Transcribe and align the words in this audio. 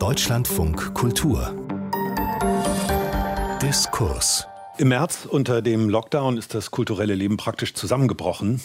Deutschlandfunk 0.00 0.94
Kultur 0.94 1.54
Diskurs 3.60 4.46
Im 4.78 4.88
März 4.88 5.26
unter 5.28 5.60
dem 5.60 5.90
Lockdown 5.90 6.38
ist 6.38 6.54
das 6.54 6.70
kulturelle 6.70 7.14
Leben 7.14 7.36
praktisch 7.36 7.74
zusammengebrochen. 7.74 8.62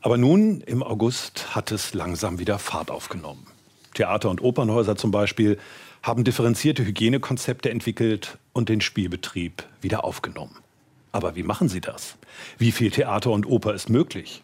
Aber 0.00 0.18
nun, 0.18 0.60
im 0.62 0.82
August, 0.82 1.54
hat 1.54 1.70
es 1.70 1.94
langsam 1.94 2.40
wieder 2.40 2.58
Fahrt 2.58 2.90
aufgenommen. 2.90 3.46
Theater- 3.94 4.28
und 4.28 4.42
Opernhäuser 4.42 4.96
zum 4.96 5.12
Beispiel 5.12 5.56
haben 6.02 6.24
differenzierte 6.24 6.84
Hygienekonzepte 6.84 7.70
entwickelt 7.70 8.36
und 8.52 8.68
den 8.68 8.80
Spielbetrieb 8.80 9.62
wieder 9.80 10.02
aufgenommen. 10.02 10.56
Aber 11.12 11.36
wie 11.36 11.44
machen 11.44 11.68
sie 11.68 11.80
das? 11.80 12.16
Wie 12.58 12.72
viel 12.72 12.90
Theater 12.90 13.30
und 13.30 13.46
Oper 13.46 13.72
ist 13.72 13.88
möglich? 13.88 14.42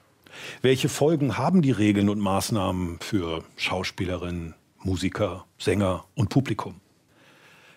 Welche 0.63 0.89
Folgen 0.89 1.37
haben 1.37 1.63
die 1.63 1.73
Regeln 1.73 2.09
und 2.09 2.21
Maßnahmen 2.21 3.01
für 3.01 3.43
Schauspielerinnen, 3.57 4.55
Musiker, 4.85 5.47
Sänger 5.59 6.05
und 6.15 6.29
Publikum? 6.29 6.77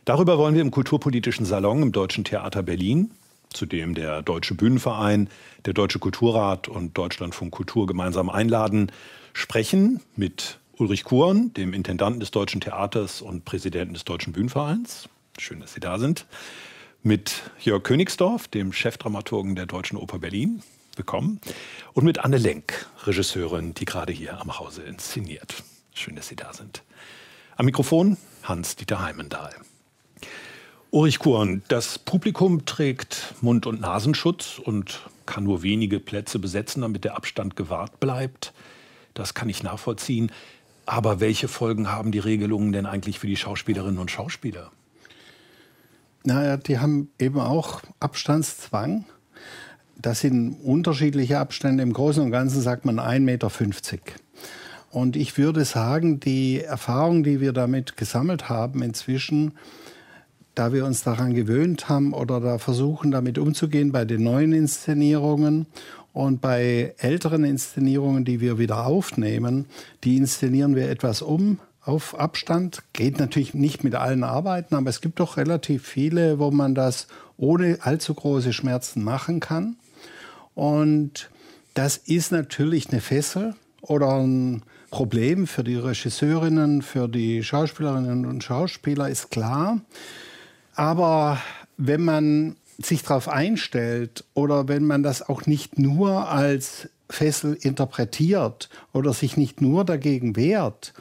Darüber 0.05 0.37
wollen 0.37 0.53
wir 0.53 0.61
im 0.61 0.71
Kulturpolitischen 0.71 1.45
Salon 1.45 1.81
im 1.81 1.91
Deutschen 1.91 2.23
Theater 2.23 2.61
Berlin, 2.61 3.11
zu 3.51 3.65
dem 3.65 3.95
der 3.95 4.21
Deutsche 4.21 4.53
Bühnenverein, 4.53 5.29
der 5.65 5.73
Deutsche 5.73 5.99
Kulturrat 5.99 6.67
und 6.67 6.97
Deutschlandfunk 6.97 7.51
Kultur 7.51 7.87
gemeinsam 7.87 8.29
einladen, 8.29 8.91
sprechen 9.33 10.01
mit 10.15 10.59
Ulrich 10.77 11.05
Kuhn, 11.05 11.53
dem 11.53 11.73
Intendanten 11.73 12.19
des 12.19 12.31
Deutschen 12.31 12.61
Theaters 12.61 13.21
und 13.21 13.45
Präsidenten 13.45 13.93
des 13.93 14.03
Deutschen 14.03 14.33
Bühnenvereins. 14.33 15.09
Schön, 15.39 15.59
dass 15.59 15.73
Sie 15.73 15.79
da 15.79 15.97
sind. 15.99 16.25
Mit 17.01 17.43
Jörg 17.59 17.83
Königsdorf, 17.83 18.47
dem 18.47 18.73
Chefdramaturgen 18.73 19.55
der 19.55 19.65
Deutschen 19.65 19.97
Oper 19.97 20.19
Berlin. 20.19 20.61
Willkommen. 20.95 21.41
Und 21.93 22.05
mit 22.05 22.19
Anne 22.19 22.37
Lenk, 22.37 22.87
Regisseurin, 23.05 23.73
die 23.73 23.85
gerade 23.85 24.13
hier 24.13 24.39
am 24.39 24.57
Hause 24.59 24.83
inszeniert. 24.83 25.63
Schön, 25.93 26.15
dass 26.15 26.27
Sie 26.27 26.35
da 26.35 26.53
sind. 26.53 26.83
Am 27.57 27.67
Mikrofon 27.67 28.17
Hans-Dieter 28.43 29.01
Heimendahl. 29.01 29.51
Ulrich 30.91 31.19
Kuhn, 31.19 31.63
das 31.69 31.97
Publikum 31.97 32.65
trägt 32.65 33.33
Mund- 33.39 33.65
und 33.65 33.79
Nasenschutz 33.79 34.59
und 34.59 35.09
kann 35.25 35.45
nur 35.45 35.63
wenige 35.63 36.01
Plätze 36.01 36.37
besetzen, 36.37 36.81
damit 36.81 37.05
der 37.05 37.15
Abstand 37.15 37.55
gewahrt 37.55 38.01
bleibt. 38.01 38.53
Das 39.13 39.35
kann 39.35 39.47
ich 39.47 39.63
nachvollziehen. 39.63 40.33
Aber 40.85 41.21
welche 41.21 41.47
Folgen 41.47 41.89
haben 41.89 42.11
die 42.11 42.19
Regelungen 42.19 42.73
denn 42.73 42.85
eigentlich 42.85 43.19
für 43.19 43.27
die 43.27 43.37
Schauspielerinnen 43.37 43.99
und 43.99 44.11
Schauspieler? 44.11 44.71
Naja, 46.25 46.57
die 46.57 46.79
haben 46.79 47.09
eben 47.19 47.39
auch 47.39 47.83
Abstandszwang. 48.01 49.05
Das 49.97 50.19
sind 50.19 50.55
unterschiedliche 50.61 51.39
Abstände. 51.39 51.83
Im 51.83 51.93
Großen 51.93 52.21
und 52.21 52.31
Ganzen 52.31 52.59
sagt 52.59 52.83
man 52.83 52.99
1,50 52.99 53.19
Meter. 53.21 53.49
Und 54.95 55.17
ich 55.17 55.37
würde 55.37 55.65
sagen, 55.65 56.21
die 56.21 56.61
Erfahrung, 56.61 57.25
die 57.25 57.41
wir 57.41 57.51
damit 57.51 57.97
gesammelt 57.97 58.47
haben 58.47 58.81
inzwischen, 58.81 59.51
da 60.55 60.71
wir 60.71 60.85
uns 60.85 61.03
daran 61.03 61.33
gewöhnt 61.33 61.89
haben 61.89 62.13
oder 62.13 62.39
da 62.39 62.59
versuchen, 62.59 63.11
damit 63.11 63.37
umzugehen 63.37 63.91
bei 63.91 64.05
den 64.05 64.23
neuen 64.23 64.53
Inszenierungen 64.53 65.65
und 66.13 66.39
bei 66.39 66.95
älteren 66.97 67.43
Inszenierungen, 67.43 68.23
die 68.23 68.39
wir 68.39 68.57
wieder 68.57 68.85
aufnehmen, 68.85 69.65
die 70.05 70.15
inszenieren 70.15 70.77
wir 70.77 70.89
etwas 70.89 71.21
um 71.21 71.59
auf 71.81 72.17
Abstand. 72.17 72.81
Geht 72.93 73.19
natürlich 73.19 73.53
nicht 73.53 73.83
mit 73.83 73.95
allen 73.95 74.23
Arbeiten, 74.23 74.75
aber 74.75 74.89
es 74.89 75.01
gibt 75.01 75.19
doch 75.19 75.35
relativ 75.35 75.85
viele, 75.85 76.39
wo 76.39 76.51
man 76.51 76.73
das 76.73 77.07
ohne 77.35 77.79
allzu 77.81 78.13
große 78.13 78.53
Schmerzen 78.53 79.03
machen 79.03 79.41
kann. 79.41 79.75
Und 80.53 81.29
das 81.73 81.97
ist 81.97 82.31
natürlich 82.31 82.91
eine 82.91 83.01
Fessel 83.01 83.55
oder 83.81 84.21
ein 84.21 84.63
Problem 84.95 85.45
für 85.45 85.65
die 85.65 85.75
Regisseurinnen, 85.75 86.81
für 86.81 87.09
die 87.09 87.43
Schauspielerinnen 87.43 88.25
und 88.25 88.45
Schauspieler, 88.45 89.09
ist 89.09 89.29
klar. 89.29 89.81
Aber 90.73 91.41
wenn 91.75 92.01
man 92.01 92.55
sich 92.77 93.03
darauf 93.03 93.27
einstellt 93.27 94.23
oder 94.35 94.69
wenn 94.69 94.85
man 94.85 95.03
das 95.03 95.21
auch 95.21 95.47
nicht 95.47 95.77
nur 95.77 96.29
als 96.29 96.87
Fessel 97.09 97.57
interpretiert 97.59 98.69
oder 98.93 99.11
sich 99.11 99.35
nicht 99.35 99.59
nur 99.59 99.83
dagegen 99.83 100.37
wehrt, 100.37 100.93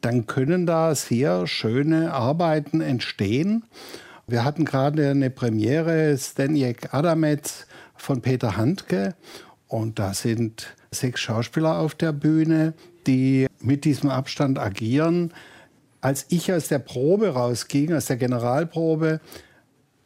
dann 0.00 0.26
können 0.26 0.66
da 0.66 0.96
sehr 0.96 1.46
schöne 1.46 2.14
Arbeiten 2.14 2.80
entstehen. 2.80 3.62
Wir 4.26 4.42
hatten 4.42 4.64
gerade 4.64 5.10
eine 5.10 5.30
Premiere, 5.30 6.18
Stenjek 6.18 6.92
Adamets 6.92 7.68
von 7.94 8.22
Peter 8.22 8.56
Handke. 8.56 9.14
Und 9.68 10.00
da 10.00 10.14
sind 10.14 10.74
sechs 10.90 11.20
Schauspieler 11.20 11.78
auf 11.78 11.94
der 11.94 12.12
Bühne, 12.12 12.74
die 13.06 13.46
mit 13.60 13.84
diesem 13.84 14.10
Abstand 14.10 14.58
agieren. 14.58 15.32
Als 16.00 16.26
ich 16.28 16.52
aus 16.52 16.68
der 16.68 16.78
Probe 16.78 17.30
rausging, 17.30 17.92
aus 17.92 18.06
der 18.06 18.16
Generalprobe, 18.16 19.20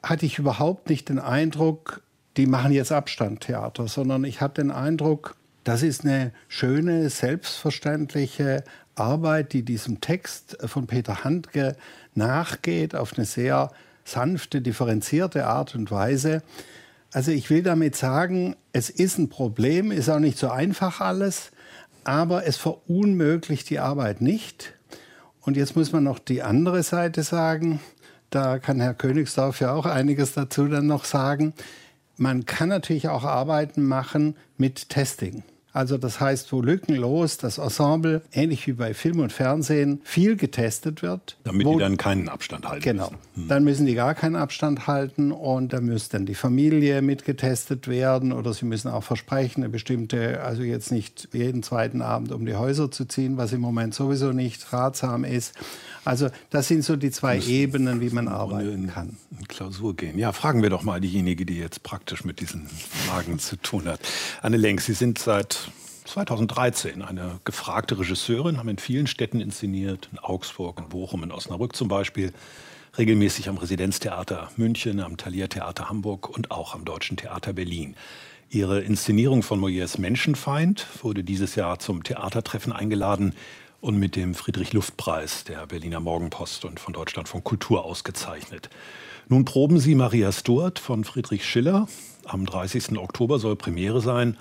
hatte 0.02 0.26
ich 0.26 0.38
überhaupt 0.38 0.88
nicht 0.88 1.08
den 1.08 1.18
Eindruck, 1.18 2.02
die 2.36 2.46
machen 2.46 2.72
jetzt 2.72 2.92
Abstandtheater, 2.92 3.88
sondern 3.88 4.24
ich 4.24 4.40
hatte 4.40 4.62
den 4.62 4.70
Eindruck, 4.70 5.36
das 5.64 5.82
ist 5.82 6.04
eine 6.04 6.32
schöne, 6.48 7.10
selbstverständliche 7.10 8.64
Arbeit, 8.94 9.52
die 9.52 9.62
diesem 9.62 10.00
Text 10.00 10.56
von 10.64 10.86
Peter 10.86 11.24
Handke 11.24 11.76
nachgeht, 12.14 12.94
auf 12.94 13.14
eine 13.16 13.26
sehr 13.26 13.70
sanfte, 14.04 14.60
differenzierte 14.60 15.46
Art 15.46 15.74
und 15.74 15.90
Weise. 15.90 16.42
Also 17.12 17.32
ich 17.32 17.50
will 17.50 17.62
damit 17.62 17.96
sagen, 17.96 18.54
es 18.72 18.88
ist 18.88 19.18
ein 19.18 19.28
Problem, 19.28 19.90
ist 19.90 20.08
auch 20.08 20.20
nicht 20.20 20.38
so 20.38 20.48
einfach 20.48 21.00
alles, 21.00 21.50
aber 22.04 22.46
es 22.46 22.56
verunmöglicht 22.56 23.68
die 23.68 23.80
Arbeit 23.80 24.20
nicht. 24.20 24.74
Und 25.40 25.56
jetzt 25.56 25.74
muss 25.74 25.92
man 25.92 26.04
noch 26.04 26.18
die 26.18 26.42
andere 26.42 26.82
Seite 26.82 27.22
sagen. 27.22 27.80
Da 28.30 28.58
kann 28.58 28.80
Herr 28.80 28.94
Königsdorf 28.94 29.60
ja 29.60 29.72
auch 29.72 29.86
einiges 29.86 30.34
dazu 30.34 30.68
dann 30.68 30.86
noch 30.86 31.04
sagen. 31.04 31.52
Man 32.16 32.46
kann 32.46 32.68
natürlich 32.68 33.08
auch 33.08 33.24
Arbeiten 33.24 33.82
machen 33.82 34.36
mit 34.56 34.88
Testing. 34.88 35.42
Also 35.72 35.98
das 35.98 36.20
heißt, 36.20 36.52
wo 36.52 36.62
lückenlos 36.62 37.36
das 37.38 37.58
Ensemble, 37.58 38.22
ähnlich 38.32 38.66
wie 38.66 38.72
bei 38.72 38.92
Film 38.92 39.20
und 39.20 39.32
Fernsehen, 39.32 40.00
viel 40.02 40.36
getestet 40.36 41.02
wird. 41.02 41.36
Damit 41.44 41.66
wo, 41.66 41.74
die 41.74 41.78
dann 41.78 41.96
keinen 41.96 42.28
Abstand 42.28 42.68
halten. 42.68 42.82
Genau. 42.82 43.12
Hm. 43.34 43.48
Dann 43.48 43.64
müssen 43.64 43.86
die 43.86 43.94
gar 43.94 44.14
keinen 44.14 44.36
Abstand 44.36 44.88
halten 44.88 45.30
und 45.30 45.72
da 45.72 45.80
muss 45.80 46.08
dann 46.08 46.26
die 46.26 46.34
Familie 46.34 47.02
mitgetestet 47.02 47.86
werden 47.86 48.32
oder 48.32 48.52
sie 48.52 48.64
müssen 48.64 48.88
auch 48.88 49.04
versprechen, 49.04 49.62
eine 49.62 49.70
bestimmte, 49.70 50.42
also 50.42 50.62
jetzt 50.62 50.90
nicht 50.90 51.28
jeden 51.32 51.62
zweiten 51.62 52.02
Abend 52.02 52.32
um 52.32 52.46
die 52.46 52.56
Häuser 52.56 52.90
zu 52.90 53.04
ziehen, 53.04 53.36
was 53.36 53.52
im 53.52 53.60
Moment 53.60 53.94
sowieso 53.94 54.32
nicht 54.32 54.72
ratsam 54.72 55.24
ist. 55.24 55.54
Also 56.04 56.30
das 56.48 56.68
sind 56.68 56.82
so 56.82 56.96
die 56.96 57.10
zwei 57.10 57.38
Ebenen, 57.38 58.00
wie 58.00 58.10
man 58.10 58.26
arbeiten 58.26 58.88
kann. 58.88 59.16
In 59.38 59.46
Klausur 59.46 59.94
gehen. 59.94 60.18
Ja, 60.18 60.32
fragen 60.32 60.62
wir 60.62 60.70
doch 60.70 60.82
mal 60.82 61.00
diejenige, 61.00 61.44
die 61.44 61.58
jetzt 61.58 61.82
praktisch 61.82 62.24
mit 62.24 62.40
diesen 62.40 62.66
Fragen 62.66 63.38
zu 63.38 63.56
tun 63.56 63.86
hat. 63.86 64.00
Anne 64.42 64.56
Lenk, 64.56 64.80
Sie 64.80 64.94
sind 64.94 65.18
seit 65.18 65.69
2013 66.10 67.02
eine 67.02 67.40
gefragte 67.44 67.98
Regisseurin, 67.98 68.58
haben 68.58 68.68
in 68.68 68.78
vielen 68.78 69.06
Städten 69.06 69.40
inszeniert, 69.40 70.08
in 70.10 70.18
Augsburg, 70.18 70.80
in 70.80 70.88
Bochum, 70.88 71.22
in 71.22 71.30
Osnabrück 71.30 71.76
zum 71.76 71.86
Beispiel, 71.86 72.32
regelmäßig 72.98 73.48
am 73.48 73.58
Residenztheater 73.58 74.50
München, 74.56 74.98
am 74.98 75.16
Thalia 75.16 75.46
Theater 75.46 75.88
Hamburg 75.88 76.28
und 76.28 76.50
auch 76.50 76.74
am 76.74 76.84
Deutschen 76.84 77.16
Theater 77.16 77.52
Berlin. 77.52 77.94
Ihre 78.50 78.80
Inszenierung 78.80 79.44
von 79.44 79.60
Molières 79.60 80.00
Menschenfeind 80.00 80.86
wurde 81.02 81.22
dieses 81.22 81.54
Jahr 81.54 81.78
zum 81.78 82.02
Theatertreffen 82.02 82.72
eingeladen 82.72 83.34
und 83.80 83.96
mit 83.96 84.16
dem 84.16 84.34
Friedrich-Luft-Preis 84.34 85.44
der 85.44 85.64
Berliner 85.68 86.00
Morgenpost 86.00 86.64
und 86.64 86.80
von 86.80 86.92
Deutschland 86.92 87.28
von 87.28 87.44
Kultur 87.44 87.84
ausgezeichnet. 87.84 88.68
Nun 89.28 89.44
proben 89.44 89.78
Sie 89.78 89.94
Maria 89.94 90.32
Stuart 90.32 90.80
von 90.80 91.04
Friedrich 91.04 91.44
Schiller. 91.44 91.86
Am 92.24 92.44
30. 92.44 92.98
Oktober 92.98 93.38
soll 93.38 93.54
Premiere 93.54 94.00
sein. 94.00 94.36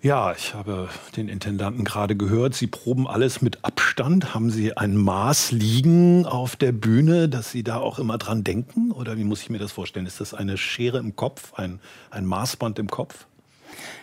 Ja, 0.00 0.32
ich 0.32 0.54
habe 0.54 0.88
den 1.16 1.28
Intendanten 1.28 1.84
gerade 1.84 2.14
gehört. 2.14 2.54
Sie 2.54 2.68
proben 2.68 3.08
alles 3.08 3.42
mit 3.42 3.64
Abstand. 3.64 4.32
Haben 4.32 4.48
Sie 4.48 4.76
ein 4.76 4.96
Maß 4.96 5.50
liegen 5.50 6.24
auf 6.24 6.54
der 6.54 6.70
Bühne, 6.70 7.28
dass 7.28 7.50
Sie 7.50 7.64
da 7.64 7.78
auch 7.78 7.98
immer 7.98 8.16
dran 8.16 8.44
denken? 8.44 8.92
Oder 8.92 9.16
wie 9.16 9.24
muss 9.24 9.42
ich 9.42 9.50
mir 9.50 9.58
das 9.58 9.72
vorstellen? 9.72 10.06
Ist 10.06 10.20
das 10.20 10.34
eine 10.34 10.56
Schere 10.56 10.98
im 10.98 11.16
Kopf, 11.16 11.54
ein, 11.54 11.80
ein 12.10 12.26
Maßband 12.26 12.78
im 12.78 12.86
Kopf? 12.86 13.26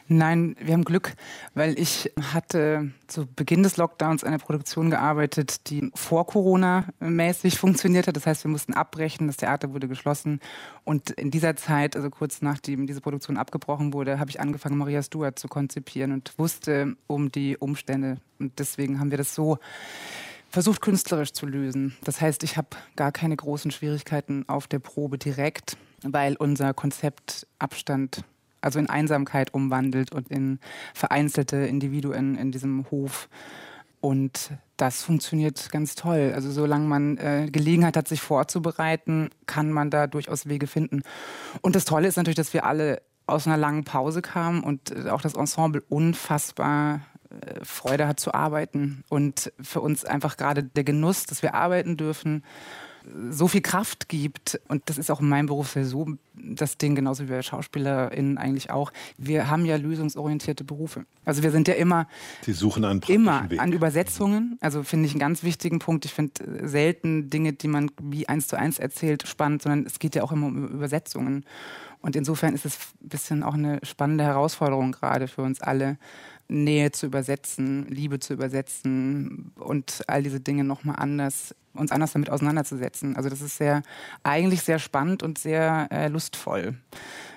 Nein, 0.07 0.55
wir 0.59 0.73
haben 0.73 0.83
Glück, 0.83 1.15
weil 1.55 1.79
ich 1.79 2.11
hatte 2.31 2.91
zu 3.07 3.25
Beginn 3.25 3.63
des 3.63 3.77
Lockdowns 3.77 4.23
eine 4.23 4.37
Produktion 4.37 4.91
gearbeitet, 4.91 5.67
die 5.71 5.89
vor 5.95 6.27
Corona 6.27 6.85
mäßig 6.99 7.57
funktioniert 7.57 8.05
hat. 8.05 8.15
Das 8.15 8.27
heißt, 8.27 8.43
wir 8.43 8.51
mussten 8.51 8.75
abbrechen, 8.75 9.25
das 9.25 9.37
Theater 9.37 9.73
wurde 9.73 9.87
geschlossen. 9.87 10.41
Und 10.83 11.09
in 11.09 11.31
dieser 11.31 11.55
Zeit, 11.55 11.95
also 11.95 12.11
kurz 12.11 12.43
nachdem 12.43 12.85
diese 12.85 13.01
Produktion 13.01 13.37
abgebrochen 13.37 13.93
wurde, 13.93 14.19
habe 14.19 14.29
ich 14.29 14.39
angefangen, 14.39 14.77
Maria 14.77 15.01
Stuart 15.01 15.39
zu 15.39 15.47
konzipieren 15.47 16.11
und 16.11 16.37
wusste 16.37 16.95
um 17.07 17.31
die 17.31 17.57
Umstände. 17.57 18.17
Und 18.37 18.59
deswegen 18.59 18.99
haben 18.99 19.09
wir 19.09 19.17
das 19.17 19.33
so 19.33 19.57
versucht, 20.49 20.81
künstlerisch 20.81 21.33
zu 21.33 21.47
lösen. 21.47 21.97
Das 22.03 22.21
heißt, 22.21 22.43
ich 22.43 22.57
habe 22.57 22.67
gar 22.95 23.11
keine 23.11 23.35
großen 23.35 23.71
Schwierigkeiten 23.71 24.47
auf 24.47 24.67
der 24.67 24.79
Probe 24.79 25.17
direkt, 25.17 25.77
weil 26.03 26.35
unser 26.35 26.75
Konzept 26.75 27.47
Abstand 27.57 28.23
also 28.65 28.79
in 28.79 28.89
Einsamkeit 28.89 29.53
umwandelt 29.53 30.11
und 30.11 30.29
in 30.29 30.59
vereinzelte 30.93 31.57
Individuen 31.57 32.35
in 32.35 32.51
diesem 32.51 32.89
Hof. 32.89 33.29
Und 34.01 34.51
das 34.77 35.03
funktioniert 35.03 35.71
ganz 35.71 35.95
toll. 35.95 36.31
Also 36.35 36.51
solange 36.51 36.87
man 36.87 37.17
äh, 37.17 37.47
Gelegenheit 37.51 37.95
hat, 37.95 38.07
sich 38.07 38.21
vorzubereiten, 38.21 39.29
kann 39.45 39.71
man 39.71 39.89
da 39.89 40.07
durchaus 40.07 40.47
Wege 40.47 40.67
finden. 40.67 41.03
Und 41.61 41.75
das 41.75 41.85
Tolle 41.85 42.07
ist 42.07 42.17
natürlich, 42.17 42.35
dass 42.35 42.53
wir 42.53 42.65
alle 42.65 43.01
aus 43.27 43.47
einer 43.47 43.57
langen 43.57 43.83
Pause 43.83 44.21
kamen 44.21 44.63
und 44.63 44.91
äh, 44.91 45.09
auch 45.09 45.21
das 45.21 45.35
Ensemble 45.35 45.81
unfassbar 45.89 47.01
äh, 47.29 47.63
Freude 47.63 48.07
hat 48.07 48.19
zu 48.19 48.33
arbeiten. 48.33 49.03
Und 49.09 49.51
für 49.61 49.81
uns 49.81 50.05
einfach 50.05 50.37
gerade 50.37 50.63
der 50.63 50.83
Genuss, 50.83 51.25
dass 51.25 51.41
wir 51.41 51.53
arbeiten 51.53 51.97
dürfen 51.97 52.43
so 53.29 53.47
viel 53.47 53.61
Kraft 53.61 54.09
gibt, 54.09 54.59
und 54.67 54.83
das 54.85 54.97
ist 54.97 55.11
auch 55.11 55.21
in 55.21 55.29
meinem 55.29 55.45
Beruf 55.45 55.77
so 55.81 56.07
das 56.33 56.77
Ding, 56.77 56.95
genauso 56.95 57.23
wie 57.23 57.29
bei 57.29 57.41
SchauspielerInnen 57.41 58.37
eigentlich 58.37 58.71
auch, 58.71 58.91
wir 59.17 59.49
haben 59.49 59.65
ja 59.65 59.75
lösungsorientierte 59.77 60.63
Berufe. 60.63 61.05
Also 61.23 61.43
wir 61.43 61.51
sind 61.51 61.67
ja 61.67 61.75
immer, 61.75 62.07
Sie 62.41 62.53
suchen 62.53 62.83
einen 62.85 63.01
immer 63.07 63.49
Weg. 63.49 63.59
an 63.59 63.73
Übersetzungen. 63.73 64.57
Also 64.61 64.83
finde 64.83 65.05
ich 65.05 65.13
einen 65.13 65.19
ganz 65.19 65.43
wichtigen 65.43 65.79
Punkt. 65.79 66.05
Ich 66.05 66.13
finde 66.13 66.67
selten 66.67 67.29
Dinge, 67.29 67.53
die 67.53 67.67
man 67.67 67.91
wie 68.01 68.27
eins 68.27 68.47
zu 68.47 68.57
eins 68.57 68.79
erzählt, 68.79 69.27
spannend, 69.27 69.61
sondern 69.61 69.85
es 69.85 69.99
geht 69.99 70.15
ja 70.15 70.23
auch 70.23 70.31
immer 70.31 70.47
um 70.47 70.67
Übersetzungen. 70.67 71.45
Und 72.01 72.15
insofern 72.15 72.53
ist 72.53 72.65
es 72.65 72.77
ein 73.03 73.09
bisschen 73.09 73.43
auch 73.43 73.55
eine 73.55 73.79
spannende 73.83 74.23
Herausforderung 74.23 74.91
gerade 74.91 75.27
für 75.27 75.41
uns 75.41 75.61
alle, 75.61 75.97
Nähe 76.47 76.91
zu 76.91 77.07
übersetzen, 77.07 77.87
Liebe 77.87 78.19
zu 78.19 78.33
übersetzen 78.33 79.51
und 79.55 80.03
all 80.07 80.23
diese 80.23 80.39
Dinge 80.39 80.63
nochmal 80.63 80.97
anders, 80.97 81.55
uns 81.73 81.91
anders 81.91 82.13
damit 82.13 82.29
auseinanderzusetzen. 82.29 83.15
Also 83.15 83.29
das 83.29 83.41
ist 83.41 83.57
sehr, 83.57 83.81
eigentlich 84.23 84.61
sehr 84.61 84.79
spannend 84.79 85.23
und 85.23 85.37
sehr 85.37 85.87
äh, 85.91 86.07
lustvoll. 86.07 86.75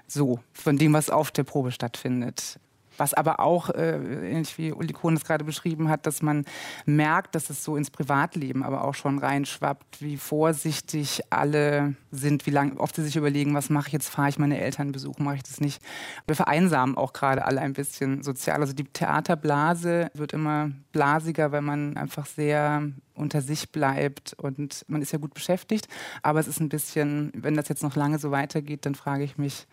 So, 0.07 0.41
von 0.53 0.77
dem, 0.77 0.93
was 0.93 1.11
auf 1.11 1.31
der 1.31 1.45
Probe 1.45 1.73
stattfindet. 1.73 2.61
Was 2.99 3.15
aber 3.15 3.41
auch, 3.41 3.71
äh, 3.71 4.31
ähnlich 4.31 4.57
wie 4.59 4.73
Uli 4.73 4.93
Kohn 4.93 5.15
es 5.15 5.25
gerade 5.25 5.45
beschrieben 5.45 5.89
hat, 5.89 6.07
dass 6.07 6.21
man 6.21 6.45
merkt, 6.85 7.35
dass 7.35 7.49
es 7.49 7.65
so 7.65 7.77
ins 7.77 7.91
Privatleben 7.91 8.63
aber 8.63 8.85
auch 8.85 8.95
schon 8.95 9.19
reinschwappt, 9.19 10.03
wie 10.03 10.17
vorsichtig 10.17 11.23
alle 11.31 11.95
sind, 12.11 12.47
wie 12.47 12.51
lange 12.51 12.79
oft 12.79 12.97
sie 12.97 13.05
sich 13.05 13.17
überlegen, 13.17 13.55
was 13.55 13.71
mache 13.71 13.89
ich 13.89 13.93
jetzt, 13.93 14.09
fahre 14.09 14.29
ich 14.29 14.39
meine 14.39 14.61
Eltern 14.61 14.93
besuchen, 14.93 15.25
mache 15.25 15.37
ich 15.37 15.43
das 15.43 15.61
nicht. 15.61 15.83
Wir 16.27 16.37
vereinsamen 16.37 16.97
auch 16.97 17.13
gerade 17.13 17.45
alle 17.45 17.61
ein 17.61 17.73
bisschen 17.73 18.23
sozial. 18.23 18.61
Also 18.61 18.73
die 18.73 18.85
Theaterblase 18.85 20.11
wird 20.15 20.33
immer 20.33 20.71
blasiger, 20.93 21.53
weil 21.53 21.63
man 21.63 21.97
einfach 21.97 22.27
sehr 22.27 22.83
unter 23.15 23.43
sich 23.43 23.71
bleibt 23.71 24.35
und 24.35 24.85
man 24.89 25.03
ist 25.03 25.13
ja 25.13 25.19
gut 25.19 25.35
beschäftigt. 25.35 25.89
Aber 26.23 26.41
es 26.41 26.49
ist 26.49 26.61
ein 26.61 26.69
bisschen, 26.69 27.33
wenn 27.35 27.55
das 27.55 27.69
jetzt 27.69 27.83
noch 27.83 27.97
lange 27.97 28.19
so 28.19 28.31
weitergeht, 28.31 28.87
dann 28.87 28.95
frage 28.95 29.25
ich 29.25 29.39
mich, 29.39 29.67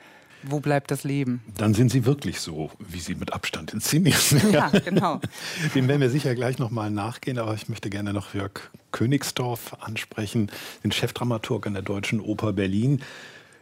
wo 0.50 0.60
bleibt 0.60 0.92
das 0.92 1.04
Leben? 1.04 1.42
Dann 1.58 1.74
sind 1.74 1.92
Sie 1.92 2.06
wirklich 2.06 2.40
so, 2.40 2.72
wie 2.80 3.00
Sie 3.00 3.16
mit 3.16 3.34
Abstand 3.34 3.74
inszenieren. 3.74 4.20
Ja, 4.52 4.70
genau. 4.70 5.20
Dem 5.76 5.88
werden 5.88 6.02
wir 6.02 6.10
sicher 6.10 6.36
gleich 6.36 6.60
nochmal 6.60 6.92
nachgehen, 6.92 7.38
aber 7.38 7.54
ich 7.54 7.70
möchte 7.70 7.90
gerne 7.90 8.14
noch 8.14 8.34
Jörg 8.34 8.72
Königsdorf 8.92 9.76
ansprechen, 9.82 10.50
den 10.84 10.92
Chefdramaturg 10.92 11.68
an 11.68 11.74
der 11.74 11.82
Deutschen 11.82 12.22
Oper 12.22 12.54
Berlin. 12.54 13.02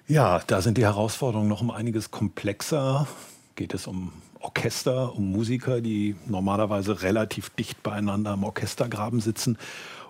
Ja, 0.07 0.41
da 0.45 0.61
sind 0.61 0.77
die 0.77 0.83
Herausforderungen 0.83 1.49
noch 1.49 1.61
um 1.61 1.71
einiges 1.71 2.11
komplexer. 2.11 3.07
Geht 3.55 3.73
es 3.73 3.87
um 3.87 4.11
Orchester, 4.39 5.15
um 5.15 5.31
Musiker, 5.31 5.81
die 5.81 6.15
normalerweise 6.27 7.01
relativ 7.01 7.49
dicht 7.51 7.81
beieinander 7.81 8.31
am 8.31 8.43
Orchestergraben 8.43 9.21
sitzen 9.21 9.57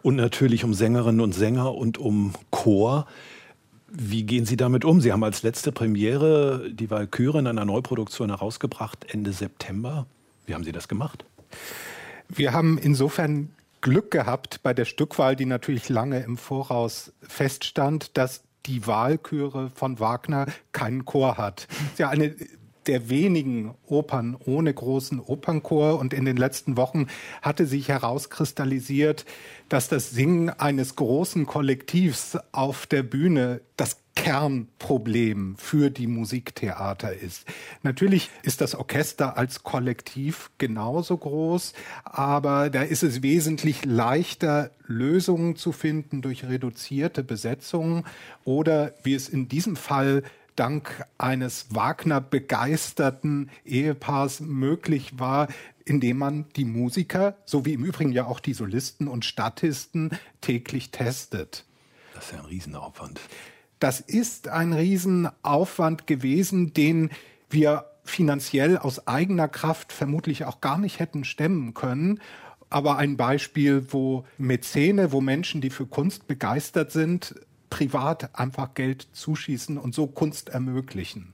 und 0.02 0.16
natürlich 0.16 0.64
um 0.64 0.74
Sängerinnen 0.74 1.22
und 1.22 1.34
Sänger 1.34 1.74
und 1.74 1.98
um 1.98 2.34
Chor. 2.50 3.08
Wie 3.96 4.24
gehen 4.24 4.46
Sie 4.46 4.58
damit 4.58 4.86
um? 4.86 5.02
Sie 5.02 5.12
haben 5.12 5.24
als 5.24 5.44
letzte 5.44 5.72
Premiere 5.72 6.72
die 6.72 6.90
Walküre 6.90 7.38
in 7.38 7.46
einer 7.46 7.64
Neuproduktion 7.64 8.30
herausgebracht 8.30 9.06
Ende 9.08 9.34
September. 9.34 10.08
Wie 10.48 10.56
haben 10.56 10.64
Sie 10.64 10.72
das 10.72 10.88
gemacht? 10.88 11.26
Wir 12.28 12.54
haben 12.54 12.80
insofern 12.80 13.50
Glück 13.82 14.10
gehabt 14.10 14.62
bei 14.64 14.74
der 14.74 14.86
Stückwahl, 14.86 15.36
die 15.36 15.46
natürlich 15.46 15.90
lange 15.90 16.22
im 16.24 16.38
Voraus 16.38 17.14
feststand, 17.22 18.18
dass 18.18 18.44
die 18.66 18.88
Wahlchöre 18.88 19.72
von 19.76 20.00
Wagner 20.00 20.48
keinen 20.72 21.06
Chor 21.06 21.38
hat. 21.38 21.68
Das 21.70 21.92
ist 21.92 22.00
ja 22.00 22.10
eine 22.10 22.36
der 22.88 23.10
wenigen 23.10 23.76
Opern 23.88 24.38
ohne 24.46 24.74
großen 24.74 25.20
Opernchor. 25.20 26.00
Und 26.00 26.14
in 26.14 26.26
den 26.26 26.38
letzten 26.38 26.78
Wochen 26.78 27.08
hatte 27.42 27.66
sich 27.66 27.88
herauskristallisiert, 27.88 29.26
dass 29.70 29.90
das 29.90 30.12
Singen 30.12 30.50
eines 30.50 30.96
großen 30.96 31.46
Kollektivs 31.46 32.38
auf 32.52 32.86
der 32.86 33.04
Bühne 33.04 33.62
das 33.78 33.98
Kernproblem 34.16 35.56
für 35.58 35.90
die 35.90 36.08
Musiktheater 36.08 37.14
ist. 37.14 37.46
Natürlich 37.82 38.30
ist 38.44 38.62
das 38.62 38.76
Orchester 38.76 39.38
als 39.38 39.64
Kollektiv 39.64 40.52
genauso 40.58 41.18
groß, 41.18 41.74
aber 42.04 42.70
da 42.70 42.84
ist 42.84 43.04
es 43.04 43.24
wesentlich 43.24 43.86
leichter, 43.86 44.72
Lösungen 44.86 45.56
zu 45.56 45.72
finden 45.72 46.22
durch 46.22 46.46
reduzierte 46.46 47.24
Besetzungen 47.24 48.06
oder, 48.44 48.94
wie 49.04 49.16
es 49.16 49.30
in 49.30 49.48
diesem 49.48 49.76
Fall 49.76 50.24
dank 50.56 51.06
eines 51.18 51.68
Wagner 51.74 52.22
begeisterten 52.22 53.50
Ehepaars 53.66 54.40
möglich 54.40 55.20
war, 55.20 55.48
indem 55.86 56.18
man 56.18 56.46
die 56.56 56.66
Musiker, 56.66 57.36
so 57.46 57.66
wie 57.66 57.74
im 57.74 57.84
Übrigen 57.84 58.12
ja 58.12 58.26
auch 58.26 58.40
die 58.40 58.54
Solisten 58.54 59.08
und 59.08 59.26
Statisten, 59.26 60.12
täglich 60.42 60.92
testet. 60.92 61.66
Das 62.14 62.26
ist 62.26 62.32
ja 62.32 62.40
ein 62.40 62.46
Riesenaufwand. 62.46 63.20
Das 63.80 64.00
ist 64.00 64.48
ein 64.48 64.74
Riesenaufwand 64.74 66.08
gewesen, 66.08 66.74
den 66.74 67.10
wir 67.50 67.86
finanziell 68.06 68.78
aus 68.78 69.08
eigener 69.08 69.48
Kraft 69.48 69.92
vermutlich 69.92 70.46
auch 70.46 70.62
gar 70.62 70.78
nicht 70.78 71.00
hätten 71.00 71.24
stemmen 71.24 71.74
können. 71.74 72.20
Aber 72.70 72.98
ein 72.98 73.18
Beispiel, 73.18 73.86
wo 73.92 74.26
Mäzene, 74.38 75.12
wo 75.12 75.22
Menschen, 75.22 75.62
die 75.62 75.70
für 75.70 75.86
Kunst 75.86 76.28
begeistert 76.28 76.92
sind, 76.92 77.36
privat 77.74 78.38
einfach 78.38 78.76
Geld 78.76 79.08
zuschießen 79.14 79.80
und 79.80 79.96
so 79.96 80.06
Kunst 80.06 80.50
ermöglichen. 80.50 81.34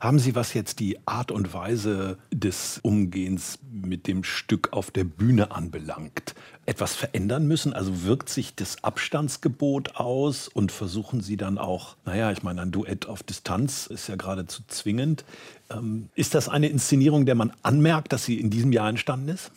Haben 0.00 0.18
Sie, 0.18 0.34
was 0.34 0.54
jetzt 0.54 0.80
die 0.80 0.98
Art 1.06 1.30
und 1.30 1.52
Weise 1.52 2.18
des 2.30 2.78
Umgehens 2.82 3.58
mit 3.70 4.06
dem 4.06 4.24
Stück 4.24 4.72
auf 4.72 4.90
der 4.90 5.04
Bühne 5.04 5.50
anbelangt, 5.50 6.34
etwas 6.66 6.94
verändern 6.94 7.46
müssen? 7.46 7.72
Also 7.72 8.04
wirkt 8.04 8.28
sich 8.28 8.54
das 8.54 8.84
Abstandsgebot 8.84 9.96
aus 9.96 10.48
und 10.48 10.72
versuchen 10.72 11.20
Sie 11.20 11.36
dann 11.36 11.58
auch, 11.58 11.96
naja, 12.04 12.30
ich 12.32 12.42
meine, 12.42 12.62
ein 12.62 12.70
Duett 12.70 13.06
auf 13.06 13.22
Distanz 13.22 13.86
ist 13.86 14.08
ja 14.08 14.16
geradezu 14.16 14.62
zwingend. 14.68 15.24
Ähm, 15.70 16.08
ist 16.14 16.34
das 16.34 16.48
eine 16.48 16.68
Inszenierung, 16.68 17.26
der 17.26 17.34
man 17.34 17.52
anmerkt, 17.62 18.12
dass 18.12 18.24
sie 18.24 18.38
in 18.40 18.50
diesem 18.50 18.72
Jahr 18.72 18.88
entstanden 18.88 19.28
ist? 19.28 19.50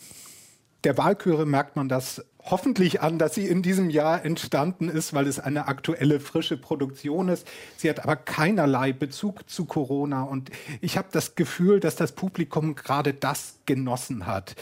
Der 0.84 0.96
Wahlchöre 0.96 1.46
merkt 1.46 1.76
man 1.76 1.88
das 1.88 2.24
hoffentlich 2.42 3.02
an, 3.02 3.18
dass 3.18 3.34
sie 3.34 3.46
in 3.46 3.62
diesem 3.62 3.90
Jahr 3.90 4.24
entstanden 4.24 4.88
ist, 4.88 5.12
weil 5.12 5.26
es 5.26 5.38
eine 5.38 5.68
aktuelle, 5.68 6.20
frische 6.20 6.56
Produktion 6.56 7.28
ist. 7.28 7.46
Sie 7.76 7.90
hat 7.90 8.02
aber 8.02 8.16
keinerlei 8.16 8.92
Bezug 8.92 9.48
zu 9.48 9.66
Corona 9.66 10.22
und 10.22 10.50
ich 10.80 10.96
habe 10.96 11.08
das 11.12 11.34
Gefühl, 11.34 11.80
dass 11.80 11.96
das 11.96 12.12
Publikum 12.12 12.74
gerade 12.76 13.12
das 13.12 13.58
genossen 13.66 14.26
hat. 14.26 14.56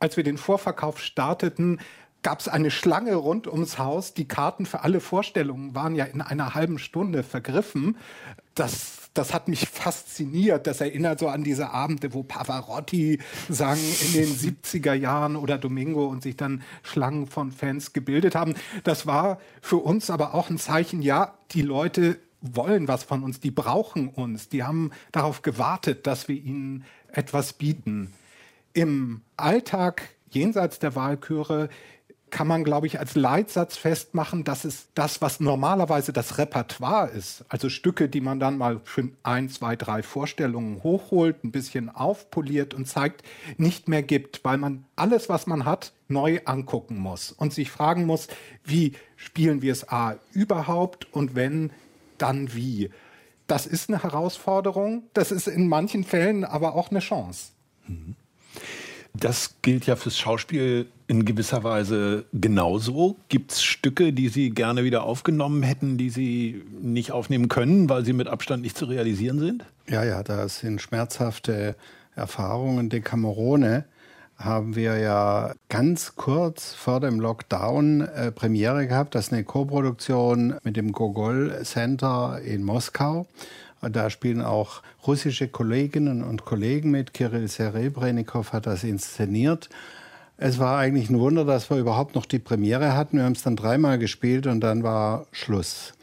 Als 0.00 0.16
wir 0.16 0.24
den 0.24 0.38
Vorverkauf 0.38 0.98
starteten, 0.98 1.78
gab 2.22 2.40
es 2.40 2.48
eine 2.48 2.70
Schlange 2.70 3.14
rund 3.14 3.46
ums 3.46 3.78
Haus. 3.78 4.12
Die 4.12 4.28
Karten 4.28 4.66
für 4.66 4.80
alle 4.82 5.00
Vorstellungen 5.00 5.74
waren 5.74 5.94
ja 5.94 6.04
in 6.04 6.20
einer 6.20 6.54
halben 6.54 6.78
Stunde 6.78 7.22
vergriffen. 7.22 7.96
Das 8.54 8.99
das 9.14 9.34
hat 9.34 9.48
mich 9.48 9.68
fasziniert. 9.68 10.66
Das 10.66 10.80
erinnert 10.80 11.18
so 11.18 11.28
an 11.28 11.42
diese 11.42 11.70
Abende, 11.70 12.14
wo 12.14 12.22
Pavarotti 12.22 13.18
sang 13.48 13.78
in 13.78 14.12
den 14.12 14.36
70er 14.62 14.94
Jahren 14.94 15.36
oder 15.36 15.58
Domingo 15.58 16.06
und 16.06 16.22
sich 16.22 16.36
dann 16.36 16.62
Schlangen 16.82 17.26
von 17.26 17.52
Fans 17.52 17.92
gebildet 17.92 18.34
haben. 18.34 18.54
Das 18.84 19.06
war 19.06 19.40
für 19.60 19.78
uns 19.78 20.10
aber 20.10 20.34
auch 20.34 20.50
ein 20.50 20.58
Zeichen, 20.58 21.02
ja, 21.02 21.34
die 21.52 21.62
Leute 21.62 22.18
wollen 22.40 22.88
was 22.88 23.04
von 23.04 23.22
uns, 23.22 23.40
die 23.40 23.50
brauchen 23.50 24.08
uns, 24.08 24.48
die 24.48 24.62
haben 24.62 24.92
darauf 25.12 25.42
gewartet, 25.42 26.06
dass 26.06 26.28
wir 26.28 26.36
ihnen 26.36 26.84
etwas 27.12 27.52
bieten. 27.52 28.12
Im 28.72 29.20
Alltag 29.36 30.02
jenseits 30.30 30.78
der 30.78 30.94
Wahlchöre 30.94 31.68
kann 32.30 32.46
man, 32.46 32.64
glaube 32.64 32.86
ich, 32.86 32.98
als 32.98 33.14
Leitsatz 33.14 33.76
festmachen, 33.76 34.44
dass 34.44 34.64
es 34.64 34.88
das, 34.94 35.20
was 35.20 35.40
normalerweise 35.40 36.12
das 36.12 36.38
Repertoire 36.38 37.08
ist, 37.10 37.44
also 37.48 37.68
Stücke, 37.68 38.08
die 38.08 38.20
man 38.20 38.40
dann 38.40 38.58
mal 38.58 38.80
für 38.84 39.08
ein, 39.22 39.48
zwei, 39.48 39.76
drei 39.76 40.02
Vorstellungen 40.02 40.82
hochholt, 40.82 41.44
ein 41.44 41.50
bisschen 41.50 41.88
aufpoliert 41.88 42.74
und 42.74 42.86
zeigt, 42.86 43.22
nicht 43.56 43.88
mehr 43.88 44.02
gibt, 44.02 44.44
weil 44.44 44.58
man 44.58 44.84
alles, 44.96 45.28
was 45.28 45.46
man 45.46 45.64
hat, 45.64 45.92
neu 46.08 46.40
angucken 46.44 46.98
muss 46.98 47.32
und 47.32 47.52
sich 47.52 47.70
fragen 47.70 48.06
muss, 48.06 48.28
wie 48.64 48.92
spielen 49.16 49.62
wir 49.62 49.72
es 49.72 49.88
A 49.88 50.16
überhaupt 50.32 51.12
und 51.12 51.34
wenn, 51.34 51.70
dann 52.18 52.54
wie. 52.54 52.90
Das 53.46 53.66
ist 53.66 53.88
eine 53.88 54.02
Herausforderung, 54.02 55.04
das 55.14 55.32
ist 55.32 55.48
in 55.48 55.68
manchen 55.68 56.04
Fällen 56.04 56.44
aber 56.44 56.74
auch 56.74 56.90
eine 56.90 57.00
Chance. 57.00 57.52
Mhm. 57.86 58.14
Das 59.14 59.56
gilt 59.62 59.86
ja 59.86 59.96
fürs 59.96 60.18
Schauspiel 60.18 60.86
in 61.06 61.24
gewisser 61.24 61.64
Weise 61.64 62.24
genauso. 62.32 63.16
Gibt 63.28 63.52
es 63.52 63.62
Stücke, 63.62 64.12
die 64.12 64.28
Sie 64.28 64.50
gerne 64.50 64.84
wieder 64.84 65.02
aufgenommen 65.02 65.62
hätten, 65.62 65.98
die 65.98 66.10
Sie 66.10 66.62
nicht 66.80 67.10
aufnehmen 67.12 67.48
können, 67.48 67.88
weil 67.88 68.04
sie 68.04 68.12
mit 68.12 68.28
Abstand 68.28 68.62
nicht 68.62 68.78
zu 68.78 68.84
realisieren 68.84 69.40
sind? 69.40 69.64
Ja, 69.88 70.04
ja, 70.04 70.22
da 70.22 70.48
sind 70.48 70.80
schmerzhafte 70.80 71.74
Erfahrungen. 72.14 72.90
Decamerone 72.90 73.84
haben 74.36 74.74
wir 74.74 74.98
ja 74.98 75.52
ganz 75.68 76.14
kurz 76.16 76.72
vor 76.72 77.00
dem 77.00 77.20
Lockdown 77.20 78.02
äh, 78.02 78.32
Premiere 78.32 78.86
gehabt. 78.86 79.14
Das 79.14 79.26
ist 79.26 79.32
eine 79.32 79.44
Koproduktion 79.44 80.54
mit 80.62 80.76
dem 80.76 80.92
Gogol 80.92 81.60
Center 81.64 82.40
in 82.42 82.62
Moskau. 82.62 83.26
Da 83.82 84.10
spielen 84.10 84.42
auch 84.42 84.82
russische 85.06 85.48
Kolleginnen 85.48 86.22
und 86.22 86.44
Kollegen 86.44 86.90
mit. 86.90 87.14
Kirill 87.14 87.48
Serebrennikov 87.48 88.52
hat 88.52 88.66
das 88.66 88.84
inszeniert. 88.84 89.68
Es 90.36 90.58
war 90.58 90.78
eigentlich 90.78 91.10
ein 91.10 91.18
Wunder, 91.18 91.44
dass 91.44 91.70
wir 91.70 91.76
überhaupt 91.76 92.14
noch 92.14 92.26
die 92.26 92.38
Premiere 92.38 92.96
hatten. 92.96 93.18
Wir 93.18 93.24
haben 93.24 93.32
es 93.32 93.42
dann 93.42 93.56
dreimal 93.56 93.98
gespielt 93.98 94.46
und 94.46 94.60
dann 94.60 94.82
war 94.82 95.26
Schluss. 95.32 95.94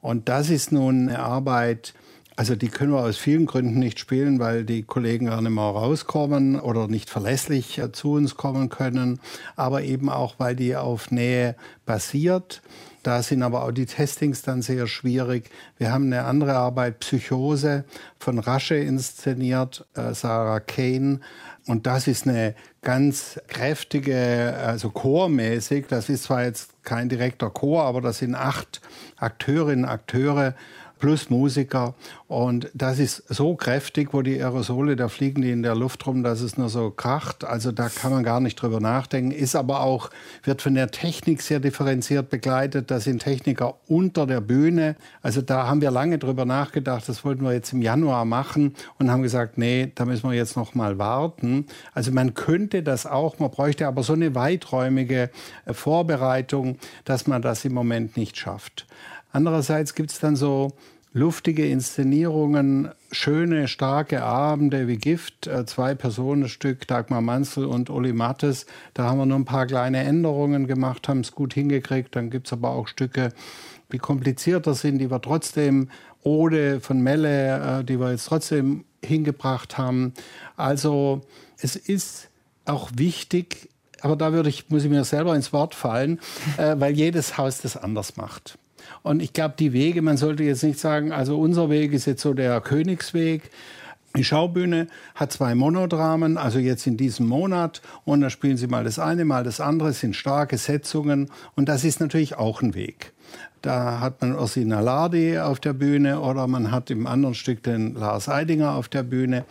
Und 0.00 0.28
das 0.28 0.50
ist 0.50 0.72
nun 0.72 1.08
eine 1.08 1.18
Arbeit, 1.20 1.94
also 2.34 2.56
die 2.56 2.68
können 2.68 2.92
wir 2.92 3.04
aus 3.04 3.18
vielen 3.18 3.46
Gründen 3.46 3.78
nicht 3.78 3.98
spielen, 3.98 4.38
weil 4.38 4.64
die 4.64 4.82
Kollegen 4.82 5.26
gar 5.26 5.42
nicht 5.42 5.52
mehr 5.52 5.62
rauskommen 5.62 6.58
oder 6.58 6.88
nicht 6.88 7.10
verlässlich 7.10 7.80
zu 7.92 8.12
uns 8.12 8.36
kommen 8.36 8.68
können, 8.68 9.20
aber 9.56 9.82
eben 9.82 10.08
auch, 10.08 10.34
weil 10.38 10.56
die 10.56 10.74
auf 10.74 11.10
Nähe 11.10 11.54
basiert. 11.84 12.62
Da 13.02 13.22
sind 13.22 13.42
aber 13.42 13.64
auch 13.64 13.72
die 13.72 13.86
Testings 13.86 14.42
dann 14.42 14.62
sehr 14.62 14.86
schwierig. 14.86 15.50
Wir 15.78 15.92
haben 15.92 16.06
eine 16.06 16.24
andere 16.24 16.54
Arbeit, 16.54 17.00
Psychose, 17.00 17.84
von 18.18 18.38
Rasche 18.38 18.76
inszeniert, 18.76 19.86
äh, 19.94 20.14
Sarah 20.14 20.60
Kane. 20.60 21.20
Und 21.66 21.86
das 21.86 22.06
ist 22.06 22.26
eine 22.26 22.54
ganz 22.80 23.40
kräftige, 23.48 24.54
also 24.64 24.90
chormäßig. 24.90 25.86
Das 25.88 26.08
ist 26.08 26.24
zwar 26.24 26.44
jetzt 26.44 26.84
kein 26.84 27.08
direkter 27.08 27.50
Chor, 27.50 27.84
aber 27.84 28.00
das 28.00 28.18
sind 28.18 28.34
acht 28.34 28.80
Akteurinnen, 29.16 29.84
Akteure, 29.84 30.54
plus 31.02 31.30
Musiker. 31.30 31.94
Und 32.28 32.70
das 32.74 33.00
ist 33.00 33.24
so 33.28 33.56
kräftig, 33.56 34.14
wo 34.14 34.22
die 34.22 34.40
Aerosole, 34.40 34.94
da 34.94 35.08
fliegen 35.08 35.42
die 35.42 35.50
in 35.50 35.64
der 35.64 35.74
Luft 35.74 36.06
rum, 36.06 36.22
dass 36.22 36.40
es 36.40 36.56
nur 36.56 36.68
so 36.68 36.92
kracht. 36.92 37.42
Also 37.42 37.72
da 37.72 37.88
kann 37.88 38.12
man 38.12 38.22
gar 38.22 38.38
nicht 38.38 38.54
drüber 38.54 38.78
nachdenken. 38.78 39.32
Ist 39.32 39.56
aber 39.56 39.80
auch, 39.80 40.10
wird 40.44 40.62
von 40.62 40.76
der 40.76 40.92
Technik 40.92 41.42
sehr 41.42 41.58
differenziert 41.58 42.30
begleitet. 42.30 42.92
Da 42.92 43.00
sind 43.00 43.20
Techniker 43.20 43.74
unter 43.88 44.28
der 44.28 44.40
Bühne. 44.40 44.94
Also 45.22 45.42
da 45.42 45.66
haben 45.66 45.80
wir 45.80 45.90
lange 45.90 46.18
drüber 46.18 46.44
nachgedacht. 46.44 47.08
Das 47.08 47.24
wollten 47.24 47.42
wir 47.42 47.52
jetzt 47.52 47.72
im 47.72 47.82
Januar 47.82 48.24
machen 48.24 48.76
und 49.00 49.10
haben 49.10 49.24
gesagt, 49.24 49.58
nee, 49.58 49.90
da 49.96 50.04
müssen 50.04 50.30
wir 50.30 50.36
jetzt 50.36 50.56
noch 50.56 50.76
mal 50.76 50.98
warten. 50.98 51.66
Also 51.94 52.12
man 52.12 52.34
könnte 52.34 52.84
das 52.84 53.06
auch, 53.06 53.40
man 53.40 53.50
bräuchte 53.50 53.88
aber 53.88 54.04
so 54.04 54.12
eine 54.12 54.36
weiträumige 54.36 55.30
Vorbereitung, 55.66 56.78
dass 57.04 57.26
man 57.26 57.42
das 57.42 57.64
im 57.64 57.74
Moment 57.74 58.16
nicht 58.16 58.36
schafft. 58.36 58.86
Andererseits 59.32 59.94
gibt 59.94 60.10
es 60.10 60.20
dann 60.20 60.36
so 60.36 60.72
luftige 61.12 61.66
Inszenierungen, 61.66 62.90
schöne, 63.10 63.68
starke 63.68 64.22
Abende 64.22 64.88
wie 64.88 64.96
Gift, 64.96 65.46
äh, 65.46 65.66
zwei 65.66 65.94
Personenstück, 65.94 66.86
Dagmar 66.86 67.20
Manzel 67.20 67.66
und 67.66 67.90
Uli 67.90 68.12
Mattes. 68.12 68.66
Da 68.94 69.04
haben 69.04 69.18
wir 69.18 69.26
nur 69.26 69.38
ein 69.38 69.44
paar 69.44 69.66
kleine 69.66 70.02
Änderungen 70.02 70.66
gemacht, 70.66 71.08
haben 71.08 71.20
es 71.20 71.32
gut 71.32 71.54
hingekriegt. 71.54 72.16
Dann 72.16 72.30
gibt 72.30 72.46
es 72.46 72.52
aber 72.52 72.70
auch 72.70 72.88
Stücke, 72.88 73.32
die 73.92 73.98
komplizierter 73.98 74.74
sind, 74.74 74.98
die 74.98 75.10
wir 75.10 75.20
trotzdem 75.20 75.90
Ode 76.22 76.80
von 76.80 77.00
Melle, 77.02 77.80
äh, 77.80 77.84
die 77.84 78.00
wir 78.00 78.10
jetzt 78.10 78.26
trotzdem 78.26 78.84
hingebracht 79.04 79.76
haben. 79.76 80.14
Also 80.56 81.22
es 81.58 81.76
ist 81.76 82.28
auch 82.64 82.90
wichtig, 82.94 83.68
aber 84.00 84.16
da 84.16 84.32
würde 84.32 84.48
ich, 84.48 84.70
muss 84.70 84.84
ich 84.84 84.90
mir 84.90 85.04
selber 85.04 85.34
ins 85.36 85.52
Wort 85.52 85.74
fallen, 85.74 86.20
äh, 86.56 86.74
weil 86.78 86.94
jedes 86.94 87.36
Haus 87.36 87.60
das 87.60 87.76
anders 87.76 88.16
macht. 88.16 88.58
Und 89.02 89.22
ich 89.22 89.32
glaube, 89.32 89.54
die 89.58 89.72
Wege, 89.72 90.02
man 90.02 90.16
sollte 90.16 90.44
jetzt 90.44 90.62
nicht 90.62 90.78
sagen, 90.78 91.12
also 91.12 91.38
unser 91.38 91.70
Weg 91.70 91.92
ist 91.92 92.06
jetzt 92.06 92.22
so 92.22 92.34
der 92.34 92.60
Königsweg. 92.60 93.50
Die 94.16 94.24
Schaubühne 94.24 94.88
hat 95.14 95.32
zwei 95.32 95.54
Monodramen, 95.54 96.36
also 96.36 96.58
jetzt 96.58 96.86
in 96.86 96.96
diesem 96.96 97.26
Monat. 97.26 97.80
Und 98.04 98.20
da 98.20 98.30
spielen 98.30 98.58
sie 98.58 98.66
mal 98.66 98.84
das 98.84 98.98
eine, 98.98 99.24
mal 99.24 99.42
das 99.42 99.60
andere. 99.60 99.92
Sind 99.92 100.14
starke 100.14 100.58
Setzungen. 100.58 101.30
Und 101.56 101.68
das 101.68 101.82
ist 101.84 102.00
natürlich 102.00 102.36
auch 102.36 102.62
ein 102.62 102.74
Weg. 102.74 103.12
Da 103.62 104.00
hat 104.00 104.20
man 104.20 104.34
Ursina 104.36 104.80
Lardi 104.80 105.38
auf 105.38 105.60
der 105.60 105.72
Bühne 105.72 106.20
oder 106.20 106.46
man 106.46 106.72
hat 106.72 106.90
im 106.90 107.06
anderen 107.06 107.34
Stück 107.34 107.62
den 107.62 107.94
Lars 107.94 108.28
Eidinger 108.28 108.74
auf 108.74 108.88
der 108.88 109.04
Bühne. 109.04 109.44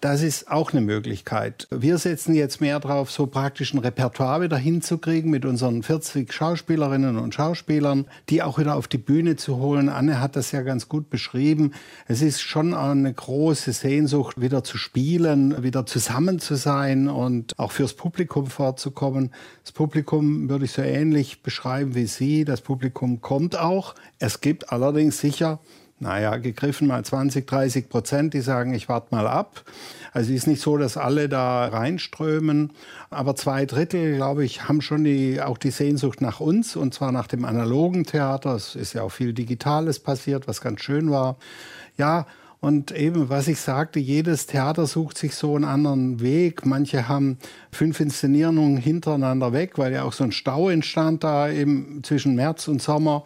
Das 0.00 0.22
ist 0.22 0.50
auch 0.50 0.72
eine 0.72 0.80
Möglichkeit. 0.80 1.68
Wir 1.70 1.98
setzen 1.98 2.34
jetzt 2.34 2.62
mehr 2.62 2.80
darauf, 2.80 3.10
so 3.10 3.26
praktisch 3.26 3.74
ein 3.74 3.80
Repertoire 3.80 4.40
wieder 4.40 4.56
hinzukriegen 4.56 5.30
mit 5.30 5.44
unseren 5.44 5.82
40 5.82 6.32
Schauspielerinnen 6.32 7.18
und 7.18 7.34
Schauspielern, 7.34 8.06
die 8.30 8.42
auch 8.42 8.58
wieder 8.58 8.76
auf 8.76 8.88
die 8.88 8.96
Bühne 8.96 9.36
zu 9.36 9.58
holen. 9.58 9.90
Anne 9.90 10.18
hat 10.18 10.36
das 10.36 10.52
ja 10.52 10.62
ganz 10.62 10.88
gut 10.88 11.10
beschrieben. 11.10 11.72
Es 12.08 12.22
ist 12.22 12.40
schon 12.40 12.72
eine 12.72 13.12
große 13.12 13.74
Sehnsucht, 13.74 14.40
wieder 14.40 14.64
zu 14.64 14.78
spielen, 14.78 15.62
wieder 15.62 15.84
zusammen 15.84 16.38
zu 16.38 16.54
sein 16.54 17.06
und 17.08 17.58
auch 17.58 17.72
fürs 17.72 17.92
Publikum 17.92 18.46
vorzukommen. 18.46 19.32
Das 19.64 19.72
Publikum 19.72 20.48
würde 20.48 20.64
ich 20.64 20.72
so 20.72 20.80
ähnlich 20.80 21.42
beschreiben 21.42 21.94
wie 21.94 22.06
Sie. 22.06 22.46
Das 22.46 22.62
Publikum 22.62 23.20
kommt 23.20 23.58
auch. 23.58 23.94
Es 24.18 24.40
gibt 24.40 24.72
allerdings 24.72 25.18
sicher 25.18 25.60
naja, 26.00 26.36
gegriffen 26.38 26.88
mal 26.88 27.04
20, 27.04 27.46
30 27.46 27.88
Prozent, 27.88 28.34
die 28.34 28.40
sagen, 28.40 28.74
ich 28.74 28.88
warte 28.88 29.14
mal 29.14 29.26
ab. 29.26 29.62
Also 30.12 30.30
es 30.32 30.38
ist 30.38 30.46
nicht 30.46 30.62
so, 30.62 30.76
dass 30.76 30.96
alle 30.96 31.28
da 31.28 31.66
reinströmen, 31.66 32.72
aber 33.10 33.36
zwei 33.36 33.66
Drittel, 33.66 34.16
glaube 34.16 34.44
ich, 34.44 34.66
haben 34.66 34.80
schon 34.80 35.04
die, 35.04 35.40
auch 35.40 35.58
die 35.58 35.70
Sehnsucht 35.70 36.20
nach 36.20 36.40
uns 36.40 36.74
und 36.74 36.94
zwar 36.94 37.12
nach 37.12 37.26
dem 37.26 37.44
analogen 37.44 38.04
Theater. 38.04 38.54
Es 38.54 38.74
ist 38.74 38.94
ja 38.94 39.02
auch 39.02 39.10
viel 39.10 39.32
Digitales 39.34 40.00
passiert, 40.00 40.48
was 40.48 40.60
ganz 40.60 40.80
schön 40.80 41.10
war. 41.10 41.36
Ja, 41.96 42.26
und 42.60 42.92
eben, 42.92 43.30
was 43.30 43.48
ich 43.48 43.58
sagte, 43.58 44.00
jedes 44.00 44.46
Theater 44.46 44.86
sucht 44.86 45.16
sich 45.16 45.34
so 45.34 45.56
einen 45.56 45.64
anderen 45.64 46.20
Weg. 46.20 46.66
Manche 46.66 47.08
haben 47.08 47.38
fünf 47.72 48.00
Inszenierungen 48.00 48.76
hintereinander 48.76 49.54
weg, 49.54 49.78
weil 49.78 49.94
ja 49.94 50.02
auch 50.02 50.12
so 50.12 50.24
ein 50.24 50.32
Stau 50.32 50.68
entstand 50.68 51.24
da 51.24 51.50
eben 51.50 52.02
zwischen 52.02 52.34
März 52.34 52.68
und 52.68 52.82
Sommer. 52.82 53.24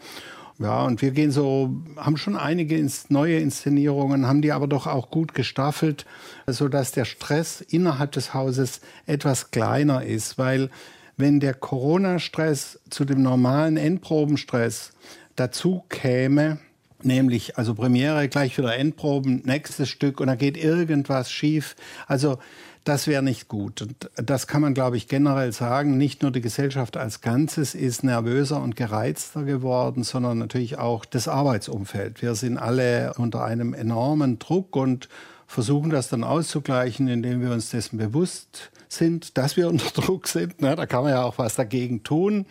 Ja, 0.58 0.84
und 0.84 1.02
wir 1.02 1.10
gehen 1.10 1.32
so, 1.32 1.82
haben 1.96 2.16
schon 2.16 2.36
einige 2.36 2.80
neue 3.08 3.38
Inszenierungen, 3.38 4.26
haben 4.26 4.40
die 4.40 4.52
aber 4.52 4.68
doch 4.68 4.86
auch 4.86 5.10
gut 5.10 5.34
gestaffelt, 5.34 6.06
sodass 6.46 6.92
der 6.92 7.04
Stress 7.04 7.60
innerhalb 7.60 8.12
des 8.12 8.34
Hauses 8.34 8.80
etwas 9.06 9.50
kleiner 9.50 10.04
ist, 10.04 10.38
weil 10.38 10.70
wenn 11.16 11.40
der 11.40 11.54
Corona-Stress 11.54 12.80
zu 12.88 13.04
dem 13.04 13.22
normalen 13.22 13.76
Endprobenstress 13.76 14.92
dazu 15.34 15.82
käme, 15.88 16.58
nämlich 17.02 17.58
also 17.58 17.74
Premiere 17.74 18.28
gleich 18.28 18.56
wieder 18.56 18.76
Endproben, 18.76 19.42
nächstes 19.44 19.88
Stück 19.88 20.20
und 20.20 20.28
da 20.28 20.36
geht 20.36 20.56
irgendwas 20.56 21.30
schief. 21.30 21.74
Also 22.06 22.38
das 22.84 23.06
wäre 23.06 23.22
nicht 23.22 23.48
gut. 23.48 23.82
Und 23.82 24.10
das 24.16 24.46
kann 24.46 24.60
man, 24.60 24.74
glaube 24.74 24.96
ich, 24.96 25.08
generell 25.08 25.52
sagen. 25.52 25.96
Nicht 25.96 26.22
nur 26.22 26.30
die 26.30 26.42
Gesellschaft 26.42 26.96
als 26.96 27.22
Ganzes 27.22 27.74
ist 27.74 28.04
nervöser 28.04 28.62
und 28.62 28.76
gereizter 28.76 29.44
geworden, 29.44 30.04
sondern 30.04 30.38
natürlich 30.38 30.78
auch 30.78 31.06
das 31.06 31.26
Arbeitsumfeld. 31.26 32.20
Wir 32.20 32.34
sind 32.34 32.58
alle 32.58 33.14
unter 33.14 33.42
einem 33.42 33.72
enormen 33.72 34.38
Druck 34.38 34.76
und 34.76 35.08
versuchen 35.46 35.90
das 35.90 36.08
dann 36.08 36.24
auszugleichen, 36.24 37.08
indem 37.08 37.40
wir 37.40 37.52
uns 37.52 37.70
dessen 37.70 37.96
bewusst 37.96 38.70
sind, 38.88 39.38
dass 39.38 39.56
wir 39.56 39.68
unter 39.70 39.90
Druck 39.90 40.28
sind. 40.28 40.54
Da 40.60 40.86
kann 40.86 41.04
man 41.04 41.12
ja 41.12 41.24
auch 41.24 41.38
was 41.38 41.54
dagegen 41.54 42.02
tun. 42.02 42.44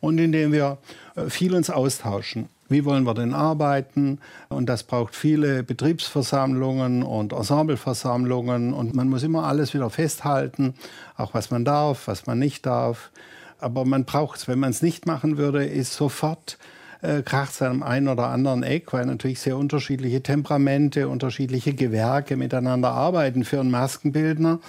Und 0.00 0.18
indem 0.18 0.52
wir 0.52 0.78
äh, 1.14 1.28
viel 1.28 1.54
uns 1.54 1.68
austauschen 1.68 2.48
wie 2.70 2.84
wollen 2.84 3.04
wir 3.04 3.14
denn 3.14 3.34
arbeiten? 3.34 4.20
Und 4.48 4.66
das 4.66 4.84
braucht 4.84 5.14
viele 5.14 5.62
Betriebsversammlungen 5.62 7.02
und 7.02 7.32
Ensembleversammlungen. 7.32 8.72
Und 8.72 8.94
man 8.94 9.08
muss 9.08 9.22
immer 9.22 9.44
alles 9.44 9.74
wieder 9.74 9.90
festhalten, 9.90 10.74
auch 11.16 11.34
was 11.34 11.50
man 11.50 11.64
darf, 11.64 12.06
was 12.06 12.26
man 12.26 12.38
nicht 12.38 12.64
darf. 12.66 13.10
Aber 13.58 13.84
man 13.84 14.04
braucht 14.04 14.38
es. 14.38 14.48
Wenn 14.48 14.58
man 14.58 14.70
es 14.70 14.82
nicht 14.82 15.06
machen 15.06 15.36
würde, 15.36 15.64
ist 15.64 15.94
sofort 15.94 16.58
äh, 17.02 17.22
kracht 17.22 17.52
es 17.52 17.62
einem 17.62 17.82
einen 17.82 18.08
oder 18.08 18.28
anderen 18.28 18.62
Eck, 18.62 18.92
weil 18.92 19.06
natürlich 19.06 19.40
sehr 19.40 19.56
unterschiedliche 19.56 20.22
Temperamente, 20.22 21.08
unterschiedliche 21.08 21.74
Gewerke 21.74 22.36
miteinander 22.36 22.90
arbeiten. 22.90 23.44
Für 23.44 23.60
einen 23.60 23.70
Maskenbildner 23.70 24.60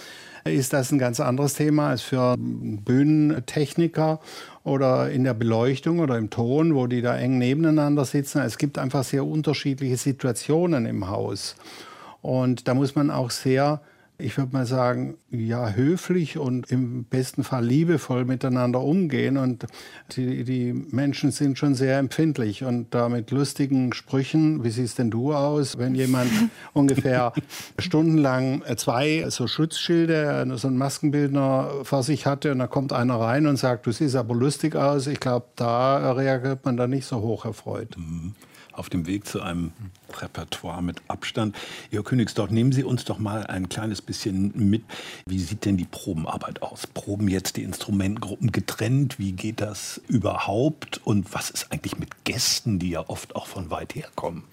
ist 0.44 0.74
das 0.74 0.92
ein 0.92 1.00
ganz 1.00 1.20
anderes 1.20 1.54
Thema 1.54 1.90
als 1.90 2.02
für 2.02 2.36
Bühnentechniker 2.38 4.20
oder 4.64 5.10
in 5.10 5.24
der 5.24 5.34
Beleuchtung 5.34 6.00
oder 6.00 6.18
im 6.18 6.30
Ton, 6.30 6.76
wo 6.76 6.88
die 6.88 7.02
da 7.02 7.18
eng 7.18 7.38
nebeneinander 7.38 8.06
sitzen. 8.06 8.42
Es 8.42 8.58
gibt 8.58 8.78
einfach 8.78 9.04
sehr 9.04 9.26
unterschiedliche 9.26 9.98
Situationen 9.98 10.86
im 10.86 11.08
Haus. 11.10 11.56
Und 12.22 12.68
da 12.68 12.74
muss 12.74 12.96
man 12.96 13.12
auch 13.12 13.32
sehr 13.32 13.82
ich 14.22 14.38
würde 14.38 14.54
mal 14.54 14.66
sagen, 14.66 15.18
ja, 15.30 15.72
höflich 15.72 16.38
und 16.38 16.72
im 16.72 17.04
besten 17.06 17.44
Fall 17.44 17.66
liebevoll 17.66 18.26
miteinander 18.26 18.82
umgehen. 18.82 19.38
Und 19.38 19.66
die, 20.12 20.44
die 20.44 20.74
Menschen 20.74 21.32
sind 21.32 21.58
schon 21.58 21.76
sehr 21.76 21.98
empfindlich 21.98 22.64
und 22.64 22.94
da 22.94 23.10
mit 23.10 23.32
lustigen 23.32 23.94
Sprüchen, 23.94 24.64
wie 24.64 24.70
siehst 24.70 25.00
denn 25.00 25.12
du 25.12 25.34
aus, 25.34 25.78
wenn 25.78 25.96
jemand 25.96 26.30
ungefähr 26.74 27.34
stundenlang 27.80 28.64
zwei 28.78 29.26
so 29.30 29.48
Schutzschilde, 29.48 30.48
so 30.56 30.68
ein 30.68 30.78
Maskenbildner 30.78 31.70
vor 31.84 32.04
sich 32.04 32.26
hatte 32.26 32.52
und 32.52 32.60
da 32.60 32.68
kommt 32.68 32.94
einer 32.94 33.16
rein 33.16 33.48
und 33.48 33.58
sagt, 33.58 33.86
du 33.86 33.92
siehst 33.92 34.16
aber 34.16 34.36
lustig 34.36 34.76
aus. 34.76 35.08
Ich 35.08 35.20
glaube, 35.20 35.48
da 35.56 36.12
reagiert 36.14 36.66
man 36.66 36.78
da 36.78 36.88
nicht 36.88 37.06
so 37.06 37.22
hoch 37.22 37.46
erfreut. 37.46 37.98
Mhm. 37.98 38.34
Auf 38.74 38.90
dem 38.90 39.08
Weg 39.08 39.26
zu 39.26 39.42
einem 39.42 39.72
Repertoire 40.14 40.82
mit 40.82 41.02
Abstand. 41.08 41.56
Jörg 41.90 42.06
Königsdorf, 42.06 42.52
nehmen 42.52 42.72
Sie 42.72 42.84
uns 42.84 43.06
doch 43.06 43.20
mal 43.20 43.46
ein 43.48 43.70
kleines 43.70 44.02
bisschen 44.02 44.52
mit. 44.56 44.84
Wie 45.26 45.40
sieht 45.40 45.66
denn 45.66 45.78
die 45.78 45.86
Probenarbeit 45.86 46.62
aus? 46.62 46.88
Proben 46.88 47.28
jetzt 47.28 47.58
die 47.58 47.64
Instrumentengruppen 47.64 48.52
getrennt? 48.52 49.20
Wie 49.20 49.32
geht 49.34 49.62
das 49.62 50.02
überhaupt? 50.08 51.02
Und 51.04 51.34
was 51.34 51.50
ist 51.50 51.72
eigentlich 51.72 51.98
mit 51.98 52.24
Gästen, 52.24 52.80
die 52.80 52.92
ja 52.92 53.08
oft 53.08 53.36
auch 53.36 53.48
von 53.48 53.70
weit 53.70 53.96
her 53.96 54.10
kommen? 54.16 54.44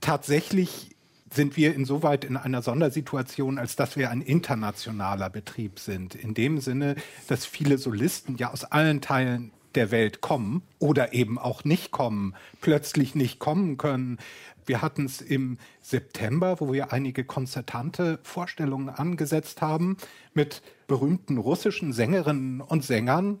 Tatsächlich 0.00 0.90
sind 1.32 1.56
wir 1.56 1.74
insoweit 1.74 2.24
in 2.24 2.36
einer 2.36 2.62
Sondersituation, 2.62 3.58
als 3.58 3.76
dass 3.76 3.96
wir 3.96 4.10
ein 4.10 4.22
internationaler 4.22 5.28
Betrieb 5.30 5.78
sind. 5.78 6.14
In 6.14 6.34
dem 6.34 6.60
Sinne, 6.60 6.96
dass 7.28 7.44
viele 7.44 7.78
Solisten 7.78 8.36
ja 8.36 8.52
aus 8.52 8.64
allen 8.64 9.00
Teilen 9.00 9.50
der 9.76 9.90
Welt 9.90 10.20
kommen 10.20 10.62
oder 10.78 11.12
eben 11.12 11.38
auch 11.38 11.64
nicht 11.64 11.90
kommen, 11.90 12.34
plötzlich 12.60 13.14
nicht 13.14 13.38
kommen 13.38 13.76
können. 13.76 14.18
Wir 14.64 14.82
hatten 14.82 15.04
es 15.04 15.20
im 15.20 15.58
September, 15.80 16.60
wo 16.60 16.72
wir 16.72 16.92
einige 16.92 17.24
konzertante 17.24 18.18
Vorstellungen 18.24 18.88
angesetzt 18.88 19.62
haben 19.62 19.96
mit 20.34 20.62
berühmten 20.88 21.38
russischen 21.38 21.92
Sängerinnen 21.92 22.60
und 22.60 22.84
Sängern, 22.84 23.38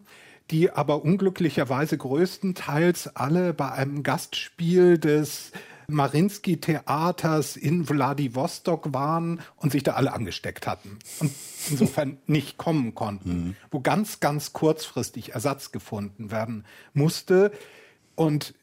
die 0.50 0.70
aber 0.70 1.02
unglücklicherweise 1.04 1.98
größtenteils 1.98 3.16
alle 3.16 3.52
bei 3.52 3.72
einem 3.72 4.04
Gastspiel 4.04 4.98
des 4.98 5.50
Marinsky-Theaters 5.88 7.56
in 7.56 7.88
Wladiwostok 7.88 8.92
waren 8.92 9.40
und 9.56 9.72
sich 9.72 9.82
da 9.82 9.92
alle 9.92 10.12
angesteckt 10.12 10.66
hatten 10.66 10.98
und 11.20 11.32
insofern 11.70 12.18
nicht 12.26 12.56
kommen 12.56 12.94
konnten, 12.94 13.30
mhm. 13.30 13.56
wo 13.70 13.80
ganz, 13.80 14.20
ganz 14.20 14.52
kurzfristig 14.52 15.32
Ersatz 15.32 15.72
gefunden 15.72 16.30
werden 16.30 16.64
musste. 16.92 17.52
Und 18.14 18.54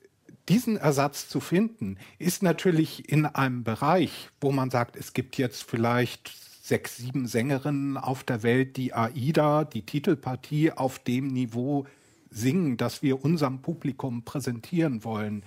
diesen 0.49 0.77
Ersatz 0.77 1.29
zu 1.29 1.39
finden, 1.39 1.97
ist 2.19 2.43
natürlich 2.43 3.09
in 3.09 3.25
einem 3.25 3.63
Bereich, 3.63 4.29
wo 4.41 4.51
man 4.51 4.69
sagt, 4.69 4.95
es 4.97 5.13
gibt 5.13 5.37
jetzt 5.37 5.63
vielleicht 5.63 6.33
sechs, 6.61 6.97
sieben 6.97 7.27
Sängerinnen 7.27 7.97
auf 7.97 8.23
der 8.23 8.43
Welt, 8.43 8.77
die 8.77 8.93
AIDA, 8.93 9.63
die 9.63 9.85
Titelpartie 9.85 10.71
auf 10.71 10.99
dem 10.99 11.27
Niveau 11.27 11.85
singen, 12.29 12.77
das 12.77 13.01
wir 13.01 13.23
unserem 13.23 13.61
Publikum 13.61 14.23
präsentieren 14.23 15.03
wollen 15.03 15.43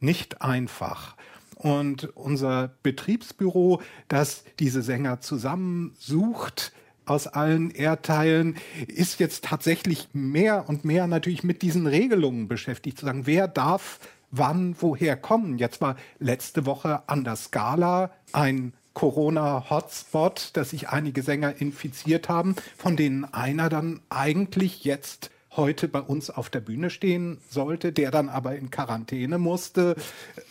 nicht 0.00 0.42
einfach. 0.42 1.16
Und 1.54 2.14
unser 2.16 2.74
Betriebsbüro, 2.82 3.80
das 4.08 4.44
diese 4.58 4.82
Sänger 4.82 5.20
zusammensucht, 5.20 6.72
aus 7.06 7.26
allen 7.26 7.70
Erdteilen 7.70 8.56
ist 8.86 9.20
jetzt 9.20 9.44
tatsächlich 9.44 10.08
mehr 10.14 10.68
und 10.68 10.84
mehr 10.84 11.06
natürlich 11.06 11.44
mit 11.44 11.60
diesen 11.60 11.86
Regelungen 11.86 12.48
beschäftigt, 12.48 12.98
zu 12.98 13.04
sagen, 13.04 13.26
wer 13.26 13.46
darf 13.46 14.00
wann 14.36 14.74
woher 14.80 15.16
kommen. 15.16 15.58
Jetzt 15.58 15.80
war 15.80 15.96
letzte 16.18 16.66
Woche 16.66 17.08
an 17.08 17.24
der 17.24 17.36
Skala 17.36 18.10
ein 18.32 18.72
Corona-Hotspot, 18.94 20.50
dass 20.54 20.70
sich 20.70 20.88
einige 20.88 21.22
Sänger 21.22 21.60
infiziert 21.60 22.28
haben, 22.28 22.54
von 22.76 22.96
denen 22.96 23.24
einer 23.24 23.68
dann 23.68 24.00
eigentlich 24.08 24.84
jetzt 24.84 25.30
heute 25.56 25.88
bei 25.88 26.00
uns 26.00 26.30
auf 26.30 26.50
der 26.50 26.60
Bühne 26.60 26.90
stehen 26.90 27.38
sollte, 27.48 27.92
der 27.92 28.10
dann 28.10 28.28
aber 28.28 28.56
in 28.56 28.70
Quarantäne 28.70 29.38
musste. 29.38 29.96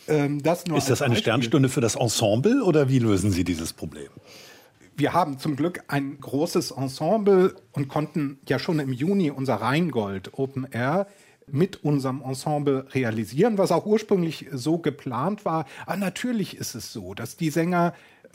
Ähm, 0.08 0.42
das 0.42 0.66
nur 0.66 0.78
Ist 0.78 0.90
das 0.90 1.02
eine 1.02 1.10
Beispiel. 1.10 1.22
Sternstunde 1.22 1.68
für 1.68 1.80
das 1.80 1.96
Ensemble 1.96 2.62
oder 2.62 2.88
wie 2.88 2.98
lösen 2.98 3.30
Sie 3.30 3.44
dieses 3.44 3.72
Problem? 3.72 4.08
Wir 4.96 5.12
haben 5.12 5.38
zum 5.38 5.56
Glück 5.56 5.82
ein 5.88 6.18
großes 6.20 6.70
Ensemble 6.70 7.56
und 7.72 7.88
konnten 7.88 8.38
ja 8.48 8.58
schon 8.60 8.78
im 8.78 8.92
Juni 8.92 9.30
unser 9.30 9.56
Rheingold 9.56 10.38
Open 10.38 10.68
Air 10.70 11.06
mit 11.50 11.84
unserem 11.84 12.22
Ensemble 12.22 12.86
realisieren, 12.92 13.58
was 13.58 13.72
auch 13.72 13.86
ursprünglich 13.86 14.46
so 14.52 14.78
geplant 14.78 15.44
war. 15.44 15.66
Aber 15.86 15.96
natürlich 15.96 16.56
ist 16.56 16.74
es 16.74 16.92
so, 16.92 17.14
dass 17.14 17.36
die 17.36 17.50
Sänger 17.50 17.94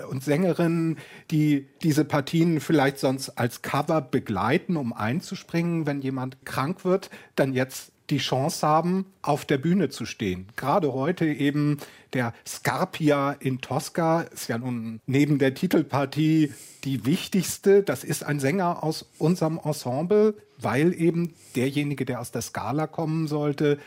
und 0.10 0.24
Sängerinnen, 0.24 0.98
die 1.30 1.68
diese 1.84 2.06
Partien 2.06 2.62
vielleicht 2.62 3.00
sonst 3.00 3.30
als 3.32 3.62
Cover 3.62 4.01
begleiten, 4.01 4.78
um 4.78 4.94
einzuspringen, 4.94 5.86
wenn 5.86 6.01
jemand 6.01 6.46
krank 6.46 6.86
wird, 6.86 7.10
dann 7.36 7.54
jetzt 7.54 7.92
die 8.10 8.18
Chance 8.18 8.66
haben, 8.66 9.06
auf 9.22 9.46
der 9.46 9.58
Bühne 9.58 9.89
zu 9.89 10.06
stehen. 10.06 10.48
Gerade 10.56 10.94
heute 10.94 11.25
eben 11.25 11.78
der 12.13 12.34
Scarpia 12.48 13.32
in 13.34 13.62
Tosca 13.62 14.22
ist 14.22 14.48
ja 14.48 14.58
nun 14.58 15.00
neben 15.06 15.39
der 15.39 15.54
Titelpartie 15.54 16.54
die 16.84 17.06
wichtigste. 17.06 17.84
Das 17.84 18.04
ist 18.04 18.24
ein 18.24 18.39
Sänger 18.39 18.84
aus 18.84 19.06
unserem 19.17 19.60
Ensemble, 19.63 20.36
weil 20.58 20.93
eben 20.93 21.34
derjenige, 21.56 22.06
der 22.06 22.19
aus 22.19 22.32
der 22.32 22.41
Skala 22.41 22.88
kommen 22.88 23.28
sollte, 23.28 23.80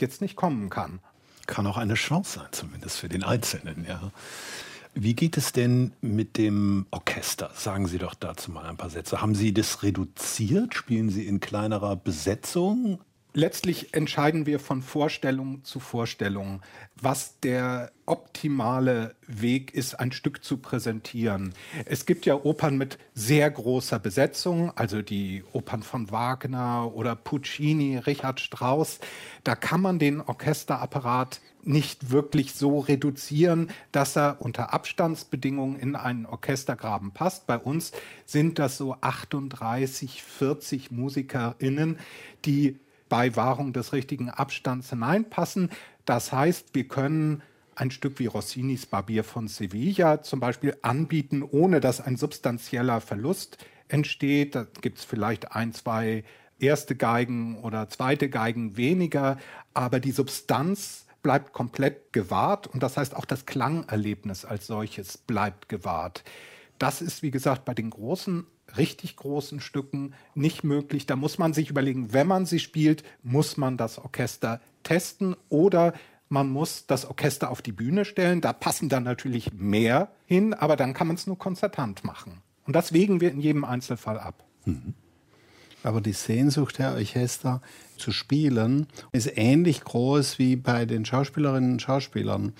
jetzt 0.00 0.20
nicht 0.20 0.36
kommen 0.36 0.70
kann. 0.70 1.00
Kann 1.46 1.66
auch 1.66 1.76
eine 1.76 1.94
Chance 1.94 2.40
sein, 2.40 2.48
zumindest 2.50 2.98
für 2.98 3.08
den 3.08 3.22
Einzelnen, 3.22 3.84
ja. 3.88 4.10
Wie 4.98 5.14
geht 5.14 5.36
es 5.36 5.52
denn 5.52 5.92
mit 6.00 6.38
dem 6.38 6.86
Orchester? 6.90 7.50
Sagen 7.54 7.86
Sie 7.86 7.98
doch 7.98 8.14
dazu 8.14 8.50
mal 8.50 8.64
ein 8.64 8.78
paar 8.78 8.88
Sätze. 8.88 9.20
Haben 9.20 9.34
Sie 9.34 9.52
das 9.52 9.82
reduziert? 9.82 10.74
Spielen 10.74 11.10
Sie 11.10 11.26
in 11.26 11.38
kleinerer 11.38 11.96
Besetzung? 11.96 12.98
Letztlich 13.36 13.92
entscheiden 13.92 14.46
wir 14.46 14.58
von 14.58 14.80
Vorstellung 14.80 15.62
zu 15.62 15.78
Vorstellung, 15.78 16.62
was 17.00 17.38
der 17.40 17.92
optimale 18.06 19.14
Weg 19.26 19.74
ist, 19.74 19.94
ein 19.94 20.10
Stück 20.10 20.42
zu 20.42 20.56
präsentieren. 20.56 21.52
Es 21.84 22.06
gibt 22.06 22.24
ja 22.24 22.34
Opern 22.34 22.78
mit 22.78 22.98
sehr 23.14 23.50
großer 23.50 23.98
Besetzung, 23.98 24.72
also 24.74 25.02
die 25.02 25.44
Opern 25.52 25.82
von 25.82 26.10
Wagner 26.10 26.90
oder 26.94 27.14
Puccini, 27.14 27.98
Richard 27.98 28.40
Strauss. 28.40 29.00
Da 29.44 29.54
kann 29.54 29.82
man 29.82 29.98
den 29.98 30.22
Orchesterapparat 30.22 31.40
nicht 31.62 32.10
wirklich 32.10 32.54
so 32.54 32.78
reduzieren, 32.78 33.70
dass 33.92 34.16
er 34.16 34.36
unter 34.40 34.72
Abstandsbedingungen 34.72 35.78
in 35.78 35.94
einen 35.94 36.24
Orchestergraben 36.24 37.10
passt. 37.10 37.46
Bei 37.46 37.58
uns 37.58 37.92
sind 38.24 38.58
das 38.58 38.78
so 38.78 38.96
38, 39.00 40.22
40 40.22 40.90
MusikerInnen, 40.90 41.98
die 42.44 42.78
bei 43.08 43.36
Wahrung 43.36 43.72
des 43.72 43.92
richtigen 43.92 44.30
Abstands 44.30 44.90
hineinpassen. 44.90 45.70
Das 46.04 46.32
heißt, 46.32 46.74
wir 46.74 46.88
können 46.88 47.42
ein 47.74 47.90
Stück 47.90 48.18
wie 48.18 48.26
Rossinis 48.26 48.86
Barbier 48.86 49.22
von 49.22 49.48
Sevilla 49.48 50.22
zum 50.22 50.40
Beispiel 50.40 50.76
anbieten, 50.82 51.42
ohne 51.42 51.80
dass 51.80 52.00
ein 52.00 52.16
substanzieller 52.16 53.00
Verlust 53.00 53.58
entsteht. 53.88 54.54
Da 54.54 54.66
gibt 54.80 54.98
es 54.98 55.04
vielleicht 55.04 55.52
ein, 55.52 55.72
zwei 55.72 56.24
erste 56.58 56.96
Geigen 56.96 57.58
oder 57.60 57.88
zweite 57.88 58.30
Geigen 58.30 58.76
weniger, 58.76 59.36
aber 59.74 60.00
die 60.00 60.12
Substanz 60.12 61.06
bleibt 61.22 61.52
komplett 61.52 62.12
gewahrt 62.12 62.66
und 62.66 62.82
das 62.82 62.96
heißt 62.96 63.14
auch 63.14 63.24
das 63.24 63.46
Klangerlebnis 63.46 64.44
als 64.44 64.66
solches 64.66 65.18
bleibt 65.18 65.68
gewahrt. 65.68 66.24
Das 66.78 67.02
ist, 67.02 67.22
wie 67.22 67.30
gesagt, 67.30 67.64
bei 67.64 67.74
den 67.74 67.90
großen 67.90 68.46
richtig 68.76 69.16
großen 69.16 69.60
Stücken 69.60 70.14
nicht 70.34 70.64
möglich. 70.64 71.06
Da 71.06 71.16
muss 71.16 71.38
man 71.38 71.52
sich 71.52 71.70
überlegen, 71.70 72.12
wenn 72.12 72.26
man 72.26 72.46
sie 72.46 72.58
spielt, 72.58 73.04
muss 73.22 73.56
man 73.56 73.76
das 73.76 73.98
Orchester 73.98 74.60
testen 74.82 75.36
oder 75.48 75.94
man 76.28 76.48
muss 76.48 76.86
das 76.86 77.04
Orchester 77.04 77.50
auf 77.50 77.62
die 77.62 77.72
Bühne 77.72 78.04
stellen. 78.04 78.40
Da 78.40 78.52
passen 78.52 78.88
dann 78.88 79.04
natürlich 79.04 79.52
mehr 79.52 80.10
hin, 80.24 80.54
aber 80.54 80.76
dann 80.76 80.94
kann 80.94 81.06
man 81.06 81.16
es 81.16 81.26
nur 81.26 81.38
konzertant 81.38 82.04
machen. 82.04 82.42
Und 82.64 82.74
das 82.74 82.92
wägen 82.92 83.20
wir 83.20 83.30
in 83.30 83.40
jedem 83.40 83.64
Einzelfall 83.64 84.18
ab. 84.18 84.44
Mhm. 84.64 84.94
Aber 85.84 86.00
die 86.00 86.12
Sehnsucht 86.12 86.78
der 86.78 86.94
Orchester 86.94 87.60
zu 87.96 88.10
spielen 88.10 88.88
ist 89.12 89.30
ähnlich 89.36 89.82
groß 89.82 90.40
wie 90.40 90.56
bei 90.56 90.84
den 90.84 91.04
Schauspielerinnen 91.04 91.72
und 91.72 91.82
Schauspielern. 91.82 92.54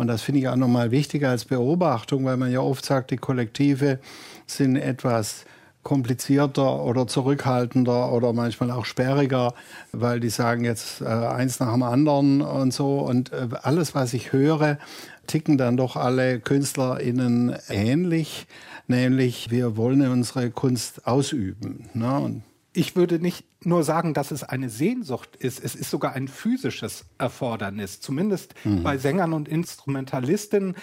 Und 0.00 0.06
das 0.06 0.22
finde 0.22 0.40
ich 0.40 0.48
auch 0.48 0.56
nochmal 0.56 0.90
wichtiger 0.90 1.28
als 1.28 1.44
Beobachtung, 1.44 2.24
weil 2.24 2.38
man 2.38 2.50
ja 2.50 2.60
oft 2.60 2.86
sagt, 2.86 3.10
die 3.10 3.18
Kollektive 3.18 3.98
sind 4.46 4.76
etwas 4.76 5.44
komplizierter 5.82 6.82
oder 6.82 7.06
zurückhaltender 7.06 8.10
oder 8.10 8.32
manchmal 8.32 8.70
auch 8.70 8.86
sperriger, 8.86 9.52
weil 9.92 10.18
die 10.18 10.30
sagen 10.30 10.64
jetzt 10.64 11.02
äh, 11.02 11.04
eins 11.04 11.60
nach 11.60 11.72
dem 11.72 11.82
anderen 11.82 12.40
und 12.40 12.72
so. 12.72 13.00
Und 13.00 13.30
äh, 13.32 13.48
alles, 13.60 13.94
was 13.94 14.14
ich 14.14 14.32
höre, 14.32 14.78
ticken 15.26 15.58
dann 15.58 15.76
doch 15.76 15.96
alle 15.96 16.40
KünstlerInnen 16.40 17.54
ähnlich, 17.68 18.46
nämlich 18.88 19.50
wir 19.50 19.76
wollen 19.76 20.00
unsere 20.10 20.50
Kunst 20.50 21.06
ausüben. 21.06 21.90
Ne? 21.92 22.18
Und 22.18 22.42
ich 22.72 22.96
würde 22.96 23.18
nicht 23.18 23.44
nur 23.64 23.82
sagen, 23.82 24.14
dass 24.14 24.30
es 24.30 24.42
eine 24.44 24.70
Sehnsucht 24.70 25.36
ist, 25.36 25.62
es 25.62 25.74
ist 25.74 25.90
sogar 25.90 26.12
ein 26.12 26.28
physisches 26.28 27.04
Erfordernis, 27.18 28.00
zumindest 28.00 28.54
mhm. 28.64 28.82
bei 28.82 28.96
Sängern 28.96 29.32
und 29.32 29.48
Instrumentalistinnen. 29.48 30.76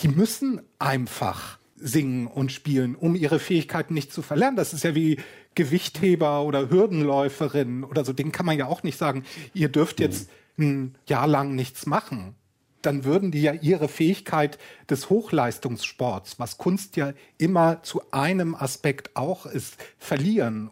Die 0.00 0.08
müssen 0.08 0.62
einfach 0.78 1.58
singen 1.76 2.26
und 2.26 2.50
spielen, 2.50 2.94
um 2.94 3.14
ihre 3.14 3.38
Fähigkeiten 3.38 3.94
nicht 3.94 4.12
zu 4.12 4.22
verlernen. 4.22 4.56
Das 4.56 4.72
ist 4.72 4.84
ja 4.84 4.94
wie 4.94 5.18
Gewichtheber 5.54 6.42
oder 6.42 6.70
Hürdenläuferin 6.70 7.84
oder 7.84 8.04
so. 8.04 8.12
Den 8.12 8.32
kann 8.32 8.46
man 8.46 8.58
ja 8.58 8.66
auch 8.66 8.82
nicht 8.82 8.98
sagen, 8.98 9.24
ihr 9.54 9.68
dürft 9.68 10.00
jetzt 10.00 10.30
ein 10.58 10.96
Jahr 11.06 11.26
lang 11.26 11.54
nichts 11.54 11.86
machen. 11.86 12.34
Dann 12.82 13.04
würden 13.04 13.32
die 13.32 13.42
ja 13.42 13.52
ihre 13.52 13.88
Fähigkeit 13.88 14.58
des 14.88 15.10
Hochleistungssports, 15.10 16.38
was 16.38 16.58
Kunst 16.58 16.96
ja 16.96 17.12
immer 17.36 17.82
zu 17.82 18.02
einem 18.12 18.54
Aspekt 18.54 19.16
auch 19.16 19.46
ist, 19.46 19.76
verlieren. 19.98 20.70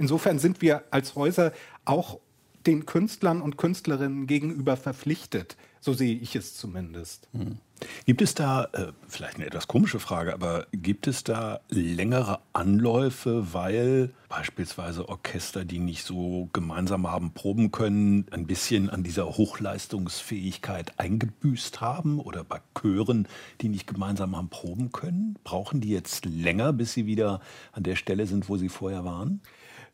Insofern 0.00 0.38
sind 0.38 0.62
wir 0.62 0.84
als 0.90 1.14
Häuser 1.14 1.52
auch 1.84 2.20
den 2.66 2.86
Künstlern 2.86 3.42
und 3.42 3.58
Künstlerinnen 3.58 4.26
gegenüber 4.26 4.78
verpflichtet. 4.78 5.58
So 5.78 5.92
sehe 5.92 6.16
ich 6.16 6.34
es 6.36 6.56
zumindest. 6.56 7.28
Mhm. 7.34 7.58
Gibt 8.06 8.22
es 8.22 8.34
da, 8.34 8.64
äh, 8.72 8.92
vielleicht 9.08 9.36
eine 9.36 9.46
etwas 9.46 9.68
komische 9.68 10.00
Frage, 10.00 10.32
aber 10.32 10.66
gibt 10.72 11.06
es 11.06 11.22
da 11.22 11.60
längere 11.68 12.40
Anläufe, 12.54 13.52
weil 13.52 14.10
beispielsweise 14.30 15.08
Orchester, 15.08 15.66
die 15.66 15.78
nicht 15.78 16.04
so 16.04 16.48
gemeinsam 16.54 17.10
haben 17.10 17.32
proben 17.32 17.70
können, 17.70 18.26
ein 18.30 18.46
bisschen 18.46 18.88
an 18.88 19.02
dieser 19.02 19.26
Hochleistungsfähigkeit 19.36 20.98
eingebüßt 20.98 21.82
haben? 21.82 22.20
Oder 22.20 22.42
bei 22.42 22.60
Chören, 22.78 23.28
die 23.60 23.68
nicht 23.68 23.86
gemeinsam 23.86 24.34
haben 24.34 24.48
proben 24.48 24.92
können? 24.92 25.38
Brauchen 25.44 25.82
die 25.82 25.90
jetzt 25.90 26.24
länger, 26.24 26.72
bis 26.72 26.94
sie 26.94 27.04
wieder 27.04 27.40
an 27.72 27.82
der 27.82 27.96
Stelle 27.96 28.26
sind, 28.26 28.48
wo 28.48 28.56
sie 28.56 28.70
vorher 28.70 29.04
waren? 29.04 29.42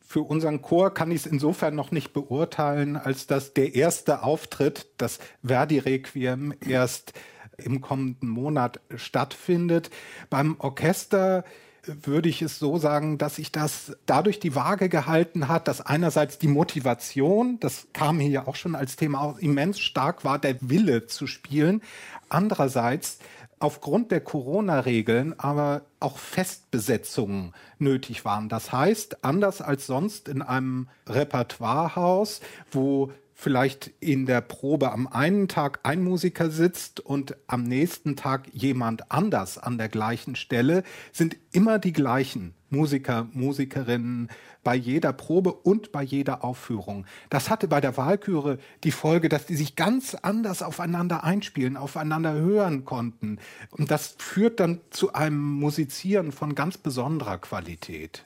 Für 0.08 0.20
unseren 0.20 0.62
Chor 0.62 0.94
kann 0.94 1.10
ich 1.10 1.18
es 1.18 1.26
insofern 1.26 1.74
noch 1.74 1.90
nicht 1.90 2.12
beurteilen, 2.12 2.96
als 2.96 3.26
dass 3.26 3.54
der 3.54 3.74
erste 3.74 4.22
Auftritt, 4.22 4.86
das 4.98 5.18
Verdi-Requiem, 5.42 6.54
erst 6.66 7.12
im 7.58 7.80
kommenden 7.80 8.28
Monat 8.28 8.80
stattfindet. 8.94 9.90
Beim 10.30 10.56
Orchester 10.60 11.44
würde 11.86 12.28
ich 12.28 12.42
es 12.42 12.58
so 12.58 12.78
sagen, 12.78 13.18
dass 13.18 13.36
sich 13.36 13.50
das 13.52 13.96
dadurch 14.06 14.38
die 14.38 14.54
Waage 14.54 14.88
gehalten 14.88 15.48
hat, 15.48 15.68
dass 15.68 15.80
einerseits 15.80 16.38
die 16.38 16.48
Motivation, 16.48 17.58
das 17.60 17.88
kam 17.92 18.20
hier 18.20 18.30
ja 18.30 18.46
auch 18.46 18.56
schon 18.56 18.74
als 18.74 18.96
Thema 18.96 19.20
auch 19.20 19.38
immens 19.38 19.80
stark 19.80 20.24
war, 20.24 20.38
der 20.38 20.56
Wille 20.60 21.06
zu 21.06 21.26
spielen. 21.26 21.82
Andererseits 22.28 23.18
aufgrund 23.58 24.10
der 24.10 24.20
Corona-Regeln 24.20 25.38
aber 25.38 25.82
auch 26.00 26.18
Festbesetzungen 26.18 27.54
nötig 27.78 28.24
waren. 28.24 28.48
Das 28.48 28.72
heißt, 28.72 29.24
anders 29.24 29.62
als 29.62 29.86
sonst 29.86 30.28
in 30.28 30.42
einem 30.42 30.88
Repertoirehaus, 31.08 32.40
wo 32.70 33.12
vielleicht 33.32 33.90
in 34.00 34.24
der 34.26 34.40
Probe 34.40 34.92
am 34.92 35.06
einen 35.06 35.46
Tag 35.46 35.80
ein 35.82 36.02
Musiker 36.02 36.50
sitzt 36.50 37.00
und 37.00 37.36
am 37.46 37.64
nächsten 37.64 38.16
Tag 38.16 38.48
jemand 38.52 39.12
anders 39.12 39.58
an 39.58 39.76
der 39.76 39.90
gleichen 39.90 40.36
Stelle, 40.36 40.82
sind 41.12 41.36
immer 41.52 41.78
die 41.78 41.92
gleichen 41.92 42.54
Musiker, 42.70 43.28
Musikerinnen 43.32 44.28
bei 44.64 44.74
jeder 44.74 45.12
Probe 45.12 45.52
und 45.52 45.92
bei 45.92 46.02
jeder 46.02 46.42
Aufführung. 46.42 47.06
Das 47.30 47.50
hatte 47.50 47.68
bei 47.68 47.80
der 47.80 47.96
Wahlküre 47.96 48.58
die 48.84 48.90
Folge, 48.90 49.28
dass 49.28 49.46
die 49.46 49.56
sich 49.56 49.76
ganz 49.76 50.14
anders 50.14 50.62
aufeinander 50.62 51.22
einspielen, 51.24 51.76
aufeinander 51.76 52.32
hören 52.32 52.84
konnten. 52.84 53.38
Und 53.70 53.90
das 53.90 54.16
führt 54.18 54.60
dann 54.60 54.80
zu 54.90 55.12
einem 55.12 55.38
Musizieren 55.38 56.32
von 56.32 56.54
ganz 56.54 56.78
besonderer 56.78 57.38
Qualität. 57.38 58.24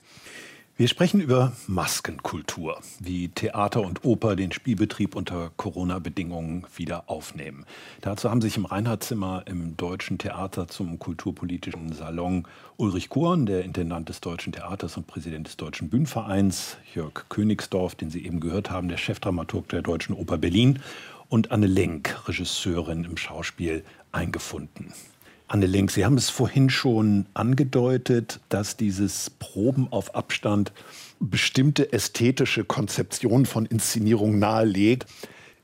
Wir 0.80 0.88
sprechen 0.88 1.20
über 1.20 1.52
Maskenkultur, 1.66 2.80
wie 3.00 3.28
Theater 3.28 3.82
und 3.82 4.02
Oper 4.02 4.34
den 4.34 4.50
Spielbetrieb 4.50 5.14
unter 5.14 5.50
Corona-Bedingungen 5.58 6.64
wieder 6.74 7.10
aufnehmen. 7.10 7.66
Dazu 8.00 8.30
haben 8.30 8.40
sich 8.40 8.56
im 8.56 8.64
Reinhardzimmer 8.64 9.42
im 9.44 9.76
Deutschen 9.76 10.16
Theater 10.16 10.68
zum 10.68 10.98
kulturpolitischen 10.98 11.92
Salon 11.92 12.48
Ulrich 12.78 13.10
Korn, 13.10 13.44
der 13.44 13.62
Intendant 13.62 14.08
des 14.08 14.22
Deutschen 14.22 14.54
Theaters 14.54 14.96
und 14.96 15.06
Präsident 15.06 15.48
des 15.48 15.58
Deutschen 15.58 15.90
Bühnenvereins, 15.90 16.78
Jörg 16.94 17.26
Königsdorf, 17.28 17.94
den 17.94 18.08
Sie 18.08 18.24
eben 18.24 18.40
gehört 18.40 18.70
haben, 18.70 18.88
der 18.88 18.96
Chefdramaturg 18.96 19.68
der 19.68 19.82
Deutschen 19.82 20.14
Oper 20.14 20.38
Berlin 20.38 20.78
und 21.28 21.52
Anne 21.52 21.66
Lenk, 21.66 22.26
Regisseurin 22.26 23.04
im 23.04 23.18
Schauspiel, 23.18 23.84
eingefunden. 24.12 24.94
Anne 25.50 25.66
Lenk, 25.66 25.90
Sie 25.90 26.04
haben 26.04 26.16
es 26.16 26.30
vorhin 26.30 26.70
schon 26.70 27.26
angedeutet, 27.34 28.38
dass 28.50 28.76
dieses 28.76 29.30
Proben 29.30 29.88
auf 29.90 30.14
Abstand 30.14 30.70
bestimmte 31.18 31.92
ästhetische 31.92 32.62
Konzeptionen 32.62 33.46
von 33.46 33.66
Inszenierung 33.66 34.38
nahelegt, 34.38 35.06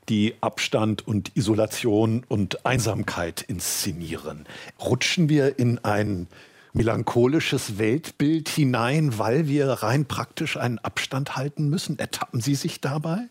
die 0.09 0.33
Abstand 0.41 1.07
und 1.07 1.37
Isolation 1.37 2.25
und 2.27 2.65
Einsamkeit 2.65 3.43
inszenieren. 3.43 4.45
Rutschen 4.77 5.29
wir 5.29 5.57
in 5.57 5.79
ein 5.85 6.27
melancholisches 6.73 7.77
Weltbild 7.77 8.49
hinein, 8.49 9.17
weil 9.17 9.47
wir 9.47 9.69
rein 9.69 10.03
praktisch 10.03 10.57
einen 10.57 10.79
Abstand 10.79 11.37
halten 11.37 11.69
müssen? 11.69 11.97
Ertappen 11.97 12.41
Sie 12.41 12.55
sich 12.55 12.81
dabei? 12.81 13.29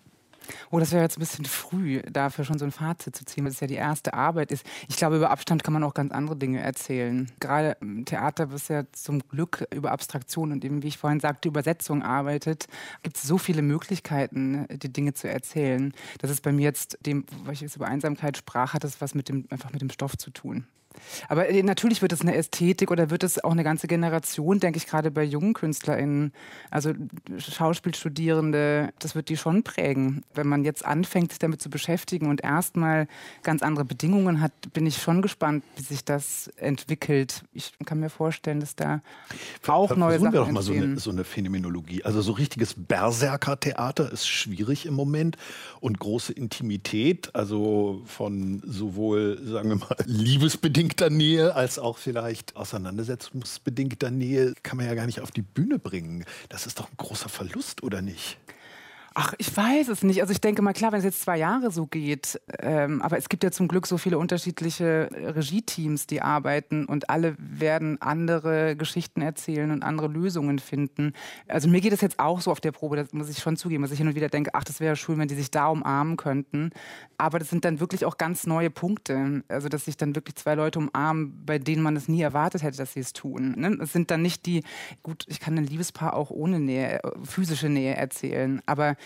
Oh, 0.71 0.79
das 0.79 0.93
wäre 0.93 1.03
jetzt 1.03 1.17
ein 1.17 1.21
bisschen 1.21 1.45
früh, 1.45 2.03
dafür 2.03 2.45
schon 2.45 2.59
so 2.59 2.65
ein 2.65 2.73
Fazit 2.73 3.17
zu 3.17 3.25
ziehen, 3.25 3.45
weil 3.45 3.53
es 3.53 3.61
ja 3.61 3.67
die 3.67 3.75
erste 3.75 4.15
Arbeit 4.15 4.53
ist. 4.53 4.65
Ich 4.89 4.97
glaube, 4.97 5.17
über 5.17 5.31
Abstand 5.31 5.65
kann 5.65 5.73
man 5.73 5.85
auch 5.85 5.95
ganz 5.95 6.13
andere 6.13 6.37
Dinge 6.37 6.61
erzählen. 6.61 7.31
Gerade 7.41 7.77
im 7.81 8.05
Theater, 8.05 8.53
was 8.53 8.69
ja 8.69 8.85
zum 8.93 9.27
Glück 9.29 9.67
über 9.75 9.93
Abstraktion 9.93 10.53
und 10.53 10.65
eben, 10.65 10.83
wie 10.83 10.89
ich 10.89 10.99
vorhin 10.99 11.21
sagte, 11.21 11.49
Übersetzung 11.49 12.03
arbeitet, 12.03 12.67
gibt 13.03 13.17
es 13.17 13.23
so 13.23 13.39
viele 13.39 13.63
Möglichkeiten, 13.63 14.67
die 14.71 14.93
Dinge 14.93 15.15
zu 15.15 15.29
erzählen. 15.29 15.93
Das 16.19 16.31
ist 16.31 16.43
bei 16.43 16.53
mir 16.53 16.65
jetzt 16.65 16.99
dem, 17.05 17.25
weil 17.45 17.55
ich 17.55 17.61
jetzt 17.61 17.77
über 17.77 17.87
Einsamkeit 17.87 18.37
sprach, 18.37 18.75
hat 18.75 18.85
das 18.85 19.01
was 19.01 19.15
mit 19.15 19.29
dem, 19.29 19.47
einfach 19.51 19.73
mit 19.73 19.83
dem 19.83 19.91
Stoff 19.91 20.17
zu 20.17 20.31
tun. 20.31 20.67
Aber 21.29 21.49
äh, 21.49 21.63
natürlich 21.63 22.03
wird 22.03 22.13
es 22.13 22.21
eine 22.21 22.35
Ästhetik 22.35 22.91
oder 22.91 23.11
wird 23.11 23.23
es 23.23 23.43
auch 23.43 23.53
eine 23.53 23.65
ganze 23.65 23.87
Generation, 23.87 24.61
denke 24.61 24.79
ich, 24.79 24.87
gerade 24.87 25.11
bei 25.11 25.23
jungen 25.23 25.55
KünstlerInnen, 25.55 26.33
also 26.71 26.93
Schauspielstudierende, 27.39 28.93
das 28.99 29.15
wird 29.15 29.29
die 29.29 29.37
schon 29.37 29.63
prägen. 29.63 30.23
Wenn 30.35 30.47
man 30.47 30.65
jetzt 30.65 30.85
anfängt, 30.85 31.33
sich 31.33 31.39
damit 31.39 31.61
zu 31.61 31.71
beschäftigen 31.71 32.29
und 32.29 32.43
erstmal 32.43 33.09
ganz 33.43 33.63
andere 33.63 33.85
Bedingungen 33.85 34.41
hat, 34.41 34.53
bin 34.73 34.87
ich 34.87 34.99
schon 34.99 35.23
gespannt, 35.23 35.65
wie 35.77 35.83
sich 35.83 36.05
das 36.05 36.49
entwickelt. 36.57 37.43
Ich 37.53 37.73
kann 37.85 38.01
mir 38.01 38.11
vorstellen, 38.11 38.61
dass 38.61 38.77
da 38.77 39.03
auch 39.67 39.89
Ver 39.89 39.97
neue 39.97 40.19
Sachen 40.19 40.33
wir 40.33 40.41
doch 40.41 40.51
mal 40.51 40.63
so 40.63 40.73
eine, 40.73 40.99
so 40.99 41.11
eine 41.11 41.25
Phänomenologie. 41.25 42.05
Also 42.05 42.23
so 42.23 42.33
richtiges 42.33 42.75
Berserker-Theater 42.75 44.11
ist 44.13 44.29
schwierig 44.29 44.87
im 44.87 44.95
Moment 44.95 45.37
und 45.81 45.99
große 45.99 46.33
Intimität, 46.33 47.35
also 47.35 48.03
von 48.07 48.63
sowohl, 48.65 49.39
sagen 49.45 49.69
wir 49.69 49.77
mal, 49.77 49.97
Liebesbedingungen 50.07 50.86
bedingter 50.87 51.11
Nähe 51.11 51.57
als 51.57 51.81
auch 51.81 51.99
vielleicht 51.99 52.55
auseinandersetzungsbedingter 52.55 54.13
Nähe 54.13 54.55
kann 54.63 54.77
man 54.77 54.87
ja 54.87 54.95
gar 54.95 55.07
nicht 55.07 55.21
auf 55.21 55.33
die 55.33 55.43
Bühne 55.43 55.81
bringen. 55.81 56.25
Das 56.49 56.65
ist 56.65 56.79
doch 56.79 56.89
ein 56.89 56.97
großer 56.97 57.29
Verlust, 57.29 57.83
oder 57.83 58.03
nicht? 58.03 58.39
Ach, 59.19 59.33
ich 59.39 59.57
weiß 59.57 59.89
es 59.89 60.03
nicht. 60.03 60.21
Also 60.21 60.33
ich 60.33 60.43
denke 60.43 60.61
mal, 60.61 60.75
klar, 60.75 60.93
wenn 60.93 60.99
es 60.99 61.05
jetzt 61.07 61.23
zwei 61.23 61.39
Jahre 61.39 61.71
so 61.71 61.87
geht, 61.87 62.39
ähm, 62.59 63.01
aber 63.01 63.17
es 63.17 63.31
gibt 63.31 63.45
ja 63.45 63.51
zum 63.51 63.67
Glück 63.67 63.87
so 63.87 63.97
viele 63.97 64.19
unterschiedliche 64.19 65.09
Regie-Teams, 65.11 66.07
die 66.07 66.21
arbeiten 66.21 66.85
und 66.85 67.09
alle 67.09 67.35
werden 67.39 67.99
andere 68.03 68.77
Geschichten 68.77 69.23
erzählen 69.23 69.71
und 69.71 69.83
andere 69.83 70.09
Lösungen 70.09 70.59
finden. 70.59 71.15
Also 71.49 71.67
mir 71.67 71.81
geht 71.81 71.95
es 71.95 72.03
jetzt 72.03 72.19
auch 72.19 72.43
so 72.43 72.51
auf 72.51 72.61
der 72.61 72.73
Probe, 72.73 72.97
das 72.97 73.15
muss 73.15 73.31
ich 73.31 73.39
schon 73.39 73.57
zugeben, 73.57 73.83
dass 73.83 73.91
ich 73.91 73.97
hin 73.97 74.07
und 74.07 74.17
wieder 74.17 74.29
denke, 74.29 74.51
ach, 74.53 74.65
das 74.65 74.81
wäre 74.81 74.97
schön, 74.97 75.17
wenn 75.19 75.29
die 75.29 75.35
sich 75.35 75.51
da 75.51 75.69
umarmen 75.69 76.19
könnten. 76.19 76.69
Aber 77.17 77.39
das 77.39 77.49
sind 77.49 77.65
dann 77.65 77.81
wirklich 77.81 78.05
auch 78.05 78.19
ganz 78.19 78.47
neue 78.47 78.69
Punkte. 78.69 79.43
Also 79.49 79.71
dass 79.71 79.87
sich 79.87 79.97
dann 79.97 80.15
wirklich 80.15 80.37
zwei 80.37 80.57
Leute 80.57 80.79
umarmen, 80.79 81.43
bei 81.47 81.59
denen 81.59 81.81
man 81.83 81.97
es 81.97 82.07
nie 82.07 82.21
erwartet 82.21 82.63
hätte, 82.63 82.77
dass 82.77 82.93
sie 82.93 83.01
es 83.01 83.15
tun. 83.15 83.55
Ne? 83.57 83.79
Es 83.81 83.95
sind 83.95 84.11
dann 84.11 84.21
nicht 84.21 84.45
die, 84.45 84.63
gut, 85.03 85.25
ich 85.27 85.41
kann 85.41 85.57
ein 85.57 85.65
Liebespaar 85.65 86.13
auch 86.13 86.29
ohne 86.29 86.61
Nähe, 86.61 87.01
physische 87.25 87.71
Nähe 87.71 87.95
erzählen, 87.95 88.61
aber 88.67 88.97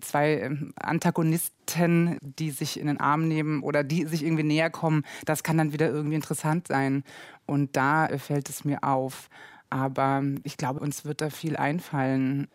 zwei 0.00 0.40
ähm, 0.40 0.72
Antagonisten, 0.76 2.18
die 2.22 2.50
sich 2.50 2.78
in 2.78 2.86
den 2.86 3.00
Arm 3.00 3.28
nehmen 3.28 3.62
oder 3.62 3.84
die 3.84 4.04
sich 4.06 4.24
irgendwie 4.24 4.42
näher 4.42 4.70
kommen, 4.70 5.04
das 5.24 5.42
kann 5.42 5.58
dann 5.58 5.72
wieder 5.72 5.88
irgendwie 5.88 6.16
interessant 6.16 6.68
sein. 6.68 7.04
Und 7.46 7.76
da 7.76 8.08
fällt 8.18 8.48
es 8.48 8.64
mir 8.64 8.82
auf. 8.82 9.28
Aber 9.70 10.22
ich 10.44 10.56
glaube, 10.56 10.80
uns 10.80 11.04
wird 11.04 11.20
da 11.20 11.30
viel 11.30 11.56
einfallen. 11.56 12.48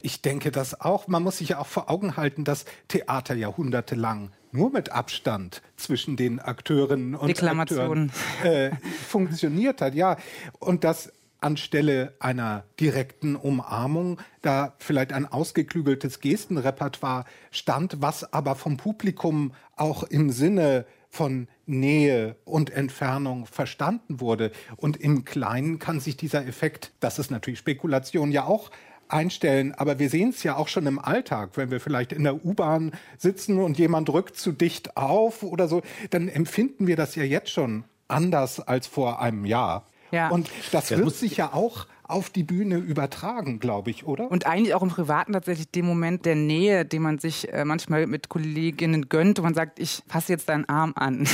Ich 0.00 0.22
denke 0.22 0.50
das 0.50 0.80
auch. 0.80 1.08
Man 1.08 1.22
muss 1.22 1.38
sich 1.38 1.50
ja 1.50 1.58
auch 1.58 1.66
vor 1.66 1.90
Augen 1.90 2.16
halten, 2.16 2.44
dass 2.44 2.64
Theater 2.88 3.34
jahrhundertelang 3.34 4.32
nur 4.52 4.70
mit 4.70 4.90
Abstand 4.90 5.62
zwischen 5.76 6.16
den 6.16 6.40
Akteurinnen 6.40 7.14
und 7.14 7.42
Akteuren 7.42 8.10
äh, 8.42 8.70
funktioniert 9.06 9.80
hat. 9.80 9.94
Ja, 9.94 10.16
und 10.58 10.84
dass 10.84 11.12
anstelle 11.40 12.14
einer 12.20 12.64
direkten 12.78 13.36
Umarmung 13.36 14.18
da 14.42 14.74
vielleicht 14.78 15.12
ein 15.12 15.26
ausgeklügeltes 15.26 16.20
Gestenrepertoire 16.20 17.24
stand, 17.50 18.00
was 18.00 18.32
aber 18.32 18.54
vom 18.54 18.76
Publikum 18.76 19.52
auch 19.76 20.02
im 20.02 20.30
Sinne 20.30 20.86
von 21.08 21.48
Nähe 21.66 22.36
und 22.44 22.70
Entfernung 22.70 23.46
verstanden 23.46 24.20
wurde. 24.20 24.52
Und 24.76 24.96
im 24.96 25.24
Kleinen 25.24 25.78
kann 25.78 26.00
sich 26.00 26.16
dieser 26.16 26.46
Effekt, 26.46 26.92
das 27.00 27.18
ist 27.18 27.30
natürlich 27.30 27.58
Spekulation, 27.58 28.30
ja 28.30 28.44
auch 28.44 28.70
einstellen. 29.08 29.74
Aber 29.74 29.98
wir 29.98 30.08
sehen 30.08 30.30
es 30.30 30.42
ja 30.42 30.56
auch 30.56 30.68
schon 30.68 30.86
im 30.86 30.98
Alltag, 30.98 31.56
wenn 31.56 31.70
wir 31.70 31.80
vielleicht 31.80 32.12
in 32.12 32.24
der 32.24 32.44
U-Bahn 32.44 32.92
sitzen 33.18 33.58
und 33.58 33.78
jemand 33.78 34.08
drückt 34.08 34.36
zu 34.36 34.52
dicht 34.52 34.96
auf 34.96 35.42
oder 35.42 35.68
so, 35.68 35.82
dann 36.10 36.28
empfinden 36.28 36.86
wir 36.86 36.96
das 36.96 37.16
ja 37.16 37.24
jetzt 37.24 37.50
schon 37.50 37.84
anders 38.08 38.60
als 38.60 38.86
vor 38.86 39.20
einem 39.20 39.44
Jahr. 39.44 39.86
Ja. 40.10 40.28
Und 40.28 40.50
das 40.72 40.90
wird 40.90 41.14
sich 41.14 41.36
ja 41.36 41.52
auch 41.52 41.86
auf 42.10 42.28
die 42.28 42.42
Bühne 42.42 42.76
übertragen, 42.76 43.60
glaube 43.60 43.90
ich, 43.90 44.04
oder? 44.04 44.30
Und 44.30 44.46
eigentlich 44.46 44.74
auch 44.74 44.82
im 44.82 44.88
Privaten 44.88 45.32
tatsächlich 45.32 45.70
den 45.70 45.86
Moment 45.86 46.26
der 46.26 46.34
Nähe, 46.34 46.84
den 46.84 47.02
man 47.02 47.18
sich 47.18 47.52
äh, 47.52 47.64
manchmal 47.64 48.06
mit 48.06 48.28
Kolleginnen 48.28 49.08
gönnt 49.08 49.38
und 49.38 49.44
man 49.44 49.54
sagt, 49.54 49.78
ich 49.78 50.02
fasse 50.08 50.32
jetzt 50.32 50.48
deinen 50.48 50.68
Arm 50.68 50.92
an. 50.96 51.28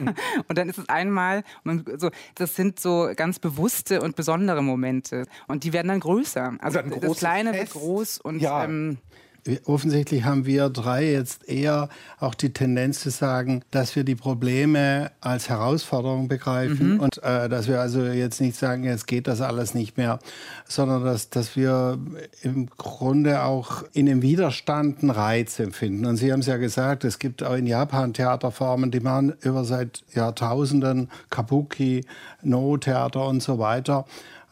und 0.48 0.58
dann 0.58 0.68
ist 0.68 0.78
es 0.78 0.88
einmal, 0.88 1.44
man, 1.62 1.84
so, 1.96 2.10
das 2.34 2.56
sind 2.56 2.80
so 2.80 3.08
ganz 3.14 3.38
bewusste 3.38 4.02
und 4.02 4.16
besondere 4.16 4.62
Momente. 4.62 5.26
Und 5.46 5.64
die 5.64 5.72
werden 5.72 5.88
dann 5.88 6.00
größer. 6.00 6.54
Also 6.58 6.80
das 6.82 7.18
Kleine 7.18 7.54
Fest. 7.54 7.74
wird 7.74 7.82
groß 7.82 8.18
und 8.18 8.40
ja. 8.40 8.64
ähm, 8.64 8.98
offensichtlich 9.64 10.24
haben 10.24 10.46
wir 10.46 10.68
drei 10.68 11.10
jetzt 11.10 11.48
eher 11.48 11.88
auch 12.18 12.34
die 12.34 12.52
Tendenz 12.52 13.00
zu 13.00 13.10
sagen, 13.10 13.62
dass 13.70 13.96
wir 13.96 14.04
die 14.04 14.14
Probleme 14.14 15.10
als 15.20 15.48
Herausforderung 15.48 16.28
begreifen 16.28 16.94
mhm. 16.94 17.00
und 17.00 17.22
äh, 17.22 17.48
dass 17.48 17.68
wir 17.68 17.80
also 17.80 18.02
jetzt 18.02 18.40
nicht 18.40 18.56
sagen, 18.56 18.84
jetzt 18.84 19.06
geht 19.06 19.26
das 19.26 19.40
alles 19.40 19.74
nicht 19.74 19.96
mehr, 19.96 20.18
sondern 20.66 21.04
dass, 21.04 21.30
dass 21.30 21.56
wir 21.56 21.98
im 22.42 22.68
Grunde 22.76 23.42
auch 23.42 23.84
in 23.92 24.06
dem 24.06 24.22
Widerstand 24.22 25.00
einen 25.00 25.10
Reiz 25.10 25.58
empfinden. 25.58 26.06
Und 26.06 26.16
Sie 26.16 26.32
haben 26.32 26.40
es 26.40 26.46
ja 26.46 26.56
gesagt, 26.56 27.04
es 27.04 27.18
gibt 27.18 27.42
auch 27.42 27.54
in 27.54 27.66
Japan 27.66 28.12
Theaterformen, 28.12 28.90
die 28.90 29.00
machen 29.00 29.34
über 29.40 29.64
seit 29.64 30.04
Jahrtausenden 30.12 31.10
Kabuki, 31.30 32.04
No-Theater 32.42 33.26
und 33.26 33.42
so 33.42 33.58
weiter. 33.58 34.06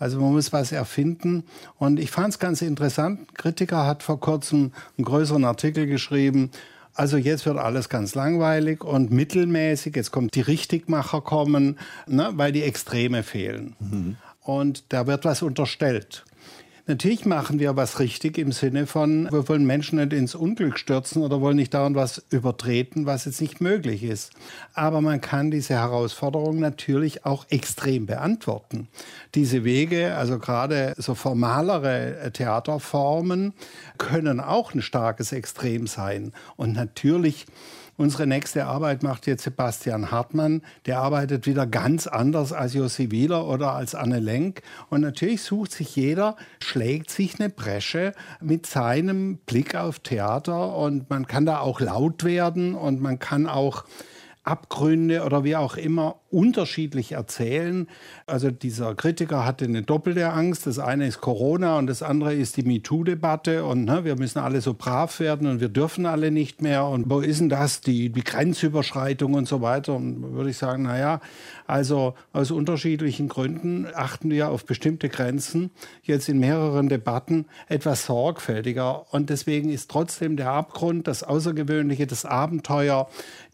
Also 0.04 0.20
man 0.20 0.32
muss 0.32 0.52
was 0.52 0.70
erfinden. 0.70 1.44
Und 1.78 1.98
ich 1.98 2.10
fand 2.10 2.34
es 2.34 2.38
ganz 2.38 2.60
interessant. 2.60 3.20
Ein 3.20 3.34
Kritiker 3.38 3.86
hat 3.86 4.02
vor 4.02 4.20
kurzem 4.20 4.72
einen 4.98 5.06
größeren 5.06 5.46
Artikel 5.46 5.86
geschrieben. 5.86 6.50
Also 6.92 7.16
jetzt 7.16 7.46
wird 7.46 7.56
alles 7.56 7.88
ganz 7.88 8.14
langweilig 8.14 8.84
und 8.84 9.10
mittelmäßig. 9.10 9.96
Jetzt 9.96 10.10
kommt 10.10 10.34
die 10.34 10.42
Richtigmacher 10.42 11.22
kommen, 11.22 11.78
ne, 12.06 12.32
weil 12.34 12.52
die 12.52 12.64
Extreme 12.64 13.22
fehlen. 13.22 13.76
Mhm. 13.80 14.16
Und 14.42 14.84
da 14.90 15.06
wird 15.06 15.24
was 15.24 15.40
unterstellt. 15.40 16.26
Natürlich 16.86 17.24
machen 17.24 17.60
wir 17.60 17.76
was 17.76 17.98
richtig 17.98 18.36
im 18.36 18.52
Sinne 18.52 18.86
von, 18.86 19.26
wir 19.32 19.48
wollen 19.48 19.64
Menschen 19.64 19.98
nicht 19.98 20.12
ins 20.12 20.34
Unglück 20.34 20.78
stürzen 20.78 21.22
oder 21.22 21.40
wollen 21.40 21.56
nicht 21.56 21.72
dauernd 21.72 21.96
was 21.96 22.22
übertreten, 22.28 23.06
was 23.06 23.24
jetzt 23.24 23.40
nicht 23.40 23.62
möglich 23.62 24.02
ist. 24.02 24.32
Aber 24.74 25.00
man 25.00 25.22
kann 25.22 25.50
diese 25.50 25.72
Herausforderung 25.72 26.60
natürlich 26.60 27.24
auch 27.24 27.46
extrem 27.48 28.04
beantworten. 28.04 28.88
Diese 29.34 29.64
Wege, 29.64 30.14
also 30.14 30.38
gerade 30.38 30.92
so 30.98 31.14
formalere 31.14 32.30
Theaterformen, 32.34 33.54
können 33.96 34.38
auch 34.38 34.74
ein 34.74 34.82
starkes 34.82 35.32
Extrem 35.32 35.86
sein. 35.86 36.32
Und 36.56 36.74
natürlich 36.74 37.46
Unsere 37.96 38.26
nächste 38.26 38.66
Arbeit 38.66 39.04
macht 39.04 39.28
jetzt 39.28 39.44
Sebastian 39.44 40.10
Hartmann. 40.10 40.62
Der 40.86 40.98
arbeitet 40.98 41.46
wieder 41.46 41.64
ganz 41.64 42.08
anders 42.08 42.52
als 42.52 42.74
Josi 42.74 43.12
Wieler 43.12 43.46
oder 43.46 43.72
als 43.72 43.94
Anne 43.94 44.18
Lenk. 44.18 44.62
Und 44.90 45.02
natürlich 45.02 45.42
sucht 45.42 45.70
sich 45.70 45.94
jeder, 45.94 46.36
schlägt 46.60 47.10
sich 47.10 47.38
eine 47.38 47.50
Bresche 47.50 48.12
mit 48.40 48.66
seinem 48.66 49.38
Blick 49.46 49.76
auf 49.76 50.00
Theater. 50.00 50.76
Und 50.76 51.08
man 51.08 51.28
kann 51.28 51.46
da 51.46 51.60
auch 51.60 51.80
laut 51.80 52.24
werden 52.24 52.74
und 52.74 53.00
man 53.00 53.20
kann 53.20 53.46
auch 53.46 53.84
Abgründe 54.42 55.22
oder 55.22 55.44
wie 55.44 55.56
auch 55.56 55.76
immer 55.76 56.16
unterschiedlich 56.34 57.12
erzählen. 57.12 57.86
Also 58.26 58.50
dieser 58.50 58.94
Kritiker 58.94 59.44
hatte 59.44 59.64
eine 59.64 59.82
doppelte 59.82 60.30
Angst. 60.30 60.66
Das 60.66 60.78
eine 60.80 61.06
ist 61.06 61.20
Corona 61.20 61.78
und 61.78 61.86
das 61.86 62.02
andere 62.02 62.34
ist 62.34 62.56
die 62.56 62.64
MeToo-Debatte 62.64 63.64
und 63.64 63.84
ne, 63.84 64.04
wir 64.04 64.16
müssen 64.16 64.40
alle 64.40 64.60
so 64.60 64.74
brav 64.74 65.20
werden 65.20 65.46
und 65.46 65.60
wir 65.60 65.68
dürfen 65.68 66.06
alle 66.06 66.32
nicht 66.32 66.60
mehr. 66.60 66.86
Und 66.86 67.08
wo 67.08 67.20
ist 67.20 67.40
denn 67.40 67.48
das, 67.48 67.80
die, 67.80 68.10
die 68.10 68.24
Grenzüberschreitung 68.24 69.34
und 69.34 69.46
so 69.46 69.62
weiter? 69.62 69.94
Und 69.94 70.34
würde 70.34 70.50
ich 70.50 70.58
sagen, 70.58 70.82
naja, 70.82 71.20
also 71.66 72.14
aus 72.32 72.50
unterschiedlichen 72.50 73.28
Gründen 73.28 73.86
achten 73.94 74.30
wir 74.30 74.50
auf 74.50 74.66
bestimmte 74.66 75.08
Grenzen 75.08 75.70
jetzt 76.02 76.28
in 76.28 76.40
mehreren 76.40 76.88
Debatten 76.88 77.46
etwas 77.68 78.06
sorgfältiger. 78.06 79.12
Und 79.12 79.30
deswegen 79.30 79.70
ist 79.70 79.88
trotzdem 79.88 80.36
der 80.36 80.50
Abgrund, 80.50 81.06
das 81.06 81.22
Außergewöhnliche, 81.22 82.08
das 82.08 82.24
Abenteuer 82.24 83.08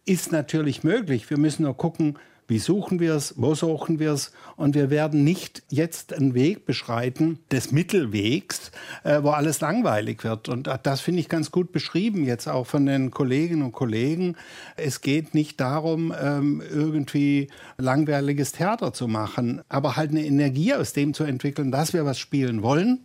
ist 0.07 0.33
natürlich 0.33 0.83
möglich. 0.83 1.29
Wir 1.29 1.39
müssen 1.39 1.65
nur 1.65 1.77
gucken, 1.77 2.19
wie 2.51 2.59
suchen 2.59 2.99
wir 2.99 3.15
es, 3.15 3.35
wo 3.37 3.55
suchen 3.55 4.01
wir 4.01 4.13
es. 4.13 4.33
Und 4.57 4.75
wir 4.75 4.91
werden 4.91 5.23
nicht 5.23 5.63
jetzt 5.71 6.13
einen 6.13 6.35
Weg 6.35 6.67
beschreiten 6.67 7.39
des 7.53 7.71
Mittelwegs, 7.71 8.73
äh, 9.05 9.23
wo 9.23 9.31
alles 9.31 9.61
langweilig 9.61 10.25
wird. 10.25 10.49
Und 10.49 10.69
das 10.83 11.01
finde 11.01 11.21
ich 11.21 11.29
ganz 11.29 11.53
gut 11.53 11.71
beschrieben 11.71 12.25
jetzt 12.25 12.49
auch 12.49 12.67
von 12.67 12.87
den 12.87 13.13
Kolleginnen 13.13 13.63
und 13.63 13.71
Kollegen. 13.71 14.37
Es 14.77 15.01
geht 15.01 15.33
nicht 15.33 15.61
darum, 15.61 16.13
ähm, 16.21 16.61
irgendwie 16.69 17.49
langweiliges 17.79 18.51
Theater 18.51 18.93
zu 18.93 19.07
machen, 19.07 19.63
aber 19.69 19.95
halt 19.97 20.11
eine 20.11 20.27
Energie 20.27 20.75
aus 20.75 20.93
dem 20.93 21.15
zu 21.15 21.23
entwickeln, 21.23 21.71
dass 21.71 21.93
wir 21.93 22.05
was 22.05 22.19
spielen 22.19 22.63
wollen. 22.63 23.05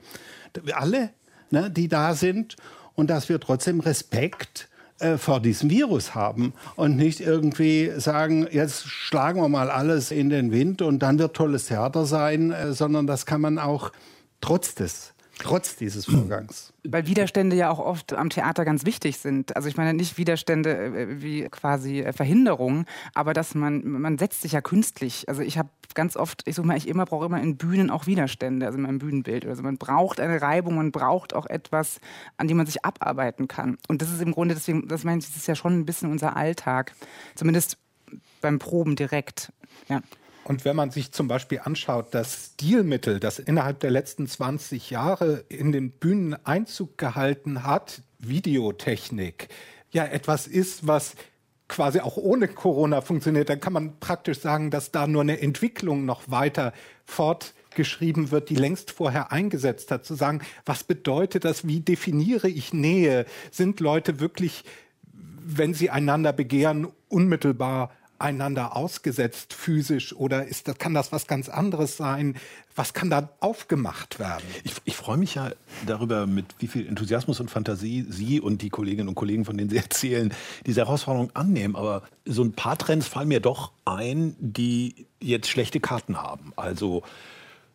Alle, 0.73 1.11
ne, 1.51 1.69
die 1.69 1.87
da 1.87 2.15
sind. 2.15 2.55
Und 2.95 3.09
dass 3.09 3.29
wir 3.29 3.39
trotzdem 3.39 3.81
Respekt 3.81 4.69
äh, 4.99 5.17
vor 5.17 5.39
diesem 5.41 5.69
Virus 5.69 6.15
haben 6.15 6.53
und 6.75 6.95
nicht 6.95 7.19
irgendwie 7.19 7.91
sagen, 7.97 8.47
jetzt 8.49 8.87
schlagen 8.87 9.41
wir 9.41 9.49
mal 9.49 9.69
alles 9.69 10.11
in 10.11 10.29
den 10.29 10.51
Wind 10.51 10.81
und 10.81 10.99
dann 10.99 11.19
wird 11.19 11.35
tolles 11.35 11.65
Theater 11.65 12.05
sein, 12.05 12.51
äh, 12.51 12.71
sondern 12.71 13.05
das 13.05 13.25
kann 13.25 13.41
man 13.41 13.59
auch 13.59 13.91
trotz 14.39 14.75
des 14.75 15.14
trotz 15.39 15.75
dieses 15.75 16.05
Vorgangs. 16.05 16.73
Weil 16.83 17.07
Widerstände 17.07 17.55
ja 17.55 17.69
auch 17.69 17.79
oft 17.79 18.13
am 18.13 18.29
Theater 18.29 18.65
ganz 18.65 18.85
wichtig 18.85 19.17
sind. 19.17 19.55
Also 19.55 19.67
ich 19.67 19.77
meine 19.77 19.93
nicht 19.93 20.17
Widerstände 20.17 20.75
äh, 20.75 21.21
wie 21.21 21.43
quasi 21.49 22.01
äh, 22.01 22.13
Verhinderungen, 22.13 22.85
aber 23.13 23.33
dass 23.33 23.55
man, 23.55 23.85
man 23.85 24.17
setzt 24.17 24.41
sich 24.41 24.53
ja 24.53 24.61
künstlich. 24.61 25.27
Also 25.27 25.41
ich 25.41 25.57
habe 25.57 25.69
ganz 25.93 26.15
oft, 26.17 26.43
ich 26.45 26.55
suche 26.55 26.67
mal, 26.67 26.77
ich 26.77 26.87
immer 26.87 27.05
brauche 27.05 27.25
immer 27.25 27.41
in 27.41 27.57
Bühnen 27.57 27.89
auch 27.89 28.07
Widerstände, 28.07 28.65
also 28.65 28.77
in 28.77 28.83
meinem 28.83 28.99
Bühnenbild. 28.99 29.45
Also 29.45 29.63
man 29.63 29.77
braucht 29.77 30.19
eine 30.19 30.41
Reibung, 30.41 30.75
man 30.75 30.91
braucht 30.91 31.33
auch 31.33 31.45
etwas, 31.45 31.99
an 32.37 32.47
dem 32.47 32.57
man 32.57 32.65
sich 32.65 32.83
abarbeiten 32.85 33.47
kann. 33.47 33.77
Und 33.87 34.01
das 34.01 34.11
ist 34.11 34.21
im 34.21 34.31
Grunde, 34.31 34.55
deswegen, 34.55 34.87
das 34.87 35.03
meine 35.03 35.19
ich, 35.19 35.27
das 35.27 35.35
ist 35.35 35.47
ja 35.47 35.55
schon 35.55 35.73
ein 35.73 35.85
bisschen 35.85 36.11
unser 36.11 36.35
Alltag. 36.35 36.93
Zumindest 37.35 37.77
beim 38.41 38.59
Proben 38.59 38.95
direkt. 38.95 39.51
Ja. 39.89 40.01
Und 40.47 40.63
wenn 40.63 40.75
man 40.75 40.91
sich 40.91 41.11
zum 41.11 41.27
Beispiel 41.27 41.61
anschaut, 41.63 42.09
das 42.11 42.51
Stilmittel, 42.53 43.19
das 43.19 43.39
innerhalb 43.39 43.79
der 43.79 43.89
letzten 43.89 44.27
20 44.27 44.91
Jahre 44.91 45.43
in 45.49 45.71
den 45.71 45.89
Bühnen 45.89 46.35
Einzug 46.45 46.99
gehalten 46.99 47.63
hat, 47.63 48.03
Videotechnik, 48.19 49.49
ja 49.91 50.05
etwas 50.05 50.45
ist, 50.45 50.85
was 50.85 51.15
quasi 51.67 51.99
auch 51.99 52.17
ohne 52.17 52.47
Corona 52.47 53.01
funktioniert, 53.01 53.49
dann 53.49 53.59
kann 53.59 53.73
man 53.73 53.99
praktisch 53.99 54.39
sagen, 54.39 54.69
dass 54.69 54.91
da 54.91 55.07
nur 55.07 55.23
eine 55.23 55.41
Entwicklung 55.41 56.05
noch 56.05 56.29
weiter 56.29 56.73
fortgeschrieben 57.05 58.29
wird, 58.29 58.51
die 58.51 58.55
längst 58.55 58.91
vorher 58.91 59.31
eingesetzt 59.31 59.89
hat, 59.89 60.05
zu 60.05 60.13
sagen, 60.13 60.41
was 60.63 60.83
bedeutet 60.83 61.43
das, 61.43 61.67
wie 61.67 61.79
definiere 61.79 62.49
ich 62.49 62.71
Nähe? 62.71 63.25
Sind 63.49 63.79
Leute 63.79 64.19
wirklich, 64.19 64.63
wenn 65.11 65.73
sie 65.73 65.89
einander 65.89 66.33
begehren, 66.33 66.87
unmittelbar 67.09 67.89
einander 68.19 68.75
ausgesetzt 68.75 69.53
physisch 69.53 70.15
oder 70.15 70.45
ist 70.45 70.67
das, 70.67 70.77
kann 70.77 70.93
das 70.93 71.11
was 71.11 71.27
ganz 71.27 71.49
anderes 71.49 71.97
sein? 71.97 72.35
Was 72.75 72.93
kann 72.93 73.09
da 73.09 73.29
aufgemacht 73.39 74.19
werden? 74.19 74.43
Ich, 74.63 74.73
ich 74.83 74.95
freue 74.95 75.17
mich 75.17 75.35
ja 75.35 75.51
darüber, 75.85 76.27
mit 76.27 76.45
wie 76.59 76.67
viel 76.67 76.87
Enthusiasmus 76.87 77.39
und 77.39 77.49
Fantasie 77.49 78.05
Sie 78.09 78.39
und 78.39 78.61
die 78.61 78.69
Kolleginnen 78.69 79.07
und 79.07 79.15
Kollegen, 79.15 79.45
von 79.45 79.57
denen 79.57 79.69
Sie 79.69 79.77
erzählen, 79.85 80.33
diese 80.65 80.81
Herausforderung 80.81 81.31
annehmen. 81.33 81.75
Aber 81.75 82.03
so 82.25 82.43
ein 82.43 82.53
paar 82.53 82.77
Trends 82.77 83.07
fallen 83.07 83.27
mir 83.27 83.39
doch 83.39 83.71
ein, 83.85 84.35
die 84.39 85.07
jetzt 85.19 85.47
schlechte 85.47 85.79
Karten 85.79 86.21
haben. 86.21 86.53
Also 86.55 87.03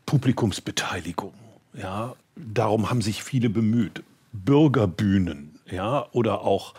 Publikumsbeteiligung. 0.06 1.34
Ja, 1.74 2.14
darum 2.36 2.90
haben 2.90 3.02
sich 3.02 3.22
viele 3.22 3.48
bemüht. 3.48 4.02
Bürgerbühnen, 4.32 5.58
ja, 5.68 6.06
oder 6.12 6.42
auch 6.42 6.74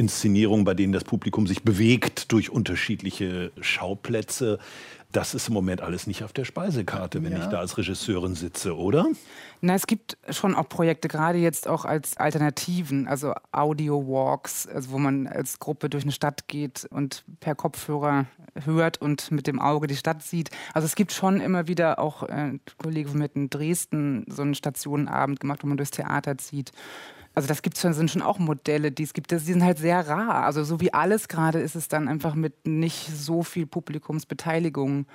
Inszenierungen, 0.00 0.64
bei 0.64 0.72
denen 0.74 0.92
das 0.94 1.04
Publikum 1.04 1.46
sich 1.46 1.62
bewegt 1.62 2.32
durch 2.32 2.50
unterschiedliche 2.50 3.52
Schauplätze. 3.60 4.58
Das 5.12 5.34
ist 5.34 5.48
im 5.48 5.54
Moment 5.54 5.82
alles 5.82 6.06
nicht 6.06 6.24
auf 6.24 6.32
der 6.32 6.44
Speisekarte, 6.44 7.22
wenn 7.22 7.32
ja. 7.32 7.40
ich 7.40 7.46
da 7.46 7.58
als 7.58 7.76
Regisseurin 7.76 8.34
sitze, 8.34 8.76
oder? 8.76 9.06
Na, 9.60 9.74
es 9.74 9.86
gibt 9.86 10.16
schon 10.30 10.54
auch 10.54 10.68
Projekte, 10.68 11.08
gerade 11.08 11.38
jetzt 11.38 11.68
auch 11.68 11.84
als 11.84 12.16
Alternativen, 12.16 13.08
also 13.08 13.34
Audio-Walks, 13.52 14.68
also 14.68 14.92
wo 14.92 14.98
man 14.98 15.26
als 15.26 15.58
Gruppe 15.58 15.90
durch 15.90 16.04
eine 16.04 16.12
Stadt 16.12 16.48
geht 16.48 16.86
und 16.90 17.24
per 17.40 17.54
Kopfhörer 17.54 18.26
hört 18.64 19.02
und 19.02 19.30
mit 19.32 19.46
dem 19.46 19.60
Auge 19.60 19.86
die 19.86 19.96
Stadt 19.96 20.22
sieht. 20.22 20.50
Also 20.72 20.86
es 20.86 20.94
gibt 20.94 21.12
schon 21.12 21.40
immer 21.40 21.68
wieder 21.68 21.98
auch, 21.98 22.22
äh, 22.22 22.58
Kollege 22.78 23.10
von 23.10 23.18
mir 23.18 23.30
in 23.34 23.50
Dresden 23.50 24.24
so 24.28 24.42
einen 24.42 24.54
Stationenabend 24.54 25.40
gemacht, 25.40 25.62
wo 25.62 25.66
man 25.66 25.76
durchs 25.76 25.90
Theater 25.90 26.38
zieht. 26.38 26.72
Also 27.34 27.48
das 27.48 27.62
gibt's 27.62 27.80
schon, 27.80 27.92
sind 27.92 28.10
schon 28.10 28.22
auch 28.22 28.38
Modelle, 28.38 28.90
die 28.90 29.04
es 29.04 29.12
gibt. 29.12 29.30
Die 29.30 29.38
sind 29.38 29.64
halt 29.64 29.78
sehr 29.78 30.08
rar. 30.08 30.44
Also 30.44 30.64
so 30.64 30.80
wie 30.80 30.92
alles 30.92 31.28
gerade 31.28 31.60
ist 31.60 31.76
es 31.76 31.88
dann 31.88 32.08
einfach 32.08 32.34
mit 32.34 32.66
nicht 32.66 33.06
so 33.06 33.42
viel 33.42 33.66
Publikumsbeteiligung 33.66 35.06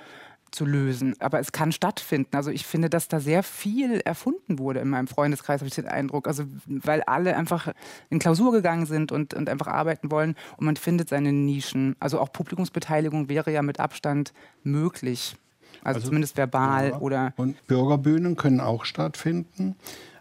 zu 0.50 0.64
lösen. 0.64 1.14
Aber 1.20 1.38
es 1.38 1.52
kann 1.52 1.72
stattfinden. 1.72 2.34
Also 2.34 2.50
ich 2.50 2.66
finde, 2.66 2.88
dass 2.88 3.08
da 3.08 3.20
sehr 3.20 3.42
viel 3.42 4.00
erfunden 4.00 4.58
wurde 4.58 4.80
in 4.80 4.88
meinem 4.88 5.08
Freundeskreis, 5.08 5.60
habe 5.60 5.68
ich 5.68 5.74
den 5.74 5.86
Eindruck. 5.86 6.26
Also 6.26 6.44
weil 6.66 7.02
alle 7.02 7.36
einfach 7.36 7.72
in 8.08 8.18
Klausur 8.18 8.52
gegangen 8.52 8.86
sind 8.86 9.12
und, 9.12 9.34
und 9.34 9.48
einfach 9.48 9.66
arbeiten 9.66 10.10
wollen 10.10 10.34
und 10.56 10.64
man 10.64 10.76
findet 10.76 11.08
seine 11.08 11.32
Nischen. 11.32 11.96
Also 12.00 12.18
auch 12.20 12.32
Publikumsbeteiligung 12.32 13.28
wäre 13.28 13.52
ja 13.52 13.62
mit 13.62 13.80
Abstand 13.80 14.32
möglich. 14.62 15.36
Also, 15.84 15.96
also 15.96 16.08
zumindest 16.08 16.36
verbal 16.36 16.90
ja. 16.90 16.98
oder. 16.98 17.32
Und 17.36 17.64
Bürgerbühnen 17.66 18.36
können 18.36 18.60
auch 18.60 18.84
stattfinden. 18.84 19.76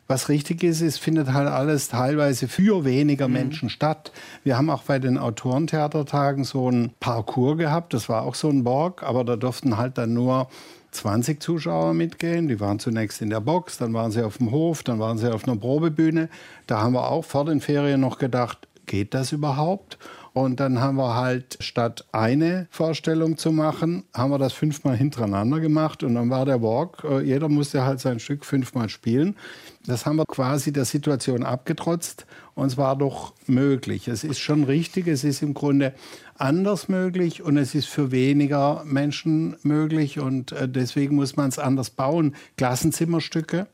Was 0.07 0.29
richtig 0.29 0.63
ist, 0.63 0.81
es 0.81 0.97
findet 0.97 1.33
halt 1.33 1.47
alles 1.47 1.87
teilweise 1.87 2.47
für 2.47 2.85
weniger 2.85 3.27
mhm. 3.27 3.33
Menschen 3.33 3.69
statt. 3.69 4.11
Wir 4.43 4.57
haben 4.57 4.69
auch 4.69 4.83
bei 4.83 4.99
den 4.99 5.17
Autorentheatertagen 5.17 6.43
so 6.43 6.69
ein 6.69 6.91
Parcours 6.99 7.57
gehabt, 7.57 7.93
das 7.93 8.09
war 8.09 8.23
auch 8.23 8.35
so 8.35 8.49
ein 8.49 8.63
Borg, 8.63 9.03
aber 9.03 9.23
da 9.23 9.35
durften 9.35 9.77
halt 9.77 9.97
dann 9.97 10.13
nur 10.13 10.47
20 10.91 11.41
Zuschauer 11.41 11.93
mitgehen. 11.93 12.47
Die 12.47 12.59
waren 12.59 12.79
zunächst 12.79 13.21
in 13.21 13.29
der 13.29 13.41
Box, 13.41 13.77
dann 13.77 13.93
waren 13.93 14.11
sie 14.11 14.25
auf 14.25 14.37
dem 14.37 14.51
Hof, 14.51 14.83
dann 14.83 14.99
waren 14.99 15.17
sie 15.17 15.31
auf 15.31 15.47
einer 15.47 15.57
Probebühne. 15.57 16.29
Da 16.67 16.81
haben 16.81 16.93
wir 16.93 17.09
auch 17.09 17.25
vor 17.25 17.45
den 17.45 17.61
Ferien 17.61 18.01
noch 18.01 18.17
gedacht, 18.17 18.67
geht 18.85 19.13
das 19.13 19.31
überhaupt? 19.31 19.97
Und 20.35 20.59
dann 20.59 20.81
haben 20.81 20.97
wir 20.97 21.15
halt 21.15 21.57
statt 21.61 22.03
eine 22.11 22.67
Vorstellung 22.69 23.37
zu 23.37 23.53
machen, 23.53 24.03
haben 24.13 24.31
wir 24.31 24.37
das 24.37 24.51
fünfmal 24.51 24.97
hintereinander 24.97 25.61
gemacht 25.61 26.03
und 26.03 26.15
dann 26.15 26.29
war 26.29 26.43
der 26.43 26.61
Walk, 26.61 27.05
äh, 27.05 27.21
jeder 27.21 27.47
musste 27.47 27.85
halt 27.85 28.01
sein 28.01 28.19
Stück 28.19 28.43
fünfmal 28.43 28.89
spielen. 28.89 29.37
Das 29.85 30.05
haben 30.05 30.17
wir 30.17 30.25
quasi 30.25 30.73
der 30.73 30.83
Situation 30.83 31.45
abgetrotzt 31.45 32.25
und 32.53 32.67
es 32.67 32.77
war 32.77 32.97
doch 32.97 33.33
möglich. 33.47 34.09
Es 34.09 34.25
ist 34.25 34.39
schon 34.39 34.65
richtig, 34.65 35.07
es 35.07 35.23
ist 35.23 35.41
im 35.41 35.53
Grunde 35.53 35.93
anders 36.37 36.89
möglich 36.89 37.41
und 37.41 37.57
es 37.57 37.75
ist 37.75 37.87
für 37.87 38.11
weniger 38.11 38.83
Menschen 38.85 39.55
möglich 39.63 40.19
und 40.19 40.51
äh, 40.51 40.67
deswegen 40.67 41.15
muss 41.15 41.35
man 41.35 41.49
es 41.49 41.59
anders 41.59 41.89
bauen. 41.89 42.35
Klassenzimmerstücke, 42.57 43.67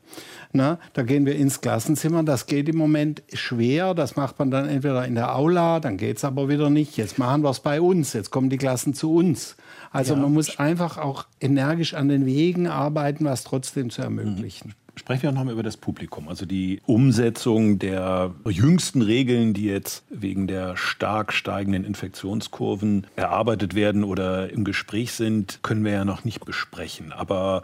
na, 0.52 0.78
da 0.92 1.02
gehen 1.02 1.26
wir 1.26 1.34
ins 1.34 1.60
Klassenzimmer, 1.60 2.22
das 2.22 2.46
geht 2.46 2.68
im 2.68 2.76
Moment 2.76 3.22
schwer, 3.32 3.94
das 3.94 4.16
macht 4.16 4.38
man 4.38 4.50
dann 4.50 4.68
entweder 4.68 5.04
in 5.06 5.14
der 5.14 5.34
Aula, 5.34 5.80
dann 5.80 5.96
geht 5.96 6.18
es 6.18 6.24
aber 6.24 6.48
wieder 6.48 6.70
nicht. 6.70 6.96
Jetzt 6.96 7.18
machen 7.18 7.42
wir 7.42 7.50
es 7.50 7.60
bei 7.60 7.80
uns, 7.80 8.12
jetzt 8.12 8.30
kommen 8.30 8.50
die 8.50 8.58
Klassen 8.58 8.94
zu 8.94 9.14
uns. 9.14 9.56
Also 9.90 10.14
ja. 10.14 10.20
man 10.20 10.32
muss 10.32 10.58
einfach 10.58 10.98
auch 10.98 11.26
energisch 11.40 11.94
an 11.94 12.08
den 12.08 12.26
Wegen 12.26 12.68
arbeiten, 12.68 13.24
was 13.24 13.44
trotzdem 13.44 13.90
zu 13.90 14.02
ermöglichen. 14.02 14.74
Sprechen 14.94 15.22
wir 15.22 15.32
nochmal 15.32 15.54
über 15.54 15.62
das 15.62 15.78
Publikum, 15.78 16.28
also 16.28 16.44
die 16.44 16.80
Umsetzung 16.86 17.78
der 17.78 18.34
jüngsten 18.46 19.00
Regeln, 19.00 19.54
die 19.54 19.64
jetzt 19.64 20.04
wegen 20.10 20.46
der 20.46 20.76
stark 20.76 21.32
steigenden 21.32 21.84
Infektionskurven 21.84 23.06
erarbeitet 23.16 23.74
werden 23.74 24.04
oder 24.04 24.50
im 24.50 24.64
Gespräch 24.64 25.12
sind, 25.12 25.60
können 25.62 25.84
wir 25.84 25.92
ja 25.92 26.04
noch 26.04 26.24
nicht 26.24 26.44
besprechen. 26.44 27.12
Aber 27.12 27.62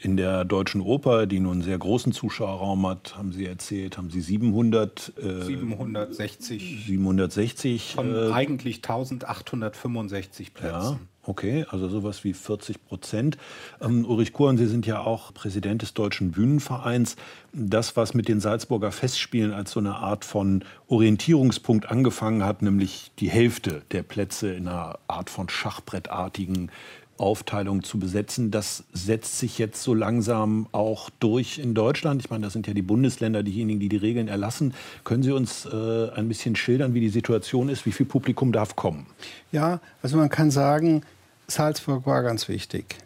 in 0.00 0.16
der 0.16 0.44
Deutschen 0.44 0.80
Oper, 0.80 1.26
die 1.26 1.40
nun 1.40 1.54
einen 1.54 1.62
sehr 1.62 1.78
großen 1.78 2.12
Zuschauerraum 2.12 2.86
hat, 2.86 3.16
haben 3.16 3.32
Sie 3.32 3.46
erzählt, 3.46 3.98
haben 3.98 4.10
Sie 4.10 4.20
700... 4.20 5.12
Äh, 5.16 5.44
760. 5.44 6.84
760. 6.86 7.94
Von 7.94 8.14
äh, 8.14 8.32
eigentlich 8.32 8.76
1865 8.76 10.54
Plätzen. 10.54 10.72
Ja. 10.72 10.98
Okay, 11.28 11.66
also 11.68 11.90
sowas 11.90 12.24
wie 12.24 12.32
40 12.32 12.86
Prozent. 12.86 13.36
Ähm, 13.82 14.06
Ulrich 14.06 14.32
Kuhn, 14.32 14.56
Sie 14.56 14.66
sind 14.66 14.86
ja 14.86 15.00
auch 15.00 15.34
Präsident 15.34 15.82
des 15.82 15.92
Deutschen 15.92 16.30
Bühnenvereins. 16.30 17.16
Das, 17.52 17.98
was 17.98 18.14
mit 18.14 18.28
den 18.28 18.40
Salzburger 18.40 18.92
Festspielen 18.92 19.52
als 19.52 19.72
so 19.72 19.80
eine 19.80 19.96
Art 19.96 20.24
von 20.24 20.64
Orientierungspunkt 20.86 21.90
angefangen 21.90 22.44
hat, 22.44 22.62
nämlich 22.62 23.10
die 23.18 23.28
Hälfte 23.28 23.82
der 23.90 24.04
Plätze 24.04 24.54
in 24.54 24.68
einer 24.68 24.98
Art 25.06 25.28
von 25.28 25.50
schachbrettartigen 25.50 26.70
Aufteilung 27.18 27.82
zu 27.82 27.98
besetzen. 27.98 28.50
Das 28.50 28.84
setzt 28.92 29.38
sich 29.38 29.58
jetzt 29.58 29.82
so 29.82 29.94
langsam 29.94 30.66
auch 30.72 31.10
durch 31.20 31.58
in 31.58 31.74
Deutschland. 31.74 32.22
Ich 32.22 32.30
meine, 32.30 32.44
das 32.44 32.52
sind 32.52 32.66
ja 32.66 32.74
die 32.74 32.82
Bundesländer, 32.82 33.42
diejenigen, 33.42 33.80
die 33.80 33.88
die 33.88 33.96
Regeln 33.96 34.28
erlassen. 34.28 34.74
Können 35.04 35.22
Sie 35.22 35.32
uns 35.32 35.66
äh, 35.66 36.10
ein 36.10 36.28
bisschen 36.28 36.56
schildern, 36.56 36.94
wie 36.94 37.00
die 37.00 37.08
Situation 37.08 37.68
ist? 37.68 37.86
Wie 37.86 37.92
viel 37.92 38.06
Publikum 38.06 38.52
darf 38.52 38.76
kommen? 38.76 39.06
Ja, 39.52 39.80
also 40.02 40.16
man 40.16 40.28
kann 40.28 40.50
sagen, 40.50 41.02
Salzburg 41.46 42.06
war 42.06 42.22
ganz 42.22 42.48
wichtig, 42.48 42.96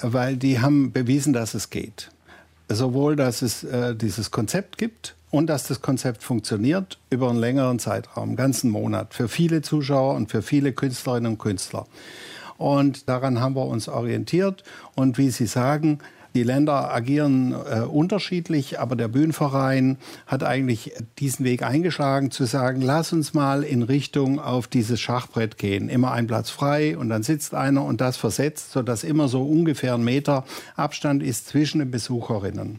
weil 0.00 0.36
die 0.36 0.60
haben 0.60 0.92
bewiesen, 0.92 1.32
dass 1.32 1.54
es 1.54 1.70
geht. 1.70 2.10
Sowohl, 2.68 3.16
dass 3.16 3.42
es 3.42 3.64
äh, 3.64 3.96
dieses 3.96 4.30
Konzept 4.30 4.78
gibt 4.78 5.16
und 5.30 5.46
dass 5.48 5.66
das 5.66 5.80
Konzept 5.80 6.22
funktioniert 6.22 6.98
über 7.10 7.30
einen 7.30 7.38
längeren 7.38 7.78
Zeitraum, 7.78 8.30
einen 8.30 8.36
ganzen 8.36 8.70
Monat, 8.70 9.14
für 9.14 9.28
viele 9.28 9.62
Zuschauer 9.62 10.14
und 10.14 10.30
für 10.30 10.42
viele 10.42 10.72
Künstlerinnen 10.72 11.32
und 11.32 11.38
Künstler. 11.38 11.86
Und 12.60 13.08
daran 13.08 13.40
haben 13.40 13.56
wir 13.56 13.64
uns 13.64 13.88
orientiert. 13.88 14.64
Und 14.94 15.16
wie 15.16 15.30
Sie 15.30 15.46
sagen, 15.46 16.00
die 16.34 16.42
Länder 16.42 16.92
agieren 16.94 17.52
äh, 17.52 17.80
unterschiedlich, 17.80 18.78
aber 18.78 18.96
der 18.96 19.08
Bühnenverein 19.08 19.96
hat 20.26 20.44
eigentlich 20.44 20.92
diesen 21.18 21.46
Weg 21.46 21.62
eingeschlagen, 21.62 22.30
zu 22.30 22.44
sagen, 22.44 22.82
lass 22.82 23.14
uns 23.14 23.32
mal 23.32 23.62
in 23.62 23.82
Richtung 23.82 24.38
auf 24.38 24.68
dieses 24.68 25.00
Schachbrett 25.00 25.56
gehen. 25.56 25.88
Immer 25.88 26.12
ein 26.12 26.26
Platz 26.26 26.50
frei 26.50 26.98
und 26.98 27.08
dann 27.08 27.22
sitzt 27.22 27.54
einer 27.54 27.82
und 27.82 28.02
das 28.02 28.18
versetzt, 28.18 28.72
sodass 28.72 29.04
immer 29.04 29.26
so 29.28 29.42
ungefähr 29.42 29.94
ein 29.94 30.04
Meter 30.04 30.44
Abstand 30.76 31.22
ist 31.22 31.48
zwischen 31.48 31.78
den 31.78 31.90
Besucherinnen 31.90 32.78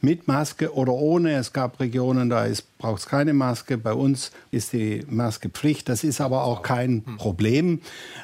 mit 0.00 0.28
Maske 0.28 0.72
oder 0.74 0.92
ohne. 0.92 1.32
Es 1.32 1.52
gab 1.52 1.80
Regionen, 1.80 2.30
da 2.30 2.46
braucht 2.78 3.00
es 3.00 3.06
keine 3.06 3.32
Maske. 3.32 3.78
Bei 3.78 3.92
uns 3.92 4.30
ist 4.50 4.72
die 4.72 5.04
Maske 5.08 5.48
Pflicht. 5.48 5.88
Das 5.88 6.04
ist 6.04 6.20
aber 6.20 6.44
auch 6.44 6.62
kein 6.62 7.02
Problem. 7.16 7.80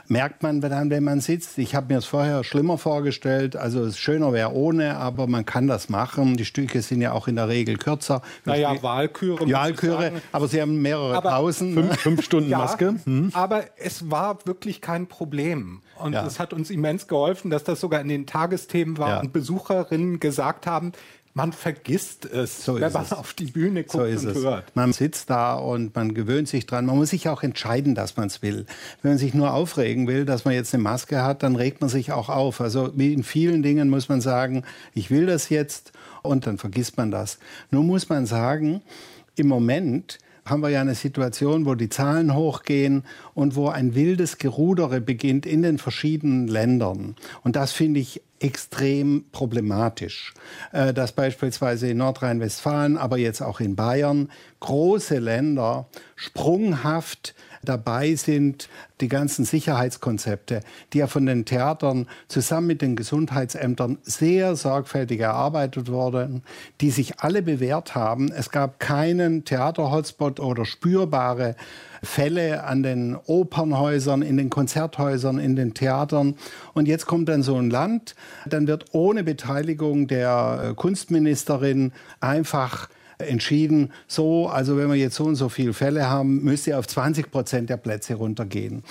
Merkt 0.07 0.43
man 0.43 0.61
dann, 0.61 0.91
wenn 0.91 1.05
man 1.05 1.21
sitzt. 1.21 1.59
Ich 1.59 1.75
habe 1.75 1.93
mir 1.93 1.99
es 1.99 2.05
vorher 2.05 2.45
schlimmer 2.45 2.79
vorgestellt. 2.79 3.57
Also 3.57 3.83
es 3.85 3.99
schöner 3.99 4.33
wäre 4.33 4.53
ohne, 4.53 4.97
aber 4.97 5.27
man 5.27 5.45
kann 5.45 5.67
das 5.67 5.89
machen. 5.89 6.37
Die 6.37 6.45
Stücke 6.45 6.81
sind 6.83 7.01
ja 7.01 7.13
auch 7.13 7.27
in 7.27 7.37
der 7.37 7.49
Regel 7.49 7.77
kürzer. 7.77 8.23
Naja, 8.45 8.83
Wahlküre. 8.83 9.51
Wahlküre, 9.51 10.13
aber 10.33 10.49
sie 10.49 10.61
haben 10.61 10.81
mehrere 10.81 11.17
aber 11.17 11.31
Pausen. 11.31 11.75
Fünf, 11.75 12.01
fünf 12.01 12.25
Stunden 12.25 12.51
ja, 12.51 12.59
Maske. 12.59 12.95
Hm. 13.05 13.31
Aber 13.33 13.65
es 13.77 14.11
war 14.11 14.39
wirklich 14.47 14.81
kein 14.81 15.09
Problem. 15.09 15.81
Und 15.99 16.13
ja. 16.13 16.27
es 16.27 16.39
hat 16.39 16.53
uns 16.53 16.71
immens 16.71 17.09
geholfen, 17.09 17.51
dass 17.51 17.65
das 17.65 17.81
sogar 17.81 18.01
in 18.01 18.09
den 18.09 18.27
Tagesthemen 18.27 18.99
war 18.99 19.09
ja. 19.09 19.21
und 19.21 19.33
Besucherinnen 19.33 20.21
gesagt 20.21 20.67
haben, 20.67 20.93
man 21.37 21.53
vergisst 21.53 22.27
es, 22.27 22.65
so 22.65 22.77
wenn 22.77 22.93
man 22.93 23.03
es. 23.03 23.13
auf 23.13 23.35
die 23.35 23.47
Bühne 23.47 23.83
guckt 23.83 24.19
so 24.19 24.29
und 24.29 24.35
hört. 24.37 24.77
Man 24.77 24.93
sitzt 24.93 25.31
da 25.31 25.55
und 25.55 25.95
man 25.97 26.15
gewöhnt 26.15 26.47
sich 26.47 26.65
dran. 26.65 26.87
Man 26.87 26.97
muss 26.97 27.11
sich 27.11 27.29
auch 27.29 27.43
entscheiden, 27.43 27.97
dass 27.97 28.17
man 28.17 28.29
es 28.29 28.41
will. 28.41 28.67
Wenn 29.03 29.13
man 29.13 29.19
sich 29.19 29.35
nur 29.35 29.53
aufregen 29.53 30.07
will, 30.07 30.25
dass 30.25 30.45
man 30.45 30.55
jetzt 30.55 30.73
eine 30.73 30.85
Maske 30.85 31.25
hat, 31.25 31.43
dann 31.43 31.57
regt 31.57 31.81
man 31.81 31.91
sich 31.91 32.13
auch 32.13 32.29
auf. 32.29 32.61
Also 32.61 32.93
wie 32.95 33.13
in 33.13 33.25
vielen 33.25 33.65
Dingen 33.65 33.91
muss 33.91 34.09
man 34.09 34.21
sagen, 34.21 34.63
ich 34.95 35.11
will 35.11 35.27
das 35.27 35.49
jetzt 35.49 35.93
und 36.23 36.47
dann 36.47 36.57
vergisst 36.57 36.97
man 36.97 37.11
das. 37.11 37.39
Nur 37.73 37.83
muss 37.83 38.09
man 38.09 38.27
sagen, 38.27 38.81
im 39.35 39.49
Moment 39.49 40.21
haben 40.45 40.61
wir 40.61 40.69
ja 40.69 40.81
eine 40.81 40.95
Situation, 40.95 41.65
wo 41.67 41.75
die 41.75 41.89
Zahlen 41.89 42.35
hochgehen 42.35 43.05
und 43.35 43.57
wo 43.57 43.69
ein 43.69 43.95
wildes 43.95 44.39
Gerudere 44.39 45.01
beginnt 45.01 45.47
in 45.47 45.63
den 45.63 45.79
verschiedenen 45.79 46.49
Ländern. 46.49 47.17
Und 47.43 47.57
das 47.57 47.73
finde 47.73 48.01
ich 48.01 48.21
extrem 48.41 49.25
problematisch, 49.33 50.35
äh, 50.73 50.93
dass 50.93 51.13
beispielsweise 51.13 51.89
in 51.89 51.99
Nordrhein-Westfalen, 51.99 52.99
aber 52.99 53.17
jetzt 53.17 53.41
auch 53.41 53.61
in 53.61 53.75
Bayern 53.75 54.31
große 54.61 55.19
Länder 55.19 55.87
sprunghaft 56.15 57.35
dabei 57.65 58.15
sind, 58.15 58.69
die 59.01 59.09
ganzen 59.09 59.45
Sicherheitskonzepte, 59.45 60.61
die 60.93 60.99
ja 60.99 61.07
von 61.07 61.27
den 61.27 61.45
Theatern 61.45 62.07
zusammen 62.29 62.69
mit 62.69 62.83
den 62.83 62.97
Gesundheitsämtern 62.97 63.99
sehr 64.03 64.57
sorgfältig 64.57 65.21
erarbeitet 65.21 65.91
wurden, 65.91 66.43
die 66.81 66.91
sich 66.91 67.21
alle 67.21 67.43
bewährt 67.43 67.95
haben. 67.95 68.31
Es 68.31 68.51
gab 68.51 68.79
keinen 68.79 69.45
Theater-Hotspot 69.45 70.41
oder 70.41 70.65
spürbare 70.65 71.57
Fälle 72.03 72.65
an 72.65 72.83
den 72.83 73.17
Opernhäusern, 73.17 74.23
in 74.23 74.37
den 74.37 74.51
Konzerthäusern, 74.51 75.39
in 75.39 75.57
den 75.57 75.75
Theatern. 75.75 76.37
Und 76.75 76.87
jetzt 76.87 77.07
kommt 77.07 77.29
dann 77.29 77.43
so 77.43 77.57
ein 77.57 77.71
Land, 77.71 78.15
dann 78.47 78.67
wird 78.67 78.87
ohne 78.93 79.25
Beteiligung 79.25 80.07
der 80.07 80.75
Kunstministerin 80.77 81.93
einfach 82.21 82.89
entschieden, 83.19 83.93
so, 84.07 84.49
also 84.49 84.77
wenn 84.77 84.89
wir 84.89 84.97
jetzt 84.97 85.17
so 85.17 85.25
und 85.25 85.37
so 85.37 85.49
viele 85.49 85.73
Fälle 85.73 86.09
haben, 86.09 86.43
müsste 86.43 86.71
ihr 86.71 86.79
auf 86.79 86.87
20 86.87 87.31
Prozent 87.31 87.71
der 87.71 87.77
Plätze 87.77 88.15
runtergehen. 88.15 88.83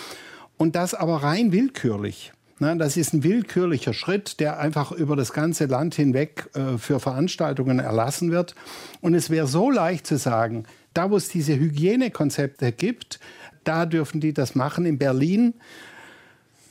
Und 0.57 0.75
das 0.75 0.93
aber 0.93 1.23
rein 1.23 1.51
willkürlich. 1.51 2.31
Das 2.59 2.95
ist 2.95 3.13
ein 3.13 3.23
willkürlicher 3.23 3.93
Schritt, 3.93 4.39
der 4.39 4.59
einfach 4.59 4.93
über 4.93 5.17
das 5.17 5.33
ganze 5.33 5.65
Land 5.65 5.95
hinweg 5.95 6.49
äh, 6.53 6.77
für 6.77 7.01
Veranstaltungen 7.01 7.79
erlassen 7.79 8.31
wird. 8.31 8.55
Und 9.01 9.15
es 9.15 9.29
wäre 9.29 9.47
so 9.47 9.69
leicht 9.69 10.07
zu 10.07 10.17
sagen, 10.17 10.63
da 10.93 11.11
wo 11.11 11.17
es 11.17 11.27
diese 11.27 11.59
Hygienekonzepte 11.59 12.71
gibt, 12.71 13.19
da 13.63 13.85
dürfen 13.85 14.21
die 14.21 14.33
das 14.33 14.55
machen. 14.55 14.85
In 14.85 14.97
Berlin 14.97 15.55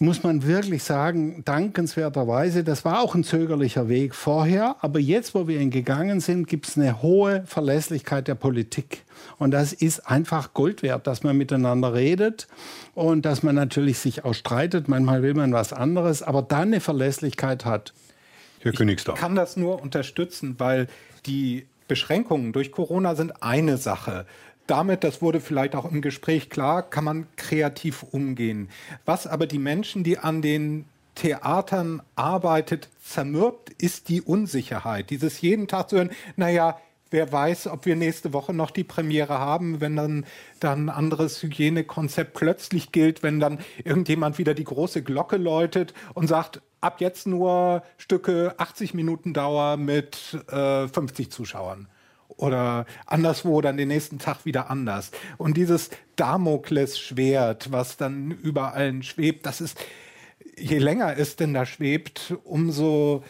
muss 0.03 0.25
man 0.25 0.45
wirklich 0.45 0.83
sagen, 0.83 1.45
dankenswerterweise, 1.45 2.65
das 2.65 2.85
war 2.85 3.01
auch 3.01 3.15
ein 3.15 3.23
zögerlicher 3.23 3.89
Weg 3.89 4.17
vorher, 4.17 4.75
aber 4.81 4.99
jetzt, 4.99 5.33
wo 5.33 5.47
wir 5.47 5.61
ihn 5.61 5.71
gegangen 5.71 6.21
sind, 6.21 6.49
gibt 6.49 6.67
es 6.67 6.77
eine 6.77 7.03
hohe 7.03 7.45
Verlässlichkeit 7.47 8.27
der 8.27 8.35
Politik. 8.35 9.05
Und 9.39 9.53
das 9.53 9.73
ist 9.73 10.01
einfach 10.01 10.55
Gold 10.55 10.83
wert, 10.83 11.07
dass 11.07 11.23
man 11.23 11.37
miteinander 11.37 11.95
redet 11.95 12.49
und 12.95 13.25
dass 13.25 13.45
man 13.45 13.55
natürlich 13.55 13.99
sich 13.99 14.25
auch 14.25 14.35
streitet. 14.35 14.89
Manchmal 14.89 15.23
will 15.23 15.35
man 15.35 15.53
was 15.53 15.73
anderes, 15.73 16.23
aber 16.23 16.43
dann 16.43 16.69
eine 16.69 16.81
Verlässlichkeit 16.81 17.65
hat. 17.65 17.95
Herr 18.61 18.73
Königsdorf. 18.73 19.17
Ich 19.17 19.23
kann 19.23 19.37
das 19.37 19.57
nur 19.57 19.81
unterstützen, 19.81 20.57
weil 20.59 20.89
die 21.27 21.67
Beschränkungen 21.87 22.53
durch 22.53 22.73
Corona 22.73 23.15
sind 23.15 23.43
eine 23.43 23.77
Sache 23.77 24.27
damit, 24.67 25.05
das 25.05 25.23
wurde 25.23 25.41
vielleicht 25.41 25.75
auch 25.75 25.91
im 25.91 26.03
Gespräch 26.03 26.51
klar, 26.51 26.83
kann 26.83 27.05
man 27.05 27.27
kreativ 27.37 28.03
umgehen. 28.03 28.69
Was 29.05 29.27
aber 29.27 29.47
die 29.47 29.59
Menschen, 29.59 30.05
die 30.05 30.19
an 30.19 30.43
den 30.43 30.87
Theatern 31.15 32.03
arbeitet, 32.17 32.89
zermürbt, 33.03 33.71
ist 33.83 34.09
die 34.09 34.23
Unsicherheit. 34.23 35.11
Dieses 35.11 35.41
jeden 35.41 35.69
Tag 35.69 35.91
zu 35.91 35.97
hören, 35.97 36.11
naja, 36.37 36.79
wer 37.11 37.31
weiß, 37.31 37.67
ob 37.69 37.85
wir 37.87 37.97
nächste 37.97 38.33
Woche 38.33 38.55
noch 38.55 38.71
die 38.71 38.85
Premiere 38.85 39.39
haben, 39.39 39.81
wenn 39.81 39.97
dann, 39.97 40.25
dann 40.61 40.87
ein 40.87 40.89
anderes 40.89 41.43
Hygienekonzept 41.43 42.33
plötzlich 42.35 42.93
gilt, 42.93 43.23
wenn 43.23 43.41
dann 43.41 43.59
irgendjemand 43.85 44.39
wieder 44.39 44.55
die 44.55 44.65
große 44.65 45.03
Glocke 45.03 45.37
läutet 45.37 45.93
und 46.15 46.27
sagt, 46.27 46.63
ab 46.81 47.01
jetzt 47.01 47.27
nur 47.27 47.83
Stücke 47.99 48.55
80 48.57 48.95
Minuten 48.95 49.35
Dauer 49.35 49.77
mit 49.77 50.39
äh, 50.51 50.89
50 50.89 51.31
Zuschauern 51.31 51.89
oder 52.37 52.87
anderswo 53.07 53.61
dann 53.61 53.77
den 53.77 53.89
nächsten 53.89 54.19
Tag 54.19 54.45
wieder 54.45 54.71
anders. 54.71 55.11
Und 55.39 55.57
dieses 55.57 55.91
Damoklesschwert, 56.17 57.73
was 57.73 57.97
dann 57.97 58.31
über 58.31 58.75
allen 58.75 59.03
schwebt, 59.03 59.47
das 59.47 59.61
ist, 59.61 59.79
je 60.57 60.79
länger 60.79 61.17
es 61.17 61.37
denn 61.37 61.55
da 61.55 61.67
schwebt, 61.67 62.35
umso 62.45 63.23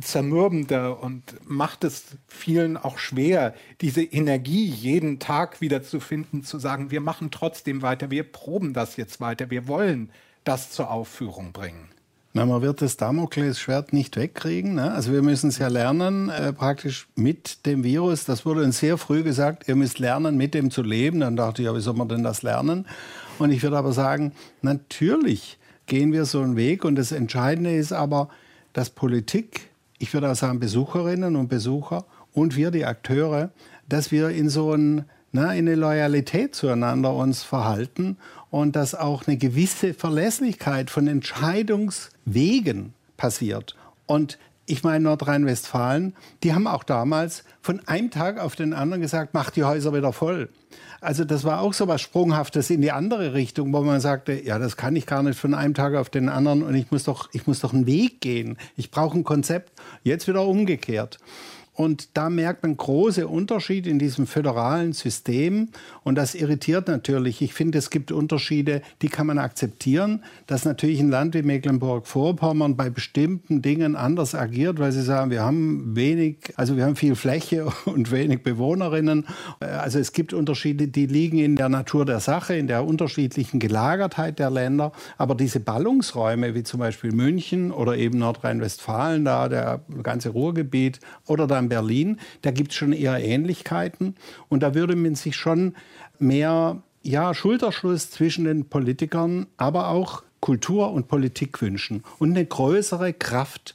zermürbender 0.00 1.02
und 1.02 1.22
macht 1.48 1.84
es 1.84 2.04
vielen 2.28 2.76
auch 2.76 2.98
schwer, 2.98 3.54
diese 3.80 4.02
Energie 4.02 4.66
jeden 4.66 5.18
Tag 5.18 5.60
wieder 5.60 5.82
zu 5.82 6.00
finden, 6.00 6.44
zu 6.44 6.58
sagen, 6.58 6.90
wir 6.90 7.00
machen 7.00 7.30
trotzdem 7.30 7.82
weiter, 7.82 8.10
wir 8.10 8.24
proben 8.24 8.74
das 8.74 8.96
jetzt 8.96 9.20
weiter, 9.20 9.50
wir 9.50 9.68
wollen 9.68 10.10
das 10.44 10.70
zur 10.70 10.90
Aufführung 10.90 11.52
bringen. 11.52 11.88
Na, 12.36 12.44
man 12.44 12.60
wird 12.60 12.82
das 12.82 12.98
Damoklesschwert 12.98 13.94
nicht 13.94 14.18
wegkriegen. 14.18 14.74
Ne? 14.74 14.92
Also 14.92 15.10
wir 15.10 15.22
müssen 15.22 15.48
es 15.48 15.56
ja 15.56 15.68
lernen, 15.68 16.28
äh, 16.28 16.52
praktisch 16.52 17.08
mit 17.14 17.64
dem 17.64 17.82
Virus. 17.82 18.26
Das 18.26 18.44
wurde 18.44 18.62
uns 18.62 18.78
sehr 18.78 18.98
früh 18.98 19.22
gesagt, 19.22 19.66
ihr 19.68 19.74
müsst 19.74 19.98
lernen, 19.98 20.36
mit 20.36 20.52
dem 20.52 20.70
zu 20.70 20.82
leben. 20.82 21.20
Dann 21.20 21.34
dachte 21.34 21.62
ich, 21.62 21.66
ja, 21.66 21.74
wie 21.74 21.80
soll 21.80 21.94
man 21.94 22.10
denn 22.10 22.22
das 22.22 22.42
lernen? 22.42 22.84
Und 23.38 23.52
ich 23.52 23.62
würde 23.62 23.78
aber 23.78 23.92
sagen, 23.92 24.32
natürlich 24.60 25.58
gehen 25.86 26.12
wir 26.12 26.26
so 26.26 26.42
einen 26.42 26.56
Weg. 26.56 26.84
Und 26.84 26.96
das 26.96 27.10
Entscheidende 27.10 27.74
ist 27.74 27.94
aber, 27.94 28.28
dass 28.74 28.90
Politik, 28.90 29.70
ich 29.96 30.12
würde 30.12 30.30
auch 30.30 30.36
sagen 30.36 30.60
Besucherinnen 30.60 31.36
und 31.36 31.48
Besucher 31.48 32.04
und 32.34 32.54
wir, 32.54 32.70
die 32.70 32.84
Akteure, 32.84 33.48
dass 33.88 34.12
wir 34.12 34.28
in 34.28 34.50
so 34.50 34.74
ein, 34.74 35.06
na, 35.32 35.54
in 35.54 35.66
eine 35.66 35.74
Loyalität 35.74 36.54
zueinander 36.54 37.14
uns 37.14 37.42
verhalten 37.42 38.18
und 38.50 38.76
dass 38.76 38.94
auch 38.94 39.26
eine 39.26 39.36
gewisse 39.36 39.94
Verlässlichkeit 39.94 40.90
von 40.90 41.08
Entscheidungswegen 41.08 42.94
passiert. 43.16 43.76
Und 44.06 44.38
ich 44.66 44.82
meine, 44.82 45.04
Nordrhein-Westfalen, 45.04 46.14
die 46.42 46.52
haben 46.52 46.66
auch 46.66 46.82
damals 46.82 47.44
von 47.62 47.86
einem 47.86 48.10
Tag 48.10 48.38
auf 48.38 48.56
den 48.56 48.72
anderen 48.72 49.00
gesagt, 49.00 49.32
macht 49.32 49.56
die 49.56 49.64
Häuser 49.64 49.94
wieder 49.94 50.12
voll. 50.12 50.48
Also 51.00 51.24
das 51.24 51.44
war 51.44 51.60
auch 51.60 51.72
so 51.72 51.86
was 51.86 52.00
Sprunghaftes 52.00 52.70
in 52.70 52.80
die 52.80 52.90
andere 52.90 53.32
Richtung, 53.32 53.72
wo 53.72 53.82
man 53.82 54.00
sagte, 54.00 54.32
ja, 54.44 54.58
das 54.58 54.76
kann 54.76 54.96
ich 54.96 55.06
gar 55.06 55.22
nicht 55.22 55.38
von 55.38 55.54
einem 55.54 55.74
Tag 55.74 55.94
auf 55.94 56.10
den 56.10 56.28
anderen 56.28 56.62
und 56.62 56.74
ich 56.74 56.90
muss 56.90 57.04
doch, 57.04 57.28
ich 57.32 57.46
muss 57.46 57.60
doch 57.60 57.72
einen 57.72 57.86
Weg 57.86 58.20
gehen. 58.20 58.56
Ich 58.76 58.90
brauche 58.90 59.16
ein 59.16 59.24
Konzept. 59.24 59.72
Jetzt 60.02 60.26
wieder 60.26 60.44
umgekehrt. 60.44 61.18
Und 61.76 62.16
da 62.16 62.30
merkt 62.30 62.62
man 62.62 62.74
große 62.74 63.28
Unterschiede 63.28 63.90
in 63.90 63.98
diesem 63.98 64.26
föderalen 64.26 64.94
System. 64.94 65.68
Und 66.04 66.16
das 66.16 66.34
irritiert 66.34 66.88
natürlich. 66.88 67.42
Ich 67.42 67.52
finde, 67.52 67.76
es 67.76 67.90
gibt 67.90 68.12
Unterschiede, 68.12 68.80
die 69.02 69.08
kann 69.08 69.26
man 69.26 69.38
akzeptieren, 69.38 70.24
dass 70.46 70.64
natürlich 70.64 71.00
ein 71.00 71.10
Land 71.10 71.34
wie 71.34 71.42
Mecklenburg-Vorpommern 71.42 72.76
bei 72.76 72.88
bestimmten 72.88 73.60
Dingen 73.60 73.94
anders 73.94 74.34
agiert, 74.34 74.78
weil 74.78 74.90
sie 74.90 75.02
sagen, 75.02 75.30
wir 75.30 75.42
haben 75.42 75.94
wenig, 75.94 76.54
also 76.56 76.78
wir 76.78 76.86
haben 76.86 76.96
viel 76.96 77.14
Fläche 77.14 77.66
und 77.84 78.10
wenig 78.10 78.42
Bewohnerinnen. 78.42 79.26
Also 79.60 79.98
es 79.98 80.12
gibt 80.12 80.32
Unterschiede, 80.32 80.88
die 80.88 81.04
liegen 81.04 81.38
in 81.38 81.56
der 81.56 81.68
Natur 81.68 82.06
der 82.06 82.20
Sache, 82.20 82.56
in 82.56 82.68
der 82.68 82.86
unterschiedlichen 82.86 83.60
Gelagertheit 83.60 84.38
der 84.38 84.48
Länder. 84.48 84.92
Aber 85.18 85.34
diese 85.34 85.60
Ballungsräume, 85.60 86.54
wie 86.54 86.62
zum 86.62 86.80
Beispiel 86.80 87.12
München 87.12 87.70
oder 87.70 87.98
eben 87.98 88.18
Nordrhein-Westfalen, 88.18 89.26
da 89.26 89.50
der 89.50 89.82
ganze 90.02 90.30
Ruhrgebiet 90.30 91.00
oder 91.26 91.46
dann 91.46 91.65
in 91.66 91.68
Berlin, 91.68 92.18
da 92.42 92.52
gibt 92.52 92.70
es 92.70 92.76
schon 92.76 92.92
eher 92.92 93.18
Ähnlichkeiten. 93.22 94.14
Und 94.48 94.62
da 94.62 94.74
würde 94.74 94.94
man 94.96 95.16
sich 95.16 95.36
schon 95.36 95.74
mehr 96.18 96.82
ja, 97.02 97.34
Schulterschluss 97.34 98.10
zwischen 98.10 98.44
den 98.44 98.64
Politikern, 98.66 99.46
aber 99.56 99.88
auch 99.88 100.22
Kultur 100.40 100.92
und 100.92 101.08
Politik 101.08 101.60
wünschen. 101.60 102.04
Und 102.18 102.30
eine 102.30 102.46
größere 102.46 103.12
Kraft 103.12 103.74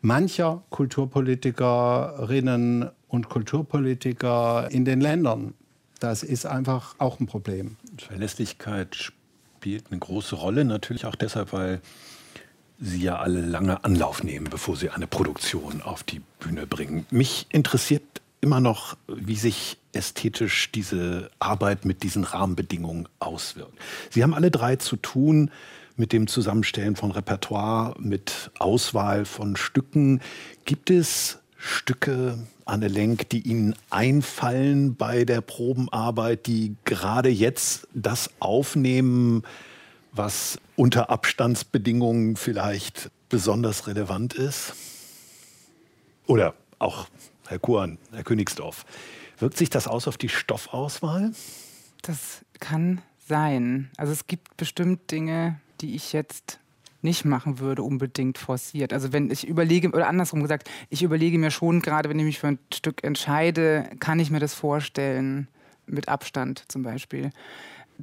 mancher 0.00 0.64
Kulturpolitikerinnen 0.70 2.90
und 3.08 3.28
Kulturpolitiker 3.28 4.68
in 4.70 4.84
den 4.84 5.00
Ländern. 5.00 5.54
Das 6.00 6.24
ist 6.24 6.46
einfach 6.46 6.96
auch 6.98 7.20
ein 7.20 7.26
Problem. 7.26 7.76
Verlässlichkeit 7.96 8.96
spielt 8.96 9.84
eine 9.90 10.00
große 10.00 10.34
Rolle, 10.34 10.64
natürlich 10.64 11.06
auch 11.06 11.14
deshalb, 11.14 11.52
weil 11.52 11.80
Sie 12.84 13.02
ja 13.02 13.16
alle 13.16 13.40
lange 13.40 13.84
Anlauf 13.84 14.24
nehmen, 14.24 14.48
bevor 14.50 14.74
Sie 14.76 14.90
eine 14.90 15.06
Produktion 15.06 15.82
auf 15.82 16.02
die 16.02 16.20
Bühne 16.40 16.66
bringen. 16.66 17.06
Mich 17.10 17.46
interessiert 17.50 18.02
immer 18.40 18.60
noch, 18.60 18.96
wie 19.06 19.36
sich 19.36 19.78
ästhetisch 19.92 20.72
diese 20.72 21.30
Arbeit 21.38 21.84
mit 21.84 22.02
diesen 22.02 22.24
Rahmenbedingungen 22.24 23.08
auswirkt. 23.20 23.78
Sie 24.10 24.24
haben 24.24 24.34
alle 24.34 24.50
drei 24.50 24.76
zu 24.76 24.96
tun 24.96 25.52
mit 25.94 26.12
dem 26.12 26.26
Zusammenstellen 26.26 26.96
von 26.96 27.12
Repertoire, 27.12 27.94
mit 28.00 28.50
Auswahl 28.58 29.26
von 29.26 29.54
Stücken. 29.54 30.20
Gibt 30.64 30.90
es 30.90 31.38
Stücke, 31.56 32.36
Anne 32.64 32.88
Lenk, 32.88 33.28
die 33.28 33.42
Ihnen 33.42 33.76
einfallen 33.90 34.96
bei 34.96 35.24
der 35.24 35.40
Probenarbeit, 35.40 36.46
die 36.46 36.74
gerade 36.84 37.28
jetzt 37.28 37.86
das 37.94 38.30
aufnehmen, 38.40 39.44
was 40.12 40.58
unter 40.76 41.10
Abstandsbedingungen 41.10 42.36
vielleicht 42.36 43.10
besonders 43.28 43.86
relevant 43.86 44.34
ist? 44.34 44.74
Oder 46.26 46.54
auch 46.78 47.08
Herr 47.48 47.58
Kuhn, 47.58 47.98
Herr 48.12 48.22
Königsdorf, 48.22 48.84
wirkt 49.38 49.56
sich 49.56 49.70
das 49.70 49.88
aus 49.88 50.06
auf 50.06 50.18
die 50.18 50.28
Stoffauswahl? 50.28 51.32
Das 52.02 52.44
kann 52.60 53.02
sein. 53.26 53.90
Also 53.96 54.12
es 54.12 54.26
gibt 54.26 54.56
bestimmt 54.56 55.10
Dinge, 55.10 55.60
die 55.80 55.94
ich 55.94 56.12
jetzt 56.12 56.58
nicht 57.00 57.24
machen 57.24 57.58
würde, 57.58 57.82
unbedingt 57.82 58.38
forciert. 58.38 58.92
Also 58.92 59.12
wenn 59.12 59.30
ich 59.30 59.46
überlege, 59.46 59.88
oder 59.88 60.08
andersrum 60.08 60.42
gesagt, 60.42 60.70
ich 60.88 61.02
überlege 61.02 61.38
mir 61.38 61.50
schon 61.50 61.82
gerade, 61.82 62.08
wenn 62.08 62.18
ich 62.18 62.24
mich 62.24 62.38
für 62.38 62.48
ein 62.48 62.58
Stück 62.72 63.02
entscheide, 63.02 63.90
kann 63.98 64.20
ich 64.20 64.30
mir 64.30 64.38
das 64.38 64.54
vorstellen, 64.54 65.48
mit 65.86 66.08
Abstand 66.08 66.64
zum 66.68 66.82
Beispiel 66.82 67.30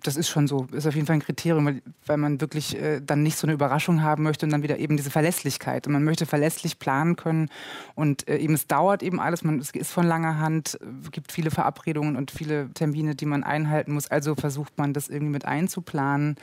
das 0.04 0.16
ist 0.16 0.30
schon 0.30 0.48
so, 0.48 0.68
ist 0.72 0.88
auf 0.88 0.96
jeden 0.96 1.08
Fall 1.08 1.16
ein 1.16 1.22
Kriterium, 1.22 1.66
weil, 1.66 1.82
weil 2.06 2.18
man 2.18 2.42
wirklich 2.42 2.76
äh, 2.76 3.02
dann 3.02 3.24
nicht 3.24 3.38
so 3.38 3.48
eine 3.48 3.54
Überraschung 3.54 4.02
haben 4.02 4.24
möchte 4.24 4.46
und 4.46 4.52
dann 4.52 4.64
wieder 4.64 4.78
eben 4.78 4.98
diese 4.98 5.12
Verlässlichkeit. 5.12 5.88
Und 5.88 5.94
man 5.94 6.04
möchte 6.04 6.26
verlässlich 6.26 6.80
planen 6.80 7.16
können 7.16 7.50
und 7.96 8.28
äh, 8.28 8.38
eben 8.38 8.54
es 8.54 8.68
dauert 8.68 9.04
eben 9.04 9.20
alles, 9.20 9.44
man, 9.44 9.60
es 9.60 9.72
ist 9.72 9.92
von 9.92 10.06
langer 10.06 10.40
Hand, 10.40 10.80
es 11.04 11.12
gibt 11.12 11.32
viele 11.32 11.52
Verabredungen 11.52 12.16
und 12.16 12.32
viele 12.32 12.70
Termine, 12.74 13.16
die 13.16 13.26
man 13.26 13.44
einhalten 13.44 13.94
muss. 13.94 14.08
Also 14.08 14.36
versucht 14.36 14.78
man 14.78 14.94
das 14.94 15.10
irgendwie 15.10 15.34
mit 15.34 15.46
einzuplanen 15.46 16.36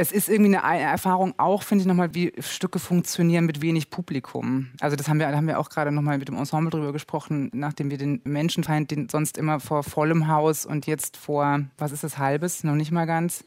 es 0.00 0.12
ist 0.12 0.28
irgendwie 0.28 0.56
eine 0.56 0.80
Erfahrung 0.80 1.34
auch, 1.38 1.64
finde 1.64 1.82
ich 1.82 1.88
nochmal, 1.88 2.14
wie 2.14 2.32
Stücke 2.38 2.78
funktionieren 2.78 3.46
mit 3.46 3.60
wenig 3.60 3.90
Publikum. 3.90 4.68
Also 4.78 4.94
das 4.94 5.08
haben 5.08 5.18
wir, 5.18 5.28
da 5.28 5.36
haben 5.36 5.48
wir 5.48 5.58
auch 5.58 5.70
gerade 5.70 5.90
nochmal 5.90 6.18
mit 6.18 6.28
dem 6.28 6.36
Ensemble 6.36 6.70
drüber 6.70 6.92
gesprochen, 6.92 7.50
nachdem 7.52 7.90
wir 7.90 7.98
den 7.98 8.20
Menschenfeind, 8.22 8.92
den 8.92 9.08
sonst 9.08 9.36
immer 9.36 9.58
vor 9.58 9.82
vollem 9.82 10.28
Haus 10.28 10.64
und 10.64 10.86
jetzt 10.86 11.16
vor, 11.16 11.62
was 11.78 11.90
ist 11.90 12.04
das, 12.04 12.16
halbes, 12.16 12.62
noch 12.62 12.76
nicht 12.76 12.92
mal 12.92 13.06
ganz, 13.06 13.44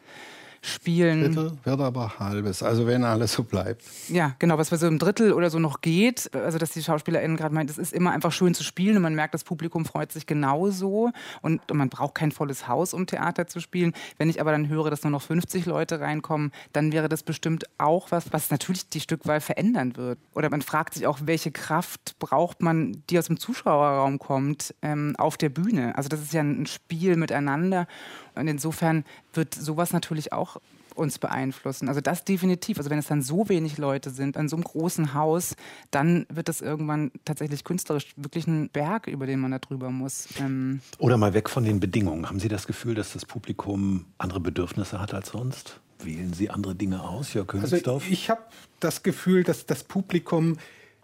spielen. 0.61 1.33
Drittel 1.33 1.57
wird 1.63 1.81
aber 1.81 2.19
halbes, 2.19 2.61
also 2.61 2.85
wenn 2.85 3.03
alles 3.03 3.33
so 3.33 3.43
bleibt. 3.43 3.83
Ja, 4.09 4.35
genau, 4.37 4.57
was 4.57 4.69
so 4.69 4.87
im 4.87 4.99
Drittel 4.99 5.33
oder 5.33 5.49
so 5.49 5.59
noch 5.59 5.81
geht, 5.81 6.29
also 6.35 6.57
dass 6.57 6.69
die 6.69 6.83
SchauspielerInnen 6.83 7.35
gerade 7.35 7.53
meint, 7.53 7.69
es 7.69 7.79
ist 7.79 7.93
immer 7.93 8.11
einfach 8.11 8.31
schön 8.31 8.53
zu 8.53 8.63
spielen 8.63 8.97
und 8.97 9.01
man 9.01 9.15
merkt, 9.15 9.33
das 9.33 9.43
Publikum 9.43 9.85
freut 9.85 10.11
sich 10.11 10.27
genauso 10.27 11.11
und, 11.41 11.69
und 11.71 11.77
man 11.77 11.89
braucht 11.89 12.15
kein 12.15 12.31
volles 12.31 12.67
Haus, 12.67 12.93
um 12.93 13.07
Theater 13.07 13.47
zu 13.47 13.59
spielen. 13.59 13.93
Wenn 14.17 14.29
ich 14.29 14.39
aber 14.39 14.51
dann 14.51 14.69
höre, 14.69 14.91
dass 14.91 15.03
nur 15.03 15.11
noch 15.11 15.23
50 15.23 15.65
Leute 15.65 15.99
reinkommen, 15.99 16.51
dann 16.73 16.91
wäre 16.91 17.09
das 17.09 17.23
bestimmt 17.23 17.65
auch 17.79 18.11
was, 18.11 18.31
was 18.31 18.51
natürlich 18.51 18.87
die 18.89 18.99
Stückwahl 18.99 19.41
verändern 19.41 19.97
wird. 19.97 20.19
Oder 20.35 20.49
man 20.51 20.61
fragt 20.61 20.93
sich 20.93 21.07
auch, 21.07 21.19
welche 21.23 21.51
Kraft 21.51 22.19
braucht 22.19 22.61
man, 22.61 23.03
die 23.09 23.17
aus 23.17 23.25
dem 23.25 23.39
Zuschauerraum 23.39 24.19
kommt, 24.19 24.75
ähm, 24.83 25.15
auf 25.17 25.37
der 25.37 25.49
Bühne. 25.49 25.95
Also 25.97 26.07
das 26.07 26.21
ist 26.21 26.33
ja 26.33 26.41
ein 26.41 26.67
Spiel 26.67 27.15
miteinander 27.15 27.87
und 28.35 28.47
insofern 28.47 29.05
wird 29.33 29.53
sowas 29.53 29.93
natürlich 29.93 30.33
auch 30.33 30.57
uns 30.95 31.19
beeinflussen. 31.19 31.87
Also 31.87 32.01
das 32.01 32.23
definitiv. 32.23 32.77
Also 32.77 32.89
wenn 32.89 32.99
es 32.99 33.07
dann 33.07 33.21
so 33.21 33.49
wenig 33.49 33.77
Leute 33.77 34.09
sind 34.09 34.37
an 34.37 34.49
so 34.49 34.55
einem 34.55 34.63
großen 34.63 35.13
Haus, 35.13 35.55
dann 35.89 36.25
wird 36.29 36.49
das 36.49 36.61
irgendwann 36.61 37.11
tatsächlich 37.25 37.63
künstlerisch 37.63 38.13
wirklich 38.15 38.47
ein 38.47 38.69
Berg, 38.69 39.07
über 39.07 39.25
den 39.25 39.39
man 39.39 39.51
da 39.51 39.59
drüber 39.59 39.89
muss. 39.89 40.27
Ähm 40.39 40.81
Oder 40.97 41.17
mal 41.17 41.33
weg 41.33 41.49
von 41.49 41.63
den 41.63 41.79
Bedingungen. 41.79 42.27
Haben 42.27 42.39
Sie 42.39 42.49
das 42.49 42.67
Gefühl, 42.67 42.95
dass 42.95 43.13
das 43.13 43.25
Publikum 43.25 44.05
andere 44.17 44.39
Bedürfnisse 44.39 44.99
hat 44.99 45.13
als 45.13 45.29
sonst? 45.29 45.79
Wählen 46.03 46.33
Sie 46.33 46.49
andere 46.49 46.75
Dinge 46.75 47.03
aus, 47.03 47.33
Jörg 47.33 47.47
Königsdorf? 47.47 48.03
Also 48.03 48.13
ich 48.13 48.29
habe 48.29 48.41
das 48.79 49.03
Gefühl, 49.03 49.43
dass 49.43 49.65
das 49.65 49.83
Publikum 49.83 50.57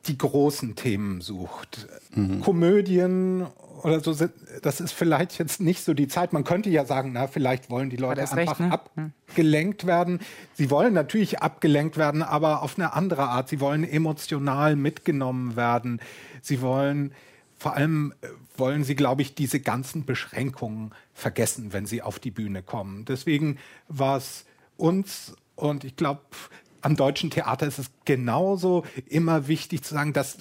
die 0.08 0.18
großen 0.18 0.76
Themen 0.76 1.22
sucht. 1.22 1.88
Mhm. 2.16 2.42
Komödien 2.42 3.46
oder 3.84 4.00
so 4.00 4.14
sind, 4.14 4.32
das 4.64 4.82
ist 4.82 4.92
vielleicht 4.92 5.38
jetzt 5.38 5.62
nicht 5.62 5.84
so 5.84 5.94
die 5.94 6.08
Zeit. 6.08 6.34
Man 6.34 6.44
könnte 6.44 6.70
ja 6.70 6.86
sagen, 6.86 7.12
na, 7.14 7.28
vielleicht 7.28 7.70
wollen 7.70 7.90
die 7.90 7.98
Leute 7.98 8.22
einfach 8.22 8.36
recht, 8.36 8.60
ne? 8.60 8.72
abgelenkt 9.28 9.86
werden. 9.86 10.20
Sie 10.54 10.72
wollen 10.72 10.94
natürlich 10.94 11.40
abgelenkt 11.42 11.98
werden, 11.98 12.24
aber 12.24 12.64
auf 12.64 12.78
eine 12.78 12.94
andere 12.94 13.30
Art. 13.30 13.50
Sie 13.50 13.60
wollen 13.60 13.84
emotional 13.84 14.76
mitgenommen 14.76 15.56
werden. 15.56 16.02
Sie 16.42 16.62
wollen 16.62 17.14
vor 17.58 17.76
allem 17.76 18.14
äh, 18.22 18.28
wollen 18.56 18.84
sie, 18.84 18.96
glaube 18.96 19.22
ich, 19.22 19.36
diese 19.36 19.60
ganzen 19.60 20.06
Beschränkungen 20.06 20.92
vergessen, 21.14 21.74
wenn 21.74 21.86
sie 21.86 22.02
auf 22.02 22.20
die 22.20 22.32
Bühne 22.32 22.62
kommen. 22.62 23.06
Deswegen 23.06 23.58
war 23.88 24.18
es 24.18 24.46
uns 24.78 25.36
und 25.56 25.84
ich 25.84 25.96
glaube, 25.96 26.22
am 26.82 26.96
deutschen 26.96 27.30
Theater 27.30 27.68
ist 27.68 27.80
es 27.80 27.92
genauso 28.06 28.84
immer 29.08 29.48
wichtig 29.48 29.84
zu 29.84 29.94
sagen, 29.94 30.14
dass 30.14 30.38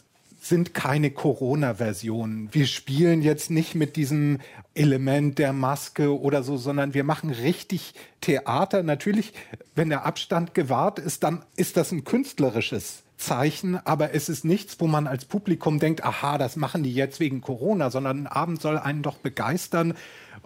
sind 0.48 0.74
keine 0.74 1.10
Corona-Versionen. 1.10 2.48
Wir 2.52 2.66
spielen 2.66 3.22
jetzt 3.22 3.50
nicht 3.50 3.74
mit 3.74 3.96
diesem 3.96 4.38
Element 4.74 5.38
der 5.38 5.52
Maske 5.52 6.18
oder 6.18 6.42
so, 6.42 6.56
sondern 6.56 6.94
wir 6.94 7.04
machen 7.04 7.30
richtig 7.30 7.94
Theater. 8.20 8.82
Natürlich, 8.82 9.32
wenn 9.74 9.88
der 9.88 10.06
Abstand 10.06 10.54
gewahrt 10.54 10.98
ist, 10.98 11.24
dann 11.24 11.44
ist 11.56 11.76
das 11.76 11.90
ein 11.90 12.04
künstlerisches 12.04 13.02
Zeichen, 13.16 13.76
aber 13.86 14.14
es 14.14 14.28
ist 14.28 14.44
nichts, 14.44 14.78
wo 14.78 14.86
man 14.86 15.06
als 15.06 15.24
Publikum 15.24 15.78
denkt, 15.78 16.04
aha, 16.04 16.38
das 16.38 16.56
machen 16.56 16.82
die 16.82 16.94
jetzt 16.94 17.18
wegen 17.18 17.40
Corona, 17.40 17.90
sondern 17.90 18.24
ein 18.24 18.26
Abend 18.26 18.60
soll 18.60 18.78
einen 18.78 19.02
doch 19.02 19.16
begeistern 19.16 19.94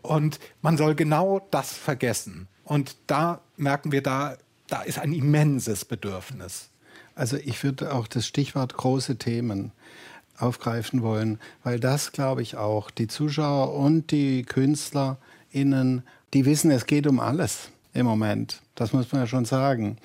und 0.03 0.39
man 0.63 0.77
soll 0.77 0.95
genau 0.95 1.47
das 1.51 1.73
vergessen. 1.73 2.49
Und 2.65 2.97
da 3.09 3.41
merken 3.57 3.91
wir, 3.91 4.03
da, 4.03 4.37
da 4.71 4.83
ist 4.83 4.99
ein 4.99 5.13
immenses 5.13 5.85
Bedürfnis. 5.85 6.71
Also 7.15 7.37
ich 7.37 7.63
würde 7.63 7.93
auch 7.93 8.07
das 8.07 8.27
Stichwort 8.27 8.75
große 8.77 9.17
Themen 9.17 9.73
aufgreifen 10.39 11.03
wollen, 11.03 11.39
weil 11.63 11.79
das, 11.79 12.13
glaube 12.13 12.41
ich, 12.41 12.57
auch 12.57 12.91
die 12.91 13.09
Zuschauer 13.09 13.75
und 13.75 14.11
die 14.11 14.45
KünstlerInnen, 14.45 16.03
die 16.33 16.47
wissen, 16.47 16.71
es 16.71 16.87
geht 16.87 17.07
um 17.07 17.21
alles 17.21 17.69
im 17.93 18.07
Moment. 18.07 18.63
Das 18.75 18.93
muss 18.93 19.13
man 19.13 19.23
ja 19.23 19.27
schon 19.27 19.45
sagen 19.45 19.99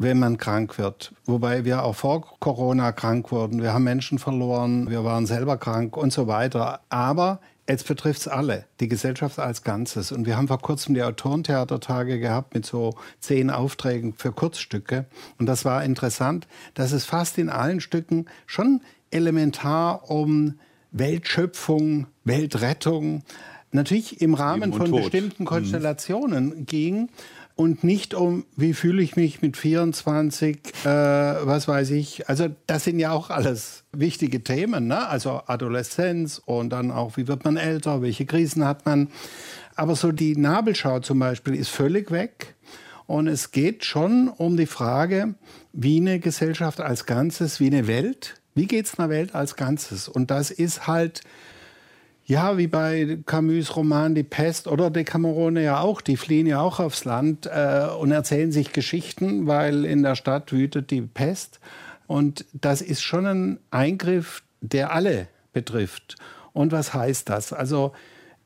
wenn 0.00 0.18
man 0.18 0.38
krank 0.38 0.78
wird. 0.78 1.12
Wobei 1.26 1.66
wir 1.66 1.84
auch 1.84 1.94
vor 1.94 2.22
Corona 2.40 2.90
krank 2.90 3.30
wurden. 3.30 3.60
Wir 3.60 3.74
haben 3.74 3.84
Menschen 3.84 4.18
verloren, 4.18 4.88
wir 4.88 5.04
waren 5.04 5.26
selber 5.26 5.58
krank 5.58 5.94
und 5.94 6.10
so 6.10 6.26
weiter. 6.26 6.80
Aber 6.88 7.38
Jetzt 7.70 7.86
betrifft 7.86 8.22
es 8.22 8.26
alle, 8.26 8.64
die 8.80 8.88
Gesellschaft 8.88 9.38
als 9.38 9.62
Ganzes. 9.62 10.10
Und 10.10 10.26
wir 10.26 10.36
haben 10.36 10.48
vor 10.48 10.58
kurzem 10.58 10.92
die 10.92 11.04
Autorentheatertage 11.04 12.18
gehabt 12.18 12.52
mit 12.52 12.66
so 12.66 12.96
zehn 13.20 13.48
Aufträgen 13.48 14.12
für 14.12 14.32
Kurzstücke. 14.32 15.06
Und 15.38 15.46
das 15.46 15.64
war 15.64 15.84
interessant, 15.84 16.48
dass 16.74 16.90
es 16.90 17.04
fast 17.04 17.38
in 17.38 17.48
allen 17.48 17.80
Stücken 17.80 18.26
schon 18.46 18.80
elementar 19.12 20.10
um 20.10 20.58
Weltschöpfung, 20.90 22.08
Weltrettung, 22.24 23.22
natürlich 23.70 24.20
im 24.20 24.34
Rahmen 24.34 24.72
von 24.72 24.90
Tod. 24.90 25.02
bestimmten 25.02 25.44
mhm. 25.44 25.46
Konstellationen 25.46 26.46
mhm. 26.46 26.66
ging 26.66 27.08
und 27.60 27.84
nicht 27.84 28.14
um, 28.14 28.46
wie 28.56 28.72
fühle 28.72 29.02
ich 29.02 29.16
mich 29.16 29.42
mit 29.42 29.54
24, 29.54 30.60
äh, 30.82 30.86
was 30.86 31.68
weiß 31.68 31.90
ich. 31.90 32.26
Also 32.26 32.48
das 32.66 32.84
sind 32.84 32.98
ja 32.98 33.12
auch 33.12 33.28
alles 33.28 33.84
wichtige 33.92 34.42
Themen, 34.42 34.86
ne? 34.86 35.06
also 35.06 35.42
Adoleszenz 35.44 36.40
und 36.42 36.70
dann 36.70 36.90
auch, 36.90 37.18
wie 37.18 37.28
wird 37.28 37.44
man 37.44 37.58
älter, 37.58 38.00
welche 38.00 38.24
Krisen 38.24 38.64
hat 38.64 38.86
man. 38.86 39.08
Aber 39.76 39.94
so 39.94 40.10
die 40.10 40.36
Nabelschau 40.36 41.00
zum 41.00 41.18
Beispiel 41.18 41.54
ist 41.54 41.68
völlig 41.68 42.10
weg. 42.10 42.54
Und 43.06 43.28
es 43.28 43.50
geht 43.50 43.84
schon 43.84 44.28
um 44.28 44.56
die 44.56 44.64
Frage, 44.64 45.34
wie 45.74 45.98
eine 45.98 46.18
Gesellschaft 46.18 46.80
als 46.80 47.04
Ganzes, 47.04 47.60
wie 47.60 47.66
eine 47.66 47.86
Welt, 47.86 48.40
wie 48.54 48.68
geht 48.68 48.86
es 48.86 48.98
einer 48.98 49.10
Welt 49.10 49.34
als 49.34 49.56
Ganzes? 49.56 50.08
Und 50.08 50.30
das 50.30 50.50
ist 50.50 50.86
halt 50.86 51.20
ja, 52.30 52.56
wie 52.56 52.68
bei 52.68 53.18
Camus 53.26 53.74
Roman 53.74 54.14
Die 54.14 54.22
Pest 54.22 54.68
oder 54.68 54.88
Decamerone 54.88 55.64
ja 55.64 55.80
auch. 55.80 56.00
Die 56.00 56.16
fliehen 56.16 56.46
ja 56.46 56.60
auch 56.60 56.78
aufs 56.78 57.04
Land 57.04 57.46
äh, 57.46 57.88
und 57.98 58.12
erzählen 58.12 58.52
sich 58.52 58.72
Geschichten, 58.72 59.48
weil 59.48 59.84
in 59.84 60.04
der 60.04 60.14
Stadt 60.14 60.52
wütet 60.52 60.92
die 60.92 61.02
Pest. 61.02 61.58
Und 62.06 62.44
das 62.52 62.82
ist 62.82 63.02
schon 63.02 63.26
ein 63.26 63.58
Eingriff, 63.72 64.44
der 64.60 64.92
alle 64.92 65.26
betrifft. 65.52 66.14
Und 66.52 66.70
was 66.70 66.94
heißt 66.94 67.28
das? 67.28 67.52
Also 67.52 67.94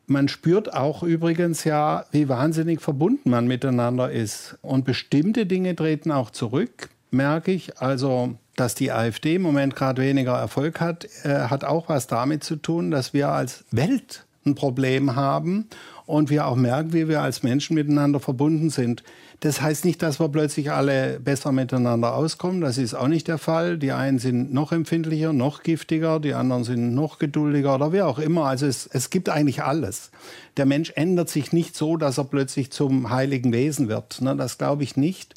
man 0.06 0.28
spürt 0.28 0.72
auch 0.72 1.02
übrigens 1.02 1.64
ja, 1.64 2.06
wie 2.10 2.30
wahnsinnig 2.30 2.80
verbunden 2.80 3.28
man 3.28 3.46
miteinander 3.46 4.10
ist. 4.10 4.56
Und 4.62 4.86
bestimmte 4.86 5.44
Dinge 5.44 5.76
treten 5.76 6.10
auch 6.10 6.30
zurück, 6.30 6.88
merke 7.10 7.52
ich. 7.52 7.78
Also 7.82 8.38
dass 8.56 8.74
die 8.74 8.92
AfD 8.92 9.36
im 9.36 9.42
Moment 9.42 9.76
gerade 9.76 10.02
weniger 10.02 10.34
Erfolg 10.34 10.80
hat, 10.80 11.06
äh, 11.24 11.48
hat 11.48 11.64
auch 11.64 11.88
was 11.88 12.06
damit 12.06 12.44
zu 12.44 12.56
tun, 12.56 12.90
dass 12.90 13.12
wir 13.12 13.28
als 13.28 13.64
Welt 13.70 14.24
ein 14.46 14.54
Problem 14.54 15.16
haben 15.16 15.68
und 16.06 16.30
wir 16.30 16.46
auch 16.46 16.56
merken, 16.56 16.92
wie 16.92 17.08
wir 17.08 17.22
als 17.22 17.42
Menschen 17.42 17.74
miteinander 17.74 18.20
verbunden 18.20 18.70
sind. 18.70 19.02
Das 19.40 19.60
heißt 19.60 19.84
nicht, 19.84 20.02
dass 20.02 20.20
wir 20.20 20.28
plötzlich 20.28 20.70
alle 20.70 21.20
besser 21.20 21.52
miteinander 21.52 22.14
auskommen. 22.14 22.60
Das 22.60 22.78
ist 22.78 22.94
auch 22.94 23.08
nicht 23.08 23.28
der 23.28 23.38
Fall. 23.38 23.78
Die 23.78 23.92
einen 23.92 24.18
sind 24.18 24.52
noch 24.54 24.72
empfindlicher, 24.72 25.32
noch 25.32 25.62
giftiger, 25.62 26.20
die 26.20 26.34
anderen 26.34 26.64
sind 26.64 26.94
noch 26.94 27.18
geduldiger 27.18 27.74
oder 27.74 27.92
wie 27.92 28.02
auch 28.02 28.18
immer. 28.18 28.46
Also 28.46 28.66
es, 28.66 28.86
es 28.86 29.10
gibt 29.10 29.28
eigentlich 29.28 29.62
alles. 29.62 30.10
Der 30.56 30.66
Mensch 30.66 30.92
ändert 30.94 31.28
sich 31.28 31.52
nicht 31.52 31.76
so, 31.76 31.96
dass 31.96 32.18
er 32.18 32.24
plötzlich 32.24 32.70
zum 32.70 33.10
heiligen 33.10 33.52
Wesen 33.52 33.88
wird. 33.88 34.20
Ne, 34.20 34.36
das 34.36 34.56
glaube 34.56 34.82
ich 34.82 34.96
nicht. 34.96 35.34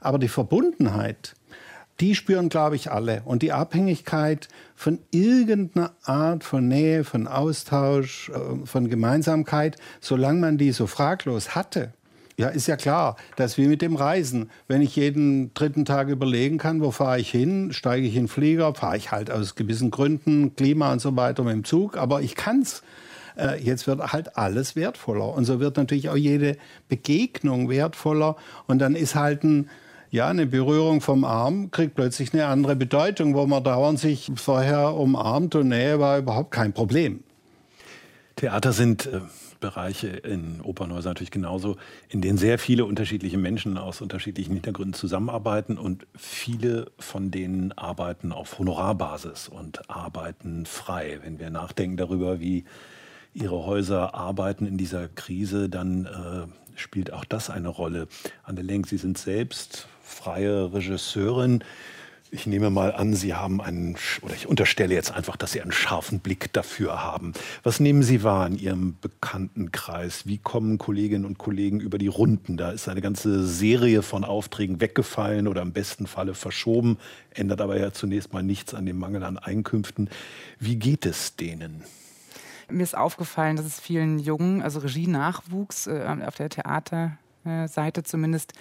Aber 0.00 0.18
die 0.18 0.28
Verbundenheit, 0.28 1.34
die 2.00 2.14
spüren, 2.14 2.48
glaube 2.48 2.76
ich, 2.76 2.90
alle. 2.90 3.22
Und 3.24 3.42
die 3.42 3.52
Abhängigkeit 3.52 4.48
von 4.74 4.98
irgendeiner 5.10 5.92
Art 6.04 6.44
von 6.44 6.68
Nähe, 6.68 7.04
von 7.04 7.26
Austausch, 7.26 8.30
äh, 8.30 8.66
von 8.66 8.88
Gemeinsamkeit, 8.88 9.76
solange 10.00 10.40
man 10.40 10.58
die 10.58 10.72
so 10.72 10.86
fraglos 10.86 11.54
hatte, 11.54 11.92
ja, 12.38 12.48
ist 12.48 12.66
ja 12.66 12.76
klar, 12.76 13.16
dass 13.36 13.56
wie 13.56 13.66
mit 13.66 13.80
dem 13.80 13.96
Reisen. 13.96 14.50
Wenn 14.68 14.82
ich 14.82 14.94
jeden 14.94 15.54
dritten 15.54 15.86
Tag 15.86 16.08
überlegen 16.08 16.58
kann, 16.58 16.82
wo 16.82 16.90
fahre 16.90 17.18
ich 17.18 17.30
hin, 17.30 17.72
steige 17.72 18.06
ich 18.06 18.14
in 18.14 18.24
den 18.24 18.28
Flieger, 18.28 18.74
fahre 18.74 18.98
ich 18.98 19.10
halt 19.10 19.30
aus 19.30 19.54
gewissen 19.54 19.90
Gründen, 19.90 20.54
Klima 20.54 20.92
und 20.92 21.00
so 21.00 21.16
weiter 21.16 21.44
mit 21.44 21.54
dem 21.54 21.64
Zug, 21.64 21.96
aber 21.96 22.20
ich 22.20 22.34
kann's. 22.34 22.82
Äh, 23.38 23.62
jetzt 23.62 23.86
wird 23.86 24.12
halt 24.12 24.36
alles 24.36 24.76
wertvoller. 24.76 25.28
Und 25.28 25.44
so 25.44 25.60
wird 25.60 25.76
natürlich 25.78 26.10
auch 26.10 26.16
jede 26.16 26.56
Begegnung 26.88 27.70
wertvoller. 27.70 28.36
Und 28.66 28.80
dann 28.80 28.96
ist 28.96 29.14
halt 29.14 29.42
ein, 29.42 29.70
ja, 30.10 30.28
eine 30.28 30.46
Berührung 30.46 31.00
vom 31.00 31.24
Arm 31.24 31.70
kriegt 31.70 31.94
plötzlich 31.94 32.32
eine 32.32 32.46
andere 32.46 32.76
Bedeutung, 32.76 33.34
wo 33.34 33.46
man 33.46 33.64
dauernd 33.64 33.98
sich 33.98 34.30
vorher 34.36 34.94
umarmt 34.94 35.54
und 35.54 35.68
Nähe 35.68 35.98
war 35.98 36.18
überhaupt 36.18 36.50
kein 36.50 36.72
Problem. 36.72 37.22
Theater 38.36 38.72
sind 38.72 39.06
äh, 39.06 39.20
Bereiche 39.60 40.08
in 40.08 40.60
Opernhäusern 40.60 41.10
natürlich 41.10 41.30
genauso, 41.30 41.76
in 42.08 42.20
denen 42.20 42.38
sehr 42.38 42.58
viele 42.58 42.84
unterschiedliche 42.84 43.38
Menschen 43.38 43.78
aus 43.78 44.00
unterschiedlichen 44.00 44.52
Hintergründen 44.52 44.94
zusammenarbeiten 44.94 45.78
und 45.78 46.06
viele 46.14 46.92
von 46.98 47.30
denen 47.30 47.72
arbeiten 47.72 48.32
auf 48.32 48.58
Honorarbasis 48.58 49.48
und 49.48 49.88
arbeiten 49.90 50.66
frei. 50.66 51.20
Wenn 51.22 51.38
wir 51.38 51.50
nachdenken 51.50 51.96
darüber, 51.96 52.38
wie 52.40 52.64
ihre 53.32 53.66
Häuser 53.66 54.14
arbeiten 54.14 54.66
in 54.66 54.78
dieser 54.78 55.08
Krise, 55.08 55.68
dann 55.68 56.06
äh, 56.06 56.78
spielt 56.78 57.12
auch 57.12 57.24
das 57.24 57.50
eine 57.50 57.68
Rolle. 57.68 58.08
Anne 58.44 58.62
Lenk, 58.62 58.86
Sie 58.86 58.98
sind 58.98 59.18
selbst 59.18 59.88
freie 60.06 60.72
Regisseurin. 60.72 61.62
Ich 62.32 62.46
nehme 62.46 62.70
mal 62.70 62.92
an, 62.92 63.14
Sie 63.14 63.34
haben 63.34 63.60
einen, 63.60 63.96
oder 64.22 64.34
ich 64.34 64.48
unterstelle 64.48 64.92
jetzt 64.94 65.12
einfach, 65.12 65.36
dass 65.36 65.52
Sie 65.52 65.62
einen 65.62 65.72
scharfen 65.72 66.18
Blick 66.18 66.52
dafür 66.52 67.02
haben. 67.02 67.32
Was 67.62 67.78
nehmen 67.78 68.02
Sie 68.02 68.24
wahr 68.24 68.48
in 68.48 68.58
Ihrem 68.58 68.96
Bekanntenkreis? 69.00 70.26
Wie 70.26 70.38
kommen 70.38 70.76
Kolleginnen 70.78 71.24
und 71.24 71.38
Kollegen 71.38 71.78
über 71.78 71.98
die 71.98 72.08
Runden? 72.08 72.56
Da 72.56 72.72
ist 72.72 72.88
eine 72.88 73.00
ganze 73.00 73.46
Serie 73.46 74.02
von 74.02 74.24
Aufträgen 74.24 74.80
weggefallen 74.80 75.46
oder 75.46 75.62
im 75.62 75.72
besten 75.72 76.08
Falle 76.08 76.34
verschoben, 76.34 76.98
ändert 77.30 77.60
aber 77.60 77.78
ja 77.78 77.92
zunächst 77.92 78.32
mal 78.32 78.42
nichts 78.42 78.74
an 78.74 78.86
dem 78.86 78.98
Mangel 78.98 79.22
an 79.22 79.38
Einkünften. 79.38 80.10
Wie 80.58 80.76
geht 80.76 81.06
es 81.06 81.36
denen? 81.36 81.84
Mir 82.68 82.82
ist 82.82 82.96
aufgefallen, 82.96 83.56
dass 83.56 83.66
es 83.66 83.78
vielen 83.78 84.18
Jungen, 84.18 84.62
also 84.62 84.80
Regie-Nachwuchs 84.80 85.86
äh, 85.86 86.04
auf 86.26 86.34
der 86.34 86.48
Theaterseite 86.48 88.02
zumindest, 88.02 88.52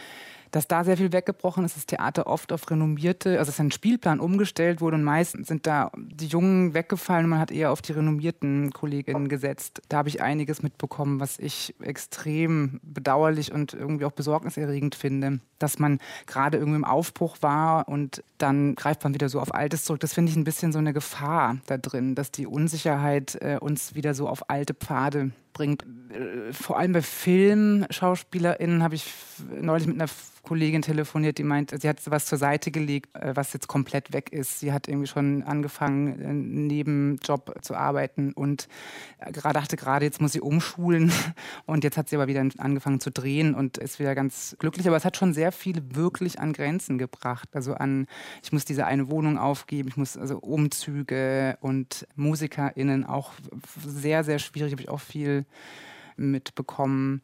dass 0.51 0.67
da 0.67 0.83
sehr 0.83 0.97
viel 0.97 1.11
weggebrochen 1.11 1.65
ist, 1.65 1.75
das 1.75 1.85
Theater 1.85 2.27
oft 2.27 2.51
auf 2.51 2.69
renommierte, 2.69 3.39
also 3.39 3.49
ist 3.49 3.59
ein 3.59 3.71
Spielplan 3.71 4.19
umgestellt 4.19 4.81
wurde 4.81 4.95
und 4.95 5.03
meistens 5.03 5.47
sind 5.47 5.67
da 5.67 5.91
die 5.95 6.27
Jungen 6.27 6.73
weggefallen 6.73 7.25
und 7.25 7.31
man 7.31 7.39
hat 7.39 7.51
eher 7.51 7.71
auf 7.71 7.81
die 7.81 7.93
renommierten 7.93 8.71
Kolleginnen 8.71 9.27
gesetzt. 9.27 9.81
Da 9.89 9.97
habe 9.97 10.09
ich 10.09 10.21
einiges 10.21 10.63
mitbekommen, 10.63 11.19
was 11.19 11.39
ich 11.39 11.75
extrem 11.79 12.79
bedauerlich 12.83 13.51
und 13.51 13.73
irgendwie 13.73 14.05
auch 14.05 14.11
besorgniserregend 14.11 14.95
finde, 14.95 15.39
dass 15.59 15.79
man 15.79 15.99
gerade 16.27 16.57
irgendwie 16.57 16.77
im 16.77 16.85
Aufbruch 16.85 17.37
war 17.41 17.87
und 17.87 18.23
dann 18.37 18.75
greift 18.75 19.03
man 19.03 19.13
wieder 19.13 19.29
so 19.29 19.39
auf 19.39 19.53
Altes 19.53 19.85
zurück. 19.85 19.99
Das 20.01 20.13
finde 20.13 20.31
ich 20.31 20.35
ein 20.35 20.43
bisschen 20.43 20.71
so 20.71 20.79
eine 20.79 20.93
Gefahr 20.93 21.57
da 21.67 21.77
drin, 21.77 22.15
dass 22.15 22.31
die 22.31 22.47
Unsicherheit 22.47 23.35
äh, 23.41 23.57
uns 23.59 23.95
wieder 23.95 24.13
so 24.13 24.27
auf 24.27 24.49
alte 24.49 24.73
Pfade 24.73 25.31
bringt. 25.55 25.83
Äh, 26.11 26.53
vor 26.53 26.77
allem 26.77 26.91
bei 26.91 27.01
Filmschauspielerinnen 27.01 28.83
habe 28.83 28.93
ich 28.93 29.11
neulich 29.59 29.87
mit 29.87 29.99
einer 29.99 30.09
Kollegin 30.45 30.83
telefoniert, 30.83 31.37
die 31.39 31.43
meint, 31.43 31.73
sie 31.81 31.89
hat 31.89 31.99
was 32.05 32.27
zur 32.27 32.37
Seite 32.37 32.71
gelegt, 32.71 33.09
äh, 33.15 33.35
was 33.35 33.51
jetzt 33.53 33.67
komplett 33.67 34.13
weg 34.13 34.31
ist. 34.31 34.59
Sie 34.59 34.71
hat 34.71 34.87
irgendwie 34.87 35.07
schon 35.07 35.43
angefangen, 35.43 36.13
einen 36.23 36.67
Nebenjob 36.67 37.55
zu 37.61 37.75
arbeiten 37.75 38.31
und 38.31 38.69
dachte 39.33 39.75
gerade, 39.75 40.05
jetzt 40.05 40.21
muss 40.21 40.33
sie 40.33 40.41
umschulen 40.41 41.11
und 41.65 41.83
jetzt 41.83 41.97
hat 41.97 42.09
sie 42.09 42.15
aber 42.15 42.27
wieder 42.27 42.45
angefangen 42.57 42.99
zu 42.99 43.11
drehen 43.11 43.55
und 43.55 43.77
ist 43.77 43.99
wieder 43.99 44.15
ganz 44.15 44.55
glücklich. 44.59 44.87
Aber 44.87 44.95
es 44.95 45.05
hat 45.05 45.17
schon 45.17 45.33
sehr 45.33 45.51
viel 45.51 45.81
wirklich 45.95 46.39
an 46.39 46.53
Grenzen 46.53 46.97
gebracht. 46.97 47.49
Also 47.53 47.73
an, 47.73 48.07
ich 48.43 48.53
muss 48.53 48.65
diese 48.65 48.85
eine 48.85 49.09
Wohnung 49.09 49.37
aufgeben, 49.37 49.89
ich 49.89 49.97
muss 49.97 50.15
also 50.15 50.37
Umzüge 50.37 51.57
und 51.59 52.07
MusikerInnen 52.15 53.03
auch 53.03 53.33
sehr, 53.85 54.23
sehr 54.23 54.39
schwierig, 54.39 54.71
habe 54.71 54.81
ich 54.83 54.89
auch 54.89 54.99
viel 54.99 55.44
mitbekommen. 56.17 57.21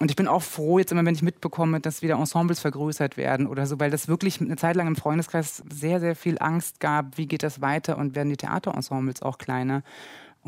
Und 0.00 0.10
ich 0.10 0.16
bin 0.16 0.28
auch 0.28 0.42
froh 0.42 0.78
jetzt 0.78 0.92
immer, 0.92 1.04
wenn 1.04 1.14
ich 1.14 1.22
mitbekomme, 1.22 1.80
dass 1.80 2.02
wieder 2.02 2.16
Ensembles 2.16 2.60
vergrößert 2.60 3.16
werden 3.16 3.46
oder 3.46 3.66
so, 3.66 3.80
weil 3.80 3.90
das 3.90 4.06
wirklich 4.06 4.40
eine 4.40 4.56
Zeit 4.56 4.76
lang 4.76 4.86
im 4.86 4.96
Freundeskreis 4.96 5.62
sehr, 5.72 5.98
sehr 5.98 6.14
viel 6.14 6.38
Angst 6.38 6.78
gab, 6.78 7.16
wie 7.16 7.26
geht 7.26 7.42
das 7.42 7.60
weiter 7.60 7.98
und 7.98 8.14
werden 8.14 8.28
die 8.28 8.36
Theaterensembles 8.36 9.22
auch 9.22 9.38
kleiner. 9.38 9.82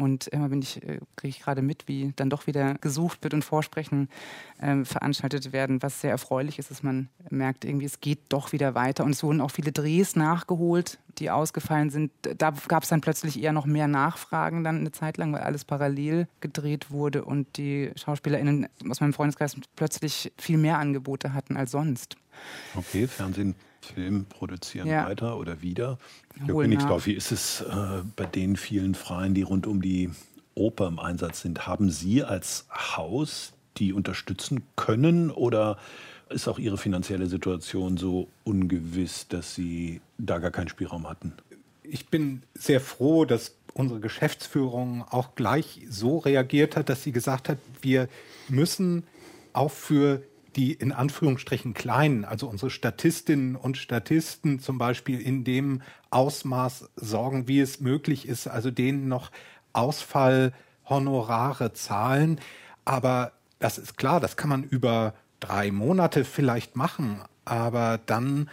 Und 0.01 0.29
immer 0.29 0.49
bin 0.49 0.63
ich, 0.63 0.83
äh, 0.83 1.01
kriege 1.17 1.29
ich 1.29 1.41
gerade 1.41 1.63
mit, 1.63 1.89
wie 1.89 2.13
dann 2.17 2.31
doch 2.31 2.47
wieder 2.47 2.75
gesucht 2.75 3.23
wird 3.23 3.35
und 3.35 3.45
Vorsprechen 3.45 4.09
äh, 4.61 4.85
veranstaltet 4.85 5.53
werden, 5.53 5.83
was 5.83 6.01
sehr 6.01 6.11
erfreulich 6.11 6.59
ist, 6.59 6.71
dass 6.71 6.83
man 6.83 7.09
merkt, 7.29 7.65
irgendwie 7.65 7.87
es 7.87 8.01
geht 8.01 8.21
doch 8.29 8.53
wieder 8.53 8.75
weiter. 8.75 9.05
Und 9.05 9.13
es 9.13 9.23
wurden 9.23 9.41
auch 9.41 9.51
viele 9.51 9.73
Drehs 9.73 10.17
nachgeholt, 10.17 10.99
die 11.19 11.31
ausgefallen 11.31 11.91
sind. 11.91 12.13
Da 12.23 12.53
gab 12.69 12.83
es 12.83 12.89
dann 12.89 13.01
plötzlich 13.01 13.43
eher 13.43 13.53
noch 13.53 13.67
mehr 13.67 13.89
Nachfragen 13.89 14.65
dann 14.65 14.79
eine 14.79 14.93
Zeit 14.93 15.17
lang, 15.17 15.33
weil 15.33 15.43
alles 15.43 15.65
parallel 15.65 16.29
gedreht 16.41 16.91
wurde 16.91 17.25
und 17.25 17.57
die 17.57 17.91
SchauspielerInnen 17.97 18.69
aus 18.89 19.01
meinem 19.01 19.13
Freundeskreis 19.13 19.57
plötzlich 19.77 20.33
viel 20.39 20.59
mehr 20.59 20.79
Angebote 20.79 21.33
hatten 21.33 21.57
als 21.57 21.71
sonst. 21.73 22.17
Okay, 22.75 23.07
Fernsehen 23.07 23.55
Film 23.81 24.27
produzieren 24.27 24.87
ja. 24.87 25.07
weiter 25.07 25.39
oder 25.39 25.63
wieder. 25.63 25.99
Herr 26.39 26.55
Königsdorf, 26.55 27.07
wie 27.07 27.15
ist 27.15 27.33
es 27.33 27.63
äh, 27.63 28.03
bei 28.17 28.27
den 28.27 28.57
vielen 28.57 28.95
Freien, 28.95 29.35
die 29.35 29.43
rund 29.43 29.67
um 29.67 29.81
die 29.83 30.11
Oper 30.55 30.89
im 30.89 30.99
Einsatz 30.99 31.43
sind? 31.43 31.67
Haben 31.67 31.91
Sie 31.91 32.23
als 32.23 32.67
Haus 32.71 33.53
die 33.77 33.93
unterstützen 33.93 34.63
können 34.77 35.31
oder 35.31 35.79
ist 36.29 36.49
auch 36.49 36.59
Ihre 36.59 36.79
finanzielle 36.79 37.27
Situation 37.27 37.97
so 37.97 38.29
ungewiss, 38.45 39.27
dass 39.29 39.55
Sie 39.55 40.01
da 40.19 40.39
gar 40.39 40.51
keinen 40.51 40.69
Spielraum 40.69 41.09
hatten? 41.09 41.33
Ich 41.83 42.09
bin 42.09 42.43
sehr 42.55 42.81
froh, 42.81 43.25
dass 43.25 43.57
unsere 43.75 44.01
Geschäftsführung 44.01 45.05
auch 45.09 45.35
gleich 45.35 45.81
so 45.89 46.19
reagiert 46.19 46.77
hat, 46.77 46.89
dass 46.89 47.03
sie 47.03 47.13
gesagt 47.13 47.49
hat, 47.49 47.59
wir 47.83 48.09
müssen 48.49 49.05
auch 49.53 49.71
für 49.71 50.23
die 50.57 50.73
in 50.73 50.93
Anführungsstrichen 50.93 51.75
kleinen, 51.75 52.25
also 52.25 52.49
unsere 52.49 52.71
Statistinnen 52.71 53.57
und 53.57 53.77
Statisten 53.77 54.59
zum 54.59 54.79
Beispiel 54.79 55.21
in 55.21 55.45
dem 55.45 55.83
Ausmaß 56.11 56.91
sorgen, 56.97 57.49
wie 57.49 57.61
es 57.61 57.81
möglich 57.81 58.27
ist, 58.27 58.49
also 58.49 58.71
denen 58.71 59.09
noch 59.09 59.31
Ausfallhonorare 59.73 61.73
zahlen. 61.73 62.41
Aber 62.85 63.33
das 63.59 63.79
ist 63.79 63.97
klar, 63.97 64.21
das 64.21 64.37
kann 64.37 64.51
man 64.51 64.65
über 64.65 65.15
drei 65.39 65.71
Monate 65.71 66.25
vielleicht 66.25 66.77
machen, 66.77 67.21
aber 67.45 68.01
dann, 68.07 68.51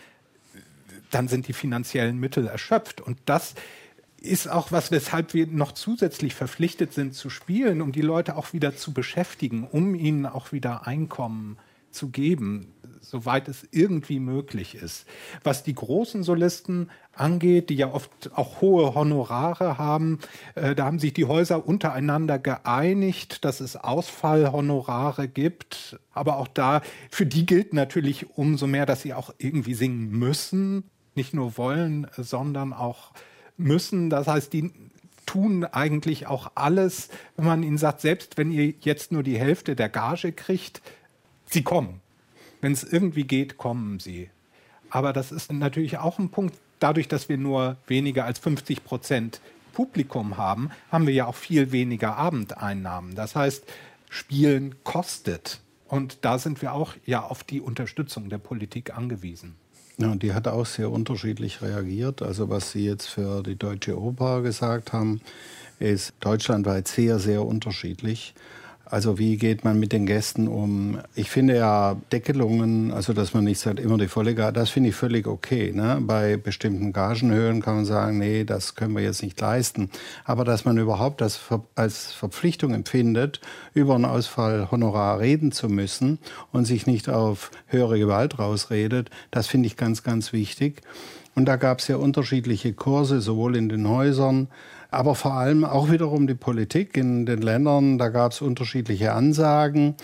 dann 1.10 1.28
sind 1.28 1.48
die 1.48 1.54
finanziellen 1.54 2.20
Mittel 2.20 2.48
erschöpft. 2.48 3.02
Und 3.02 3.18
das 3.26 3.56
ist 4.20 4.48
auch 4.48 4.72
was, 4.72 4.91
weshalb 4.91 5.34
wir 5.34 5.48
noch 5.48 5.72
zusätzlich 5.72 6.36
verpflichtet 6.36 6.93
sind 6.93 7.14
zu 7.14 7.30
spielen, 7.30 7.82
um 7.82 7.91
die 7.91 8.02
Leute 8.02 8.36
auch 8.36 8.54
wieder 8.54 8.76
zu 8.76 8.93
beschäftigen, 8.93 9.66
um 9.66 9.95
ihnen 9.95 10.26
auch 10.26 10.52
wieder 10.52 10.88
Einkommen 10.88 11.58
zu 11.98 12.10
geben, 12.10 12.74
soweit 13.02 13.48
es 13.48 13.68
irgendwie 13.72 14.20
möglich 14.20 14.76
ist. 14.76 15.06
Was 15.43 15.64
die 15.64 15.74
großen 15.74 16.24
Solisten 16.24 16.89
angeht, 17.14 17.70
die 17.70 17.76
ja 17.76 17.91
oft 17.91 18.32
auch 18.36 18.62
hohe 18.62 18.93
Honorare 18.93 19.78
haben, 19.78 20.20
äh, 20.56 20.76
da 20.76 20.86
haben 20.86 21.00
sich 21.00 21.14
die 21.14 21.26
Häuser 21.26 21.68
untereinander 21.68 22.38
geeinigt, 22.38 23.43
dass 23.43 23.60
es 23.60 23.76
Ausfallhonorare 23.76 25.28
gibt. 25.28 26.00
Aber 26.14 26.38
auch 26.38 26.48
da, 26.48 26.82
für 27.10 27.26
die 27.26 27.45
gilt 27.45 27.74
natürlich 27.74 28.38
umso 28.38 28.68
mehr, 28.68 28.86
dass 28.86 29.02
sie 29.02 29.14
auch 29.14 29.34
irgendwie 29.38 29.74
singen 29.74 30.10
müssen, 30.12 30.84
nicht 31.16 31.34
nur 31.34 31.58
wollen, 31.58 32.08
sondern 32.16 32.74
auch 32.74 33.12
müssen. 33.58 34.10
Das 34.10 34.28
heißt, 34.28 34.54
die 34.54 34.72
tun 35.26 35.66
eigentlich 35.66 36.28
auch 36.28 36.52
alles, 36.56 37.10
wenn 37.36 37.45
man 37.45 37.64
ihnen 37.64 37.78
sagt, 37.78 38.02
selbst 38.02 38.38
wenn 38.38 38.52
ihr 38.52 38.74
jetzt 38.80 39.12
nur 39.12 39.24
die 39.24 39.38
Hälfte 39.38 39.76
der 39.76 39.89
Gage 39.89 40.32
kriegt, 40.32 40.82
sie 41.48 41.64
kommen. 41.64 42.02
Wenn 42.62 42.72
es 42.72 42.84
irgendwie 42.84 43.24
geht, 43.24 43.58
kommen 43.58 44.00
sie. 44.00 44.30
Aber 44.89 45.14
das 45.14 45.32
ist 45.32 45.52
natürlich 45.52 45.98
auch 45.98 46.20
ein 46.20 46.30
Punkt, 46.30 46.56
dadurch, 46.80 47.08
dass 47.08 47.30
wir 47.30 47.38
nur 47.38 47.78
weniger 47.88 48.26
als 48.26 48.39
50 48.39 48.84
Prozent 48.84 49.41
Publikum 49.74 50.38
haben, 50.38 50.72
haben 50.91 51.06
wir 51.06 51.14
ja 51.14 51.28
auch 51.28 51.36
viel 51.36 51.72
weniger 51.72 52.18
Abendeinnahmen. 52.18 53.16
Das 53.16 53.36
heißt, 53.36 53.64
Spielen 54.10 54.76
kostet. 54.84 55.60
Und 55.88 56.20
da 56.22 56.39
sind 56.39 56.62
wir 56.62 56.74
auch 56.74 56.95
ja 57.06 57.24
auf 57.24 57.43
die 57.43 57.62
Unterstützung 57.62 58.30
der 58.30 58.38
Politik 58.38 58.98
angewiesen. 58.98 59.56
Ja, 59.98 60.12
und 60.12 60.22
die 60.22 60.34
hat 60.34 60.48
auch 60.48 60.66
sehr 60.66 60.91
unterschiedlich 60.91 61.62
reagiert. 61.62 62.22
Also 62.22 62.50
was 62.50 62.72
Sie 62.72 62.86
jetzt 62.86 63.08
für 63.08 63.41
die 63.41 63.56
Deutsche 63.56 64.00
Oper 64.00 64.41
gesagt 64.41 64.93
haben, 64.93 65.22
ist 65.80 66.14
deutschlandweit 66.20 66.88
sehr, 66.88 67.20
sehr 67.20 67.45
unterschiedlich. 67.45 68.34
Also 68.90 69.20
wie 69.20 69.36
geht 69.36 69.66
man 69.66 69.80
mit 69.80 69.92
den 69.92 70.06
Gästen 70.06 70.48
um? 70.48 71.00
Ich 71.14 71.30
finde 71.30 71.58
ja 71.58 71.98
Deckelungen, 72.14 72.94
also 72.94 73.12
dass 73.12 73.34
man 73.34 73.44
nicht 73.44 73.60
sagt, 73.60 73.82
immer 73.82 73.98
die 73.98 74.08
volle 74.08 74.34
Gage, 74.34 74.54
das 74.54 74.70
finde 74.70 74.90
ich 74.90 74.96
völlig 74.96 75.28
okay. 75.28 75.74
Ne? 75.74 75.98
Bei 76.02 76.38
bestimmten 76.38 76.94
Gagenhöhen 76.94 77.62
kann 77.62 77.76
man 77.76 77.86
sagen, 77.86 78.18
nee, 78.18 78.46
das 78.46 78.76
können 78.76 78.96
wir 78.96 79.04
jetzt 79.04 79.24
nicht 79.24 79.40
leisten. 79.42 79.90
Aber 80.24 80.46
dass 80.46 80.64
man 80.64 80.78
überhaupt 80.78 81.20
das 81.20 81.38
als 81.76 82.14
Verpflichtung 82.14 82.74
empfindet, 82.74 83.42
über 83.74 83.96
einen 83.96 84.06
Ausfall 84.06 84.72
Honorar 84.72 85.20
reden 85.20 85.52
zu 85.52 85.68
müssen 85.68 86.20
und 86.54 86.64
sich 86.64 86.88
nicht 86.88 87.10
auf 87.10 87.52
höhere 87.66 88.00
Gewalt 88.00 88.40
rausredet, 88.40 89.10
das 89.32 89.48
finde 89.48 89.68
ich 89.68 89.76
ganz, 89.76 90.02
ganz 90.02 90.32
wichtig. 90.32 90.82
Und 91.36 91.46
da 91.46 91.58
gab 91.58 91.80
es 91.80 91.88
ja 91.88 91.98
unterschiedliche 91.98 92.74
Kurse, 92.74 93.20
sowohl 93.22 93.58
in 93.58 93.70
den 93.70 93.88
Häusern, 93.88 94.48
aber 94.92 95.16
vor 95.16 95.34
allem 95.34 95.66
auch 95.66 95.92
wiederum 95.92 96.28
die 96.28 96.36
Politik 96.36 96.98
in 96.98 97.26
den 97.26 97.42
Ländern. 97.42 97.98
Da 97.98 98.10
gab 98.10 98.32
es 98.32 98.42
unterschiedliche 98.42 99.14
Ansagen. 99.14 99.96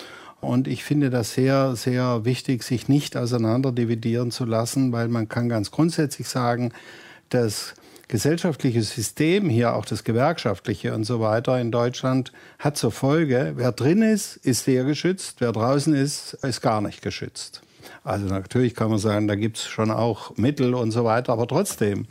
Und 0.41 0.67
ich 0.67 0.83
finde 0.83 1.09
das 1.09 1.33
sehr, 1.33 1.75
sehr 1.75 2.25
wichtig, 2.25 2.63
sich 2.63 2.89
nicht 2.89 3.15
auseinanderdividieren 3.15 4.29
zu 4.29 4.43
lassen, 4.43 4.91
weil 4.91 5.07
man 5.07 5.29
kann 5.29 5.47
ganz 5.47 5.71
grundsätzlich 5.71 6.27
sagen, 6.27 6.73
das 7.29 7.75
gesellschaftliche 8.09 8.83
System 8.83 9.49
hier, 9.49 9.73
auch 9.73 9.85
das 9.85 10.03
gewerkschaftliche 10.03 10.93
und 10.93 11.05
so 11.05 11.21
weiter 11.21 11.59
in 11.59 11.71
Deutschland, 11.71 12.33
hat 12.59 12.77
zur 12.77 12.91
Folge, 12.91 13.53
wer 13.55 13.71
drin 13.71 14.01
ist, 14.01 14.35
ist 14.35 14.65
sehr 14.65 14.83
geschützt, 14.83 15.37
wer 15.39 15.53
draußen 15.53 15.95
ist, 15.95 16.33
ist 16.43 16.61
gar 16.61 16.81
nicht 16.81 17.01
geschützt. 17.01 17.61
Also 18.03 18.25
natürlich 18.25 18.75
kann 18.75 18.89
man 18.89 18.99
sagen, 18.99 19.27
da 19.27 19.35
gibt 19.35 19.57
es 19.57 19.65
schon 19.65 19.91
auch 19.91 20.35
Mittel 20.35 20.73
und 20.73 20.91
so 20.91 21.05
weiter, 21.05 21.33
aber 21.33 21.47
trotzdem, 21.47 22.05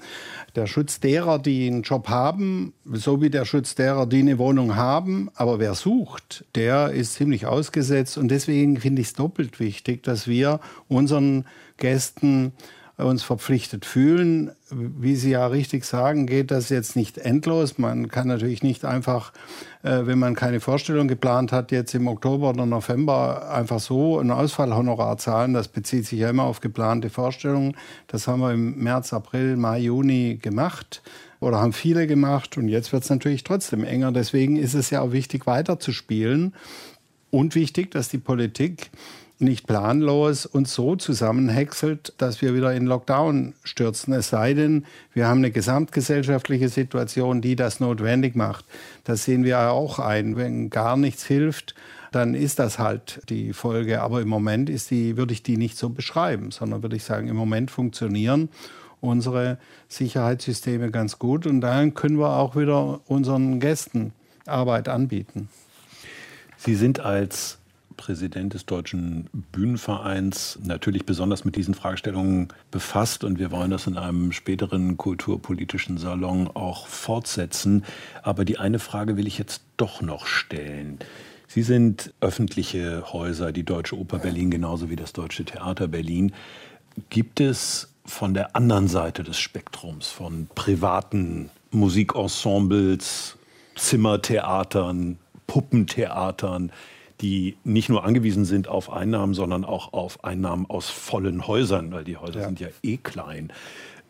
der 0.55 0.67
Schutz 0.67 1.01
derer, 1.01 1.39
die 1.39 1.67
einen 1.67 1.83
Job 1.83 2.09
haben, 2.09 2.75
so 2.85 3.23
wie 3.23 3.31
der 3.31 3.45
Schutz 3.45 3.75
derer, 3.75 4.07
die 4.07 4.21
eine 4.21 4.39
Wohnung 4.39 4.77
haben, 4.77 5.31
aber 5.35 5.59
wer 5.59 5.75
sucht, 5.75 6.45
der 6.55 6.91
ist 6.91 7.15
ziemlich 7.15 7.47
ausgesetzt. 7.47 8.19
Und 8.19 8.29
deswegen 8.29 8.79
finde 8.79 9.03
ich 9.03 9.09
es 9.09 9.15
doppelt 9.15 9.61
wichtig, 9.61 10.03
dass 10.03 10.27
wir 10.27 10.61
unseren 10.89 11.47
Gästen 11.79 12.53
uns 12.99 13.23
verpflichtet 13.23 13.85
fühlen. 13.85 14.53
Wie 14.71 15.17
Sie 15.17 15.31
ja 15.31 15.47
richtig 15.47 15.85
sagen, 15.85 16.27
geht 16.27 16.51
das 16.51 16.69
jetzt 16.69 16.95
nicht 16.95 17.19
endlos. 17.19 17.79
Man 17.79 18.09
kann 18.09 18.29
natürlich 18.29 18.63
nicht 18.63 18.85
einfach, 18.85 19.33
äh, 19.83 20.07
wenn 20.07 20.19
man 20.19 20.35
keine 20.35 20.61
Vorstellung 20.61 21.09
geplant 21.09 21.53
hat, 21.53 21.73
jetzt 21.73 21.95
im 21.95 22.07
Oktober 22.07 22.51
oder 22.51 22.67
November 22.67 23.51
einfach 23.51 23.81
so 23.81 24.19
ein 24.19 24.31
Ausfallhonorar 24.31 25.17
zahlen. 25.19 25.55
Das 25.55 25.69
bezieht 25.69 26.07
sich 26.07 26.21
ja 26.21 26.31
immer 26.31 26.45
auf 26.45 26.61
geplante 26.61 27.11
Vorstellungen. 27.11 27.77
Das 28.07 28.29
haben 28.29 28.41
wir 28.41 28.53
im 28.53 28.79
März, 28.79 29.13
April, 29.13 29.57
Mai, 29.57 29.81
Juni 29.81 30.39
gemacht 30.41 31.03
oder 31.41 31.61
haben 31.61 31.73
viele 31.73 32.07
gemacht. 32.07 32.57
Und 32.57 32.69
jetzt 32.69 32.93
wird 32.93 33.05
es 33.05 33.11
natürlich 33.11 33.43
trotzdem 33.43 33.85
enger. 33.85 34.13
Deswegen 34.13 34.57
ist 34.57 34.75
es 34.75 34.91
ja 34.91 35.01
auch 35.01 35.13
wichtig, 35.13 35.47
weiterzuspielen. 35.47 36.55
Und 37.31 37.55
wichtig, 37.55 37.91
dass 37.91 38.11
die 38.11 38.19
Politik 38.19 38.91
nicht 39.43 39.67
planlos 39.67 40.47
und 40.47 40.69
so 40.69 40.97
zusammenhäckselt, 40.97 42.15
dass 42.19 42.41
wir 42.41 42.55
wieder 42.55 42.73
in 42.73 42.87
Lockdown 42.87 43.55
stürzen. 43.65 44.15
Es 44.15 44.31
sei 44.31 44.55
denn, 44.55 44.87
wir 45.13 45.27
haben 45.27 45.39
eine 45.39 45.51
gesamtgesellschaftliche 45.51 46.69
Situation, 46.69 47.41
die 47.41 47.57
das 47.57 47.81
notwendig 47.81 48.35
macht. 48.37 48.65
Das 49.05 49.25
sehen 49.25 49.45
wir 49.45 49.71
auch 49.71 49.99
ein. 49.99 50.37
Wenn 50.37 50.71
gar 50.71 50.97
nichts 50.97 51.25
hilft, 51.25 51.75
dann 52.13 52.35
ist 52.35 52.59
das 52.59 52.79
halt 52.79 53.21
die 53.29 53.53
Folge. 53.53 54.03
Aber 54.03 54.21
im 54.21 54.29
Moment 54.29 54.71
ist 54.71 54.91
die, 54.91 55.17
würde 55.17 55.33
ich 55.33 55.43
die 55.43 55.57
nicht 55.57 55.77
so 55.77 55.91
beschreiben, 55.91 56.51
sondern 56.51 56.83
würde 56.83 56.97
ich 56.97 57.05
sagen, 57.05 57.29
im 57.29 57.37
Moment 57.37 57.71
funktionieren 57.71 58.49
unsere 59.01 59.59
Sicherheitssysteme 59.89 60.91
ganz 60.91 61.19
gut 61.19 61.47
und 61.47 61.61
dann 61.61 61.93
können 61.93 62.19
wir 62.19 62.37
auch 62.37 62.55
wieder 62.55 63.01
unseren 63.07 63.59
Gästen 63.59 64.13
Arbeit 64.47 64.89
anbieten. 64.89 65.49
Sie 66.57 66.77
sind 66.77 67.01
als 67.01 67.59
Präsident 67.97 68.55
des 68.55 68.67
Deutschen 68.67 69.29
Bühnenvereins 69.53 70.59
natürlich 70.63 71.07
besonders 71.07 71.45
mit 71.45 71.57
diesen 71.57 71.75
Fragestellungen 71.75 72.49
befasst 72.71 73.25
und 73.25 73.39
wir 73.39 73.51
wollen 73.51 73.71
das 73.71 73.87
in 73.87 73.97
einem 73.97 74.33
späteren 74.33 74.97
kulturpolitischen 74.97 75.99
Salon 75.99 76.49
auch 76.49 76.87
fortsetzen. 76.87 77.85
Aber 78.23 78.45
die 78.45 78.59
eine 78.59 78.79
Frage 78.79 79.17
will 79.17 79.27
ich 79.27 79.39
jetzt 79.39 79.63
doch 79.77 80.03
noch 80.03 80.27
stellen. 80.27 80.99
Sie 81.49 81.63
sind 81.63 82.15
öffentliche 82.21 83.13
Häuser, 83.13 83.53
die 83.53 83.65
Deutsche 83.65 83.99
Oper 83.99 84.19
Berlin 84.19 84.51
genauso 84.51 84.89
wie 84.89 84.97
das 84.97 85.13
Deutsche 85.13 85.45
Theater 85.45 85.87
Berlin. 85.87 86.33
Gibt 87.11 87.41
es 87.41 87.93
von 88.05 88.35
der 88.35 88.57
anderen 88.57 88.89
Seite 88.89 89.23
des 89.23 89.39
Spektrums, 89.39 90.09
von 90.09 90.49
privaten 90.55 91.51
Musikensembles, 91.71 93.37
Zimmertheatern, 93.77 95.19
Puppentheatern, 95.47 96.73
die 97.23 97.57
nicht 97.65 97.89
nur 97.89 98.05
angewiesen 98.05 98.45
sind 98.45 98.69
auf 98.69 98.93
Einnahmen, 98.93 99.33
sondern 99.33 99.65
auch 99.65 99.93
auf 99.93 100.25
Einnahmen 100.25 100.67
aus 100.69 100.91
vollen 100.91 101.47
Häusern, 101.47 101.93
weil 101.93 102.05
die 102.05 102.17
Häuser 102.17 102.41
ja. 102.41 102.47
sind 102.47 102.61
ja 102.61 102.69
eh 102.83 102.97
klein. 102.99 103.53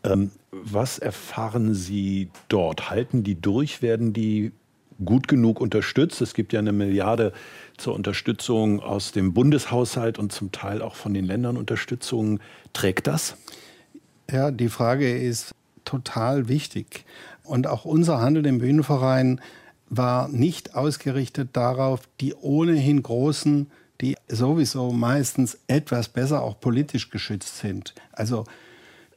Ähm, 0.03 0.31
was 0.51 0.99
erfahren 0.99 1.75
Sie 1.75 2.31
dort? 2.49 2.91
Halten 2.91 3.23
die 3.23 3.41
durch? 3.41 3.83
Werden 3.83 4.13
die 4.13 4.53
gut 5.05 5.29
genug 5.29 5.61
unterstützt. 5.61 6.21
Es 6.21 6.35
gibt 6.35 6.53
ja 6.53 6.59
eine 6.59 6.73
Milliarde 6.73 7.33
zur 7.77 7.95
Unterstützung 7.95 8.81
aus 8.81 9.13
dem 9.13 9.35
Bundeshaushalt 9.35 10.19
und 10.19 10.33
zum 10.33 10.53
Teil 10.53 10.83
auch 10.83 10.95
von 10.95 11.15
den 11.15 11.25
Ländern 11.25 11.57
Unterstützung. 11.57 12.41
Trägt 12.73 13.07
das? 13.07 13.37
Ja, 14.31 14.51
die 14.51 14.69
Frage 14.69 15.19
ist 15.19 15.55
total 15.85 16.49
wichtig. 16.49 17.05
Und 17.45 17.67
auch 17.67 17.85
unser 17.85 18.21
Handel 18.21 18.47
im 18.47 18.59
Bühnenverein 18.59 19.41
war 19.95 20.29
nicht 20.29 20.75
ausgerichtet 20.75 21.51
darauf, 21.53 22.01
die 22.21 22.35
ohnehin 22.35 23.03
großen, 23.03 23.71
die 24.01 24.17
sowieso 24.27 24.91
meistens 24.91 25.59
etwas 25.67 26.09
besser 26.09 26.43
auch 26.43 26.59
politisch 26.59 27.11
geschützt 27.11 27.59
sind. 27.59 27.95
Also 28.11 28.45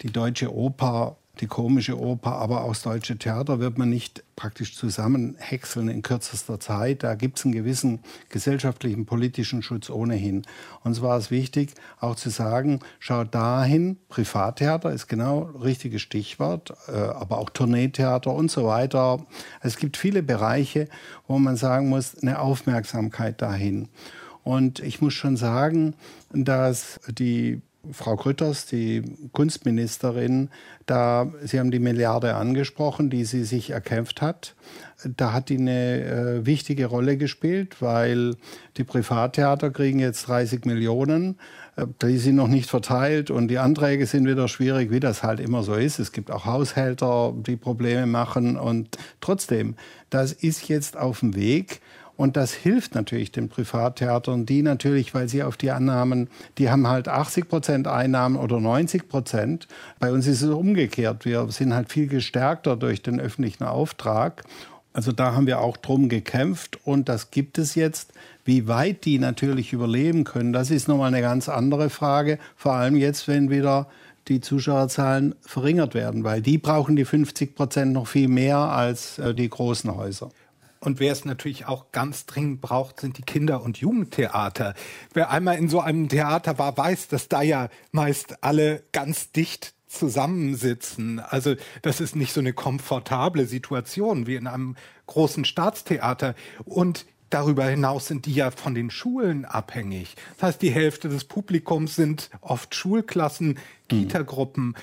die 0.02 0.12
Deutsche 0.12 0.54
Oper 0.54 1.16
die 1.42 1.48
komische 1.48 2.00
Oper, 2.00 2.34
aber 2.34 2.64
auch 2.64 2.70
das 2.70 2.84
deutsche 2.84 3.18
Theater 3.18 3.60
wird 3.60 3.78
man 3.78 3.90
nicht 3.90 4.24
praktisch 4.36 4.76
zusammenhäckseln 4.76 5.88
in 5.88 6.02
kürzester 6.02 6.60
Zeit. 6.60 7.04
Da 7.04 7.16
gibt 7.16 7.40
es 7.40 7.46
einen 7.46 7.54
gewissen 7.54 8.00
gesellschaftlichen, 8.30 9.06
politischen 9.06 9.62
Schutz 9.62 9.90
ohnehin. 9.90 10.44
Und 10.84 10.92
es 10.92 11.02
war 11.02 11.18
es 11.18 11.32
wichtig, 11.32 11.74
auch 12.00 12.16
zu 12.16 12.30
sagen, 12.30 12.80
schaut 13.00 13.34
dahin, 13.34 13.98
Privattheater 14.10 14.92
ist 14.92 15.08
genau 15.08 15.42
richtiges 15.62 16.02
Stichwort, 16.02 16.74
äh, 16.88 16.98
aber 16.98 17.38
auch 17.38 17.50
Tourneetheater 17.50 18.34
und 18.34 18.52
so 18.52 18.66
weiter. 18.66 19.26
Es 19.62 19.78
gibt 19.78 19.98
viele 19.98 20.24
Bereiche, 20.24 20.88
wo 21.28 21.40
man 21.40 21.56
sagen 21.56 21.90
muss, 21.90 22.18
eine 22.22 22.40
Aufmerksamkeit 22.40 23.42
dahin. 23.42 23.88
Und 24.44 24.80
ich 24.80 25.02
muss 25.02 25.14
schon 25.14 25.38
sagen, 25.38 25.96
dass 26.32 27.00
die 27.08 27.62
Frau 27.92 28.16
Grütters, 28.16 28.66
die 28.66 29.04
Kunstministerin, 29.32 30.50
da, 30.86 31.32
Sie 31.44 31.60
haben 31.60 31.72
die 31.72 31.80
Milliarde 31.80 32.36
angesprochen, 32.36 33.10
die 33.10 33.26
sie 33.26 33.44
sich 33.44 33.72
erkämpft 33.72 34.22
hat. 34.22 34.56
Da 35.04 35.34
hat 35.34 35.50
die 35.50 35.58
eine 35.58 36.04
äh, 36.04 36.46
wichtige 36.46 36.86
Rolle 36.86 37.18
gespielt, 37.18 37.82
weil 37.82 38.36
die 38.78 38.84
Privattheater 38.84 39.72
kriegen 39.72 40.00
jetzt 40.00 40.28
30 40.28 40.66
Millionen. 40.66 41.38
Äh, 41.76 41.88
die 42.02 42.18
sind 42.18 42.36
noch 42.36 42.48
nicht 42.48 42.70
verteilt 42.70 43.32
und 43.32 43.48
die 43.48 43.58
Anträge 43.58 44.06
sind 44.06 44.28
wieder 44.28 44.48
schwierig, 44.48 44.92
wie 44.92 45.00
das 45.00 45.24
halt 45.24 45.40
immer 45.40 45.64
so 45.64 45.74
ist. 45.74 46.00
Es 46.00 46.12
gibt 46.12 46.32
auch 46.32 46.46
Haushälter, 46.46 47.34
die 47.36 47.58
Probleme 47.58 48.06
machen 48.06 48.58
und 48.58 48.98
trotzdem, 49.22 49.76
das 50.10 50.32
ist 50.32 50.68
jetzt 50.68 50.98
auf 50.98 51.20
dem 51.20 51.36
Weg 51.36 51.82
und 52.18 52.38
das 52.38 52.54
hilft 52.54 52.96
natürlich 52.96 53.32
den 53.32 53.50
Privattheatern, 53.50 54.46
die 54.46 54.62
natürlich, 54.62 55.14
weil 55.14 55.28
sie 55.28 55.44
auf 55.44 55.58
die 55.58 55.72
Annahmen, 55.72 56.30
die 56.58 56.70
haben 56.70 56.88
halt 56.88 57.08
80 57.08 57.50
Prozent 57.50 57.88
Einnahmen 57.88 58.38
oder 58.38 58.60
90 58.60 59.10
Prozent. 59.10 59.68
Bei 60.00 60.12
uns 60.12 60.26
ist 60.28 60.42
es 60.42 60.50
umgekehrt. 60.50 61.26
Wir 61.26 61.48
sind 61.50 61.74
halt 61.74 61.92
viel 61.92 62.08
gestärkter 62.08 62.78
durch 62.78 63.02
den 63.02 63.20
öffentlichen 63.20 63.64
Auftrag. 63.64 64.44
Also 64.94 65.12
da 65.12 65.34
haben 65.34 65.46
wir 65.46 65.60
auch 65.60 65.76
drum 65.76 66.08
gekämpft 66.08 66.80
und 66.86 67.10
das 67.10 67.32
gibt 67.32 67.58
es 67.58 67.76
jetzt. 67.76 68.14
Wie 68.46 68.68
weit 68.68 69.04
die 69.04 69.20
natürlich 69.20 69.74
überleben 69.74 70.24
können, 70.24 70.54
das 70.54 70.72
ist 70.72 70.88
nochmal 70.88 71.08
eine 71.08 71.22
ganz 71.22 71.50
andere 71.50 71.90
Frage. 71.90 72.40
Vor 72.56 72.74
allem 72.74 72.96
jetzt, 72.96 73.28
wenn 73.28 73.50
wieder 73.50 73.88
die 74.28 74.40
Zuschauerzahlen 74.40 75.36
verringert 75.42 75.94
werden, 75.96 76.24
weil 76.24 76.42
die 76.42 76.58
brauchen 76.58 76.96
die 76.96 77.06
50 77.06 77.56
Prozent 77.56 77.94
noch 77.94 78.08
viel 78.08 78.28
mehr 78.28 78.58
als 78.58 79.20
äh, 79.20 79.34
die 79.34 79.50
großen 79.50 79.96
Häuser. 79.96 80.30
Und 80.86 81.00
wer 81.00 81.12
es 81.12 81.26
natürlich 81.26 81.66
auch 81.66 81.92
ganz 81.92 82.26
dringend 82.26 82.62
braucht, 82.62 83.00
sind 83.00 83.18
die 83.18 83.24
Kinder- 83.24 83.64
und 83.64 83.78
Jugendtheater. 83.78 84.76
Wer 85.14 85.32
einmal 85.32 85.58
in 85.58 85.70
so 85.70 85.80
einem 85.80 86.10
Theater 86.10 86.58
war, 86.60 86.78
weiß, 86.78 87.08
dass 87.08 87.28
da 87.28 87.42
ja 87.42 87.70
meist 87.92 88.44
alle 88.44 88.84
ganz 88.92 89.32
dicht 89.32 89.74
zusammensitzen. 89.88 91.20
Also 91.20 91.56
das 91.82 92.02
ist 92.02 92.16
nicht 92.16 92.34
so 92.34 92.42
eine 92.42 92.54
komfortable 92.54 93.46
Situation 93.46 94.28
wie 94.28 94.36
in 94.36 94.48
einem 94.48 94.76
großen 95.08 95.46
Staatstheater. 95.46 96.36
Und 96.66 97.06
darüber 97.30 97.66
hinaus 97.66 98.08
sind 98.08 98.26
die 98.26 98.34
ja 98.34 98.52
von 98.52 98.76
den 98.76 98.90
Schulen 98.90 99.46
abhängig. 99.46 100.16
Das 100.38 100.50
heißt, 100.50 100.62
die 100.62 100.72
Hälfte 100.72 101.10
des 101.10 101.26
Publikums 101.26 101.96
sind 101.96 102.30
oft 102.42 102.76
Schulklassen, 102.76 103.60
Kitagruppen. 103.90 104.76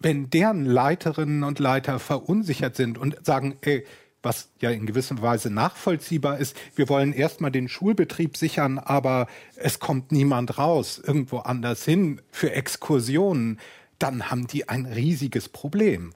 Wenn 0.00 0.30
deren 0.30 0.66
Leiterinnen 0.66 1.44
und 1.44 1.58
Leiter 1.58 1.98
verunsichert 1.98 2.76
sind 2.76 2.98
und 2.98 3.24
sagen, 3.24 3.56
ey, 3.62 3.84
was 4.24 4.48
ja 4.60 4.70
in 4.70 4.86
gewisser 4.86 5.20
Weise 5.20 5.50
nachvollziehbar 5.50 6.38
ist. 6.38 6.56
Wir 6.74 6.88
wollen 6.88 7.12
erstmal 7.12 7.50
den 7.50 7.68
Schulbetrieb 7.68 8.36
sichern, 8.36 8.78
aber 8.78 9.26
es 9.56 9.78
kommt 9.78 10.12
niemand 10.12 10.58
raus, 10.58 11.00
irgendwo 11.04 11.38
anders 11.38 11.84
hin 11.84 12.20
für 12.30 12.52
Exkursionen. 12.52 13.60
Dann 13.98 14.30
haben 14.30 14.46
die 14.46 14.68
ein 14.68 14.86
riesiges 14.86 15.48
Problem. 15.48 16.12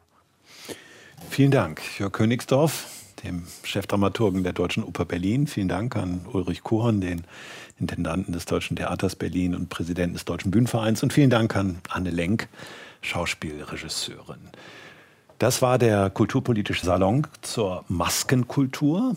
Vielen 1.30 1.50
Dank, 1.50 1.80
Jörg 1.98 2.12
Königsdorf, 2.12 2.86
dem 3.24 3.44
Chefdramaturgen 3.62 4.44
der 4.44 4.52
Deutschen 4.52 4.84
Oper 4.84 5.04
Berlin. 5.04 5.46
Vielen 5.46 5.68
Dank 5.68 5.96
an 5.96 6.20
Ulrich 6.32 6.62
Kuhn, 6.62 7.00
den 7.00 7.24
Intendanten 7.78 8.32
des 8.32 8.44
Deutschen 8.46 8.76
Theaters 8.76 9.16
Berlin 9.16 9.54
und 9.54 9.68
Präsidenten 9.68 10.14
des 10.14 10.24
Deutschen 10.24 10.50
Bühnenvereins. 10.50 11.02
Und 11.02 11.12
vielen 11.12 11.30
Dank 11.30 11.54
an 11.56 11.78
Anne 11.88 12.11
Lenk, 12.11 12.48
Schauspielregisseurin. 13.02 14.50
Das 15.39 15.62
war 15.62 15.78
der 15.78 16.11
kulturpolitische 16.11 16.84
Salon 16.84 17.24
zur 17.43 17.84
Maskenkultur. 17.86 19.14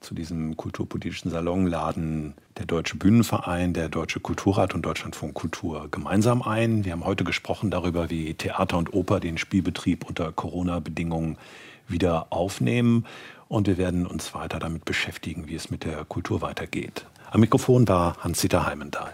Zu 0.00 0.16
diesem 0.16 0.56
kulturpolitischen 0.56 1.30
Salon 1.30 1.68
laden 1.68 2.34
der 2.58 2.66
Deutsche 2.66 2.96
Bühnenverein, 2.96 3.72
der 3.72 3.88
Deutsche 3.88 4.18
Kulturrat 4.18 4.74
und 4.74 4.82
Deutschlandfunk 4.82 5.34
Kultur 5.34 5.86
gemeinsam 5.92 6.42
ein. 6.42 6.84
Wir 6.84 6.90
haben 6.90 7.04
heute 7.04 7.22
gesprochen 7.22 7.70
darüber, 7.70 8.10
wie 8.10 8.34
Theater 8.34 8.78
und 8.78 8.92
Oper 8.94 9.20
den 9.20 9.38
Spielbetrieb 9.38 10.08
unter 10.08 10.32
Corona-Bedingungen 10.32 11.38
wieder 11.86 12.26
aufnehmen. 12.30 13.06
Und 13.46 13.68
wir 13.68 13.78
werden 13.78 14.08
uns 14.08 14.34
weiter 14.34 14.58
damit 14.58 14.84
beschäftigen, 14.84 15.46
wie 15.46 15.54
es 15.54 15.70
mit 15.70 15.84
der 15.84 16.04
Kultur 16.04 16.42
weitergeht. 16.42 17.06
Am 17.30 17.40
Mikrofon 17.42 17.86
war 17.86 18.16
Hans-Dieter 18.24 18.66
Heimenthal. 18.66 19.12